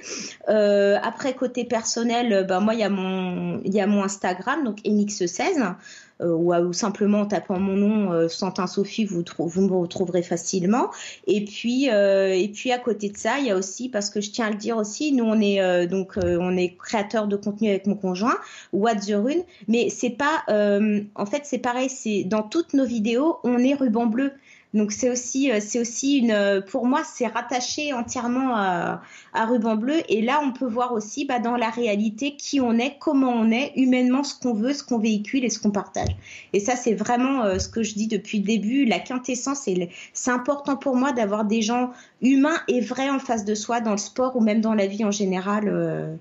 après, 0.46 1.34
côté 1.34 1.64
personnel, 1.64 2.46
bah, 2.48 2.60
moi, 2.60 2.74
il 2.74 2.80
y, 2.80 2.84
a 2.84 2.90
mon, 2.90 3.60
y 3.64 3.80
a 3.80 3.86
mon 3.86 4.02
Instagram, 4.02 4.64
donc 4.64 4.78
MX16. 4.80 5.76
Euh, 6.20 6.34
ou, 6.34 6.72
simplement 6.72 7.20
en 7.20 7.26
tapant 7.26 7.58
mon 7.58 7.76
nom 7.76 8.12
euh, 8.12 8.28
Santin 8.28 8.66
Sophie, 8.66 9.04
vous, 9.04 9.24
vous 9.38 9.62
me 9.62 9.72
retrouverez 9.72 10.22
facilement. 10.22 10.90
Et 11.26 11.44
puis, 11.44 11.90
euh, 11.90 12.34
et 12.34 12.48
puis 12.48 12.72
à 12.72 12.78
côté 12.78 13.08
de 13.08 13.16
ça, 13.16 13.38
il 13.38 13.46
y 13.46 13.50
a 13.50 13.56
aussi, 13.56 13.88
parce 13.88 14.10
que 14.10 14.20
je 14.20 14.30
tiens 14.30 14.46
à 14.46 14.50
le 14.50 14.56
dire 14.56 14.76
aussi, 14.76 15.12
nous 15.12 15.24
on 15.24 15.40
est 15.40 15.86
donc 15.86 16.18
on 16.22 16.56
est 16.56 16.76
créateur 16.76 17.26
de 17.26 17.36
contenu 17.36 17.68
avec 17.68 17.86
mon 17.86 17.94
conjoint, 17.94 18.36
What 18.72 18.96
the 18.96 19.14
Rune, 19.14 19.42
mais 19.68 19.88
c'est 19.90 20.10
pas, 20.10 20.42
en 20.48 21.26
fait 21.26 21.42
c'est 21.44 21.58
pareil, 21.58 21.88
c'est 21.88 22.24
dans 22.24 22.42
toutes 22.42 22.74
nos 22.74 22.84
vidéos, 22.84 23.38
on 23.44 23.58
est 23.58 23.74
ruban 23.74 24.06
bleu. 24.06 24.32
Donc 24.72 24.92
c'est 24.92 25.10
aussi, 25.10 25.50
euh, 25.50 25.58
c'est 25.60 25.80
aussi 25.80 26.18
une, 26.18 26.30
euh, 26.30 26.60
pour 26.60 26.86
moi, 26.86 27.02
c'est 27.04 27.26
rattaché 27.26 27.92
entièrement 27.92 28.56
à, 28.56 29.00
Ruban 29.34 29.76
Bleu. 29.76 30.00
Et 30.08 30.22
là, 30.22 30.40
on 30.44 30.52
peut 30.52 30.66
voir 30.66 30.92
aussi 30.92 31.24
bah, 31.24 31.40
dans 31.40 31.56
la 31.56 31.70
réalité 31.70 32.36
qui 32.36 32.60
on 32.60 32.78
est, 32.78 32.96
comment 33.00 33.32
on 33.32 33.50
est, 33.50 33.72
humainement, 33.76 34.22
ce 34.22 34.34
qu'on 34.38 34.54
veut, 34.54 34.72
ce 34.72 34.84
qu'on 34.84 34.98
véhicule 34.98 35.44
et 35.44 35.50
ce 35.50 35.58
qu'on 35.58 35.70
partage. 35.70 36.10
Et 36.52 36.60
ça, 36.60 36.76
c'est 36.76 36.94
vraiment 36.94 37.42
euh, 37.42 37.58
ce 37.58 37.68
que 37.68 37.82
je 37.82 37.94
dis 37.94 38.06
depuis 38.06 38.38
le 38.38 38.44
début, 38.44 38.84
la 38.84 39.00
quintessence. 39.00 39.68
C'est 40.12 40.30
important 40.30 40.76
pour 40.76 40.96
moi 40.96 41.12
d'avoir 41.12 41.44
des 41.44 41.62
gens 41.62 41.90
humains 42.22 42.58
et 42.68 42.80
vrais 42.80 43.10
en 43.10 43.18
face 43.18 43.44
de 43.44 43.54
soi 43.54 43.80
dans 43.80 43.92
le 43.92 43.98
sport 43.98 44.36
ou 44.36 44.40
même 44.40 44.60
dans 44.60 44.74
la 44.74 44.86
vie 44.86 45.04
en 45.04 45.10
général. 45.10 46.18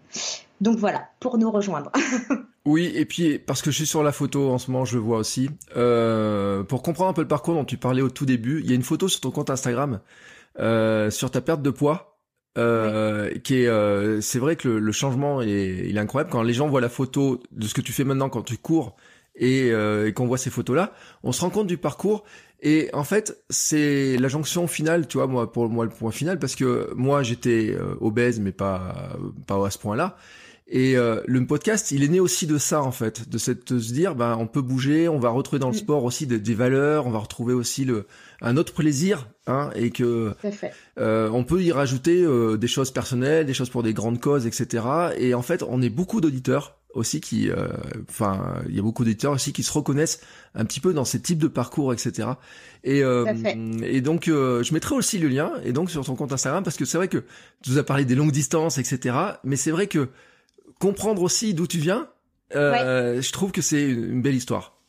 Donc 0.62 0.78
voilà, 0.78 1.10
pour 1.20 1.38
nous 1.38 1.52
rejoindre. 1.52 1.92
Oui, 2.66 2.92
et 2.94 3.06
puis 3.06 3.40
parce 3.40 3.62
que 3.62 3.72
je 3.72 3.78
suis 3.78 3.86
sur 3.88 4.04
la 4.04 4.12
photo 4.12 4.52
en 4.52 4.58
ce 4.58 4.70
moment, 4.70 4.86
je 4.86 4.96
le 4.96 5.02
vois 5.02 5.18
aussi. 5.18 5.50
Euh, 5.76 6.62
pour 6.64 6.84
comprendre 6.84 7.10
un 7.10 7.14
peu 7.14 7.22
le 7.22 7.28
parcours 7.28 7.56
dont 7.56 7.66
tu 7.66 7.78
parlais 7.78 8.02
au 8.02 8.10
tout 8.10 8.26
début, 8.26 8.60
il 8.60 8.70
y 8.70 8.74
a 8.74 8.76
une 8.76 8.84
photo 8.84 9.08
sur 9.08 9.22
ton 9.22 9.32
compte 9.32 9.50
Instagram 9.50 10.02
euh, 10.60 11.10
sur 11.10 11.32
ta 11.32 11.42
perte 11.42 11.62
de 11.62 11.70
poids. 11.70 12.18
Euh, 12.58 13.32
qui 13.44 13.64
est, 13.64 14.22
c'est 14.22 14.40
vrai 14.40 14.56
que 14.56 14.68
le, 14.68 14.92
changement 14.92 15.42
est, 15.42 15.86
il 15.88 15.96
est 15.96 16.00
incroyable 16.00 16.30
quand 16.30 16.42
les 16.44 16.54
gens 16.54 16.68
voient 16.68 16.82
la 16.82 16.90
photo 16.90 17.42
de 17.52 17.68
ce 17.68 17.74
que 17.74 17.82
tu 17.82 17.94
fais 17.94 18.04
maintenant 18.04 18.28
quand 18.28 18.42
tu 18.42 18.58
cours 18.58 18.98
et, 19.36 19.70
et 19.70 20.14
qu'on 20.14 20.28
voit 20.28 20.38
ces 20.38 20.50
photos-là, 20.50 20.92
on 21.24 21.32
se 21.32 21.42
rend 21.42 21.52
compte 21.52 21.68
du 21.68 21.78
parcours 21.78 22.24
et 22.62 22.90
en 22.92 23.04
fait, 23.04 23.42
c'est 23.50 24.18
la 24.18 24.28
jonction 24.28 24.68
finale, 24.68 25.08
tu 25.08 25.18
vois, 25.18 25.28
moi 25.28 25.52
pour 25.52 25.70
moi 25.70 25.86
le 25.86 25.92
point 25.92 26.12
final 26.12 26.38
parce 26.38 26.56
que 26.56 26.92
moi 26.96 27.24
j'étais 27.24 27.78
obèse 28.02 28.40
mais 28.40 28.52
pas 28.52 29.18
pas 29.48 29.66
à 29.66 29.70
ce 29.70 29.78
point-là 29.78 30.18
et 30.72 30.96
euh, 30.96 31.22
le 31.26 31.44
podcast, 31.48 31.90
il 31.90 32.04
est 32.04 32.08
né 32.08 32.20
aussi 32.20 32.46
de 32.46 32.60
ça 32.60 32.84
en 32.84 32.92
fait, 32.92 33.28
de 33.28 33.40
cette 33.40 33.74
de 33.74 33.80
se 33.80 33.92
dire, 33.92 34.14
ben 34.14 34.38
on 34.40 34.46
peut 34.46 34.62
bouger, 34.62 35.10
on 35.10 35.18
va 35.18 35.32
retrouver 35.32 35.60
dans 35.60 35.70
le 35.70 35.76
sport 35.76 36.04
aussi 36.04 36.28
des, 36.28 36.54
valeurs, 36.54 37.08
on 37.08 37.10
va 37.10 37.18
retrouver 37.18 37.56
aussi 37.56 37.86
le 37.86 38.06
un 38.42 38.56
autre 38.56 38.74
plaisir, 38.74 39.28
hein, 39.48 39.72
et 39.74 39.90
que 39.90 40.36
euh, 41.00 41.30
on 41.34 41.44
peut 41.44 41.64
y 41.64 41.72
rajouter 41.72 42.22
euh, 42.24 42.56
des 42.56 42.68
choses 42.68 42.92
personnelles, 42.92 43.48
des 43.48 43.56
choses 43.56 43.72
pour 43.72 43.82
des 43.82 43.96
grandes 43.96 44.22
causes, 44.22 44.46
etc. 44.46 44.86
Et 45.18 45.34
en 45.34 45.42
fait, 45.42 45.64
on 45.68 45.82
est 45.82 45.90
beaucoup 45.90 46.22
d'auditeurs 46.22 46.78
aussi 46.94 47.20
qui, 47.20 47.50
euh, 47.50 47.68
enfin, 48.08 48.62
il 48.68 48.76
y 48.76 48.80
a 48.80 48.84
beaucoup 48.84 49.04
d'auditeurs 49.04 49.34
aussi 49.34 49.54
qui 49.54 49.64
se 49.64 49.72
reconnaissent 49.72 50.22
un 50.54 50.66
petit 50.66 50.80
peu 50.80 50.94
dans 50.94 51.06
ces 51.06 51.20
types 51.20 51.40
de 51.40 51.48
parcours, 51.48 51.94
etc. 51.94 52.30
Et, 52.84 53.00
et 53.00 54.02
donc, 54.02 54.26
je 54.28 54.74
mettrai 54.74 54.94
aussi 54.94 55.18
le 55.18 55.30
lien, 55.30 55.52
et 55.64 55.74
donc 55.74 55.90
sur 55.90 56.06
ton 56.06 56.16
compte 56.16 56.32
Instagram, 56.32 56.64
parce 56.64 56.78
que 56.78 56.86
c'est 56.86 56.98
vrai 56.98 57.08
que 57.08 57.24
tu 57.64 57.72
nous 57.72 57.80
as 57.80 57.84
parlé 57.84 58.06
des 58.06 58.16
longues 58.16 58.32
distances, 58.32 58.78
etc. 58.78 59.16
Mais 59.44 59.56
c'est 59.56 59.72
vrai 59.72 59.88
que 59.88 60.10
comprendre 60.80 61.22
aussi 61.22 61.54
d'où 61.54 61.68
tu 61.68 61.78
viens, 61.78 62.10
euh, 62.56 63.22
je 63.22 63.32
trouve 63.32 63.52
que 63.52 63.62
c'est 63.62 63.84
une 63.84 64.22
belle 64.22 64.36
histoire. 64.36 64.80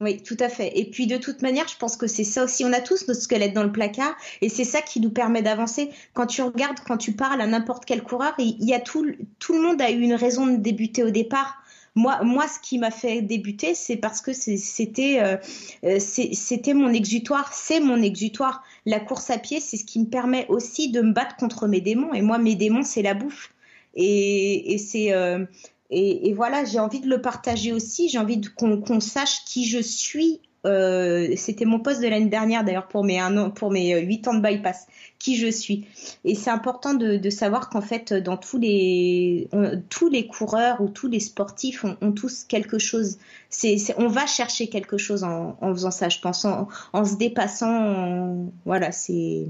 Oui, 0.00 0.22
tout 0.22 0.36
à 0.40 0.48
fait. 0.48 0.78
Et 0.78 0.86
puis 0.86 1.06
de 1.06 1.18
toute 1.18 1.42
manière, 1.42 1.68
je 1.68 1.76
pense 1.76 1.96
que 1.96 2.06
c'est 2.06 2.24
ça 2.24 2.44
aussi. 2.44 2.64
On 2.64 2.72
a 2.72 2.80
tous 2.80 3.06
notre 3.06 3.20
squelette 3.20 3.52
dans 3.52 3.64
le 3.64 3.72
placard 3.72 4.14
et 4.40 4.48
c'est 4.48 4.64
ça 4.64 4.80
qui 4.80 4.98
nous 4.98 5.10
permet 5.10 5.42
d'avancer. 5.42 5.90
Quand 6.14 6.26
tu 6.26 6.40
regardes, 6.40 6.78
quand 6.86 6.96
tu 6.96 7.12
parles 7.12 7.40
à 7.40 7.46
n'importe 7.46 7.84
quel 7.84 8.02
coureur, 8.02 8.32
il 8.38 8.64
y 8.64 8.72
a 8.72 8.80
tout, 8.80 9.06
tout 9.38 9.52
le 9.52 9.60
monde 9.60 9.80
a 9.82 9.90
eu 9.90 10.00
une 10.00 10.14
raison 10.14 10.46
de 10.46 10.56
débuter 10.56 11.02
au 11.02 11.10
départ. 11.10 11.58
Moi, 11.96 12.22
moi, 12.22 12.46
ce 12.48 12.58
qui 12.66 12.78
m'a 12.78 12.90
fait 12.90 13.20
débuter, 13.20 13.74
c'est 13.74 13.96
parce 13.96 14.22
que 14.22 14.32
c'était, 14.32 15.18
euh, 15.20 15.36
euh, 15.84 15.98
c'était 15.98 16.72
mon 16.72 16.94
exutoire, 16.94 17.52
c'est 17.52 17.80
mon 17.80 18.00
exutoire. 18.00 18.62
La 18.86 19.00
course 19.00 19.28
à 19.28 19.36
pied, 19.36 19.60
c'est 19.60 19.76
ce 19.76 19.84
qui 19.84 20.00
me 20.00 20.06
permet 20.06 20.46
aussi 20.48 20.90
de 20.90 21.02
me 21.02 21.12
battre 21.12 21.36
contre 21.36 21.66
mes 21.66 21.80
démons. 21.82 22.14
Et 22.14 22.22
moi, 22.22 22.38
mes 22.38 22.54
démons, 22.54 22.84
c'est 22.84 23.02
la 23.02 23.12
bouffe. 23.12 23.52
Et, 23.94 24.78
c'est 24.78 25.12
euh, 25.12 25.44
et, 25.90 26.32
voilà, 26.34 26.64
j'ai 26.64 26.78
envie 26.78 27.00
de 27.00 27.08
le 27.08 27.20
partager 27.20 27.72
aussi. 27.72 28.08
J'ai 28.08 28.18
envie 28.18 28.40
qu'on 28.40 29.00
sache 29.00 29.44
qui 29.44 29.66
je 29.66 29.80
suis. 29.80 30.40
Euh, 30.66 31.32
c'était 31.36 31.64
mon 31.64 31.80
poste 31.80 32.02
de 32.02 32.06
l'année 32.06 32.28
dernière 32.28 32.64
d'ailleurs 32.64 32.86
pour 32.86 33.02
mes 33.02 33.18
un 33.18 33.48
pour 33.48 33.70
mes 33.70 33.98
8 33.98 34.28
ans 34.28 34.34
de 34.34 34.42
bypass. 34.42 34.86
Qui 35.18 35.36
je 35.36 35.50
suis. 35.50 35.86
Et 36.24 36.34
c'est 36.34 36.50
important 36.50 36.94
de, 36.94 37.30
savoir 37.30 37.68
qu'en 37.68 37.80
fait, 37.82 38.12
dans 38.14 38.36
tous 38.36 38.58
les 38.58 39.48
tous 39.88 40.08
les 40.08 40.26
coureurs 40.26 40.80
ou 40.80 40.88
tous 40.88 41.08
les 41.08 41.20
sportifs 41.20 41.84
ont, 41.84 42.12
tous 42.12 42.44
quelque 42.44 42.78
chose. 42.78 43.18
C'est 43.50 43.76
on 43.98 44.08
va 44.08 44.26
chercher 44.26 44.68
quelque 44.68 44.96
chose 44.96 45.24
en, 45.24 45.56
faisant 45.74 45.90
ça, 45.90 46.08
je 46.08 46.20
pense, 46.20 46.44
en, 46.44 46.68
se 47.04 47.16
dépassant. 47.16 48.50
voilà, 48.64 48.92
c'est 48.92 49.46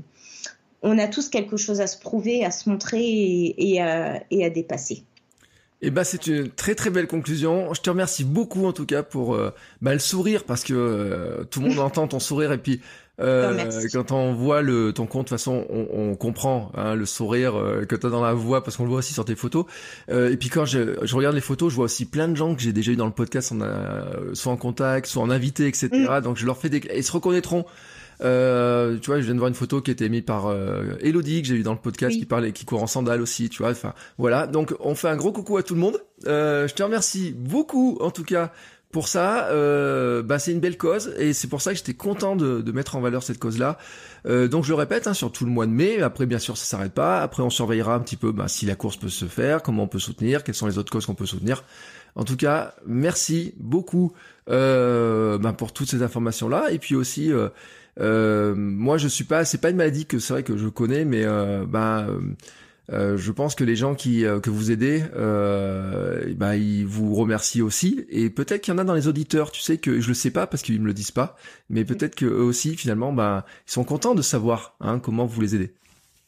on 0.83 0.99
a 0.99 1.07
tous 1.07 1.29
quelque 1.29 1.57
chose 1.57 1.81
à 1.81 1.87
se 1.87 1.99
prouver, 1.99 2.45
à 2.45 2.51
se 2.51 2.69
montrer 2.69 3.55
et, 3.57 3.81
à, 3.81 4.51
dépasser. 4.51 5.05
Eh 5.83 5.91
ben, 5.91 6.05
c'est 6.05 6.27
une 6.27 6.51
très 6.51 6.75
très 6.75 6.91
belle 6.91 7.07
conclusion. 7.07 7.73
Je 7.73 7.81
te 7.81 7.89
remercie 7.89 8.25
beaucoup 8.25 8.67
en 8.67 8.73
tout 8.73 8.85
cas 8.85 9.03
pour 9.03 9.35
euh, 9.35 9.51
bah, 9.81 9.95
le 9.95 9.99
sourire 9.99 10.45
parce 10.45 10.63
que 10.63 10.75
euh, 10.75 11.45
tout 11.45 11.61
le 11.61 11.69
monde 11.69 11.79
entend 11.81 12.07
ton 12.07 12.19
sourire 12.19 12.53
et 12.53 12.59
puis 12.59 12.83
euh, 13.19 13.71
quand 13.93 14.13
on 14.13 14.35
voit 14.35 14.63
le 14.63 14.93
ton 14.93 15.07
compte, 15.07 15.27
de 15.27 15.29
toute 15.29 15.39
façon, 15.39 15.67
on, 15.69 15.89
on 15.93 16.17
comprend 16.17 16.71
hein, 16.75 16.95
le 16.95 17.05
sourire 17.05 17.53
que 17.87 17.95
tu 17.95 18.07
as 18.07 18.11
dans 18.11 18.23
la 18.23 18.33
voix 18.33 18.63
parce 18.65 18.79
qu'on 18.79 18.85
le 18.85 18.89
voit 18.89 18.99
aussi 19.01 19.13
sur 19.13 19.27
tes 19.27 19.37
photos. 19.37 19.67
et 20.09 20.37
puis 20.39 20.49
quand 20.49 20.65
je, 20.65 20.97
je, 21.03 21.17
regarde 21.17 21.35
les 21.35 21.43
photos, 21.43 21.71
je 21.71 21.77
vois 21.77 21.85
aussi 21.85 22.07
plein 22.07 22.29
de 22.29 22.35
gens 22.35 22.55
que 22.55 22.63
j'ai 22.63 22.73
déjà 22.73 22.93
eu 22.93 22.97
dans 22.97 23.07
le 23.07 23.13
podcast, 23.13 23.53
on 23.55 23.61
a, 23.61 24.35
soit 24.35 24.53
en 24.53 24.57
contact, 24.57 25.07
soit 25.07 25.23
en 25.23 25.29
invité, 25.29 25.67
etc. 25.67 25.89
Mm. 25.93 26.21
Donc 26.23 26.39
je 26.39 26.47
leur 26.47 26.57
fais 26.57 26.71
des, 26.71 26.81
ils 26.97 27.05
se 27.05 27.13
reconnaîtront. 27.13 27.67
Euh, 28.23 28.99
tu 28.99 29.07
vois, 29.07 29.21
je 29.21 29.25
viens 29.25 29.35
de 29.35 29.39
voir 29.39 29.49
une 29.49 29.55
photo 29.55 29.81
qui 29.81 29.91
était 29.91 30.09
mise 30.09 30.23
par 30.23 30.47
euh, 30.47 30.97
Elodie 31.01 31.43
que 31.43 31.49
j'ai 31.49 31.55
eu 31.55 31.63
dans 31.63 31.73
le 31.73 31.79
podcast 31.79 32.19
qui 32.19 32.27
parlait, 32.27 32.53
qui 32.53 32.65
court 32.65 32.83
en 32.83 32.87
sandales 32.87 33.23
aussi, 33.23 33.49
tu 33.49 33.63
vois. 33.63 33.71
Enfin, 33.71 33.95
voilà. 34.19 34.47
Donc, 34.47 34.75
on 34.81 34.95
fait 34.95 35.09
un 35.09 35.17
gros 35.17 35.33
coucou 35.33 35.57
à 35.57 35.63
tout 35.63 35.75
le 35.75 35.81
monde. 35.81 36.03
Euh, 36.27 36.69
je 36.69 36.75
te 36.75 36.83
remercie 36.83 37.33
beaucoup, 37.33 37.99
en 38.01 38.11
tout 38.11 38.25
cas, 38.25 38.53
pour 38.93 39.09
ça. 39.09 39.47
Euh, 39.49 40.23
bah, 40.23 40.39
c'est 40.39 40.53
une 40.53 40.61
belle 40.61 40.77
cause 40.77 41.15
et 41.19 41.33
c'est 41.33 41.49
pour 41.49 41.63
ça 41.63 41.73
que 41.73 41.79
j'étais 41.79 41.95
content 41.95 42.37
de, 42.37 42.61
de, 42.61 42.73
mettre 42.73 42.97
en 42.97 43.01
valeur 43.01 43.23
cette 43.23 43.39
cause-là. 43.39 43.79
Euh, 44.27 44.49
donc, 44.49 44.65
je 44.65 44.71
le 44.71 44.75
répète, 44.75 45.07
hein, 45.07 45.15
sur 45.15 45.33
tout 45.33 45.45
le 45.45 45.51
mois 45.51 45.67
de 45.67 45.73
mai. 45.73 46.03
Après, 46.03 46.27
bien 46.27 46.39
sûr, 46.39 46.57
ça 46.57 46.65
s'arrête 46.65 46.93
pas. 46.93 47.21
Après, 47.21 47.43
on 47.43 47.51
surveillera 47.51 47.95
un 47.95 48.01
petit 48.01 48.17
peu 48.17 48.33
bah, 48.33 48.49
si 48.49 48.67
la 48.67 48.75
course 48.75 48.97
peut 48.97 49.09
se 49.09 49.27
faire, 49.27 49.63
comment 49.63 49.85
on 49.85 49.89
peut 49.89 49.99
soutenir, 49.99 50.45
quelles 50.45 50.55
sont 50.55 50.67
les 50.67 50.79
autres 50.79 50.93
causes 50.93 51.07
qu'on 51.07 51.15
peut 51.15 51.27
soutenir. 51.27 51.65
En 52.17 52.25
tout 52.25 52.37
cas, 52.37 52.75
merci 52.87 53.55
beaucoup 53.59 54.13
euh, 54.49 55.39
bah, 55.39 55.53
pour 55.53 55.73
toutes 55.73 55.89
ces 55.89 56.03
informations-là. 56.03 56.71
Et 56.73 56.79
puis 56.79 56.97
aussi, 56.97 57.31
euh, 58.01 58.31
euh, 58.51 58.55
moi, 58.57 58.99
je 58.99 59.09
suis 59.09 59.25
pas. 59.25 59.45
C'est 59.45 59.59
pas 59.59 59.71
une 59.71 59.77
maladie 59.77 60.07
que 60.07 60.19
c'est 60.19 60.33
vrai 60.33 60.43
que 60.43 60.57
je 60.57 60.69
connais, 60.69 61.05
mais 61.05 61.25
euh, 61.25 61.65
bah, 61.67 62.07
euh, 62.93 63.17
je 63.17 63.33
pense 63.33 63.55
que 63.55 63.65
les 63.65 63.77
gens 63.77 63.95
qui 63.95 64.25
que 64.43 64.51
vous 64.51 64.71
aidez, 64.71 65.03
bah, 66.37 66.57
ils 66.57 66.87
vous 66.87 67.15
remercient 67.15 67.63
aussi. 67.63 68.05
Et 68.11 68.31
peut-être 68.31 68.63
qu'il 68.63 68.75
y 68.75 68.75
en 68.75 68.79
a 68.79 68.85
dans 68.85 68.95
les 68.95 69.09
auditeurs. 69.09 69.51
Tu 69.53 69.61
sais 69.63 69.79
que 69.79 70.01
je 70.01 70.09
le 70.09 70.15
sais 70.15 70.31
pas 70.31 70.47
parce 70.47 70.63
qu'ils 70.63 70.81
me 70.81 70.87
le 70.87 70.95
disent 70.95 71.13
pas, 71.13 71.37
mais 71.69 71.85
peut-être 71.85 72.15
que 72.15 72.27
eux 72.27 72.43
aussi, 72.43 72.77
finalement, 72.77 73.13
bah, 73.13 73.45
ils 73.69 73.73
sont 73.73 73.85
contents 73.85 74.15
de 74.15 74.23
savoir 74.23 74.77
hein, 74.81 74.99
comment 74.99 75.27
vous 75.27 75.41
les 75.41 75.55
aidez. 75.55 75.73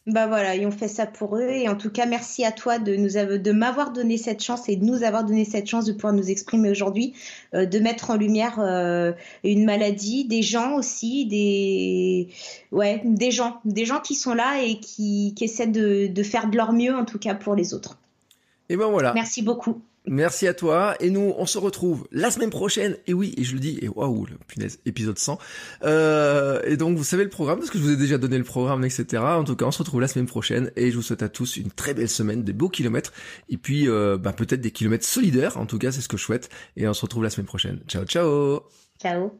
Bah 0.05 0.27
voilà, 0.27 0.55
ils 0.55 0.67
ont 0.67 0.71
fait 0.71 0.89
ça 0.89 1.05
pour 1.05 1.37
eux. 1.37 1.47
Et 1.47 1.69
en 1.69 1.77
tout 1.77 1.89
cas, 1.89 2.05
merci 2.05 2.43
à 2.43 2.51
toi 2.51 2.77
de 2.77 2.95
nous 2.95 3.11
de 3.37 3.51
m'avoir 3.53 3.93
donné 3.93 4.17
cette 4.17 4.43
chance 4.43 4.67
et 4.67 4.75
de 4.75 4.83
nous 4.83 5.03
avoir 5.03 5.23
donné 5.23 5.45
cette 5.45 5.67
chance 5.67 5.85
de 5.85 5.93
pouvoir 5.93 6.11
nous 6.11 6.29
exprimer 6.29 6.69
aujourd'hui, 6.69 7.13
euh, 7.53 7.65
de 7.65 7.79
mettre 7.79 8.09
en 8.09 8.17
lumière 8.17 8.59
euh, 8.59 9.13
une 9.45 9.63
maladie, 9.63 10.25
des 10.25 10.41
gens 10.41 10.75
aussi, 10.75 11.25
des 11.25 12.27
ouais, 12.73 13.01
des 13.05 13.31
gens, 13.31 13.61
des 13.63 13.85
gens 13.85 14.01
qui 14.01 14.15
sont 14.15 14.33
là 14.33 14.61
et 14.61 14.77
qui, 14.79 15.33
qui 15.37 15.45
essaient 15.45 15.67
de, 15.67 16.07
de 16.07 16.23
faire 16.23 16.49
de 16.49 16.57
leur 16.57 16.73
mieux 16.73 16.93
en 16.93 17.05
tout 17.05 17.19
cas 17.19 17.33
pour 17.33 17.55
les 17.55 17.73
autres. 17.73 17.97
Et 18.67 18.75
ben 18.75 18.89
voilà. 18.89 19.13
Merci 19.13 19.41
beaucoup. 19.41 19.81
Merci 20.05 20.47
à 20.47 20.53
toi. 20.53 20.95
Et 20.99 21.09
nous, 21.09 21.33
on 21.37 21.45
se 21.45 21.57
retrouve 21.57 22.07
la 22.11 22.29
semaine 22.29 22.49
prochaine. 22.49 22.97
Et 23.07 23.13
oui, 23.13 23.33
et 23.37 23.43
je 23.43 23.53
le 23.53 23.59
dis, 23.59 23.79
et 23.81 23.87
waouh, 23.87 24.27
punaise, 24.47 24.79
épisode 24.85 25.17
100. 25.17 25.39
Euh, 25.83 26.61
et 26.65 26.75
donc, 26.75 26.97
vous 26.97 27.03
savez 27.03 27.23
le 27.23 27.29
programme, 27.29 27.59
parce 27.59 27.69
que 27.69 27.77
je 27.77 27.83
vous 27.83 27.91
ai 27.91 27.95
déjà 27.95 28.17
donné 28.17 28.37
le 28.37 28.43
programme, 28.43 28.83
etc. 28.83 29.23
En 29.23 29.43
tout 29.43 29.55
cas, 29.55 29.65
on 29.65 29.71
se 29.71 29.79
retrouve 29.79 30.01
la 30.01 30.07
semaine 30.07 30.25
prochaine. 30.25 30.71
Et 30.75 30.91
je 30.91 30.95
vous 30.97 31.01
souhaite 31.01 31.23
à 31.23 31.29
tous 31.29 31.57
une 31.57 31.71
très 31.71 31.93
belle 31.93 32.09
semaine, 32.09 32.43
des 32.43 32.53
beaux 32.53 32.69
kilomètres. 32.69 33.13
Et 33.49 33.57
puis, 33.57 33.87
euh, 33.87 34.17
bah, 34.17 34.33
peut-être 34.33 34.61
des 34.61 34.71
kilomètres 34.71 35.05
solidaires. 35.05 35.57
En 35.57 35.65
tout 35.65 35.77
cas, 35.77 35.91
c'est 35.91 36.01
ce 36.01 36.09
que 36.09 36.17
je 36.17 36.23
souhaite. 36.23 36.49
Et 36.75 36.87
on 36.87 36.93
se 36.93 37.01
retrouve 37.01 37.23
la 37.23 37.29
semaine 37.29 37.47
prochaine. 37.47 37.79
Ciao, 37.87 38.03
ciao. 38.05 38.63
Ciao. 39.01 39.39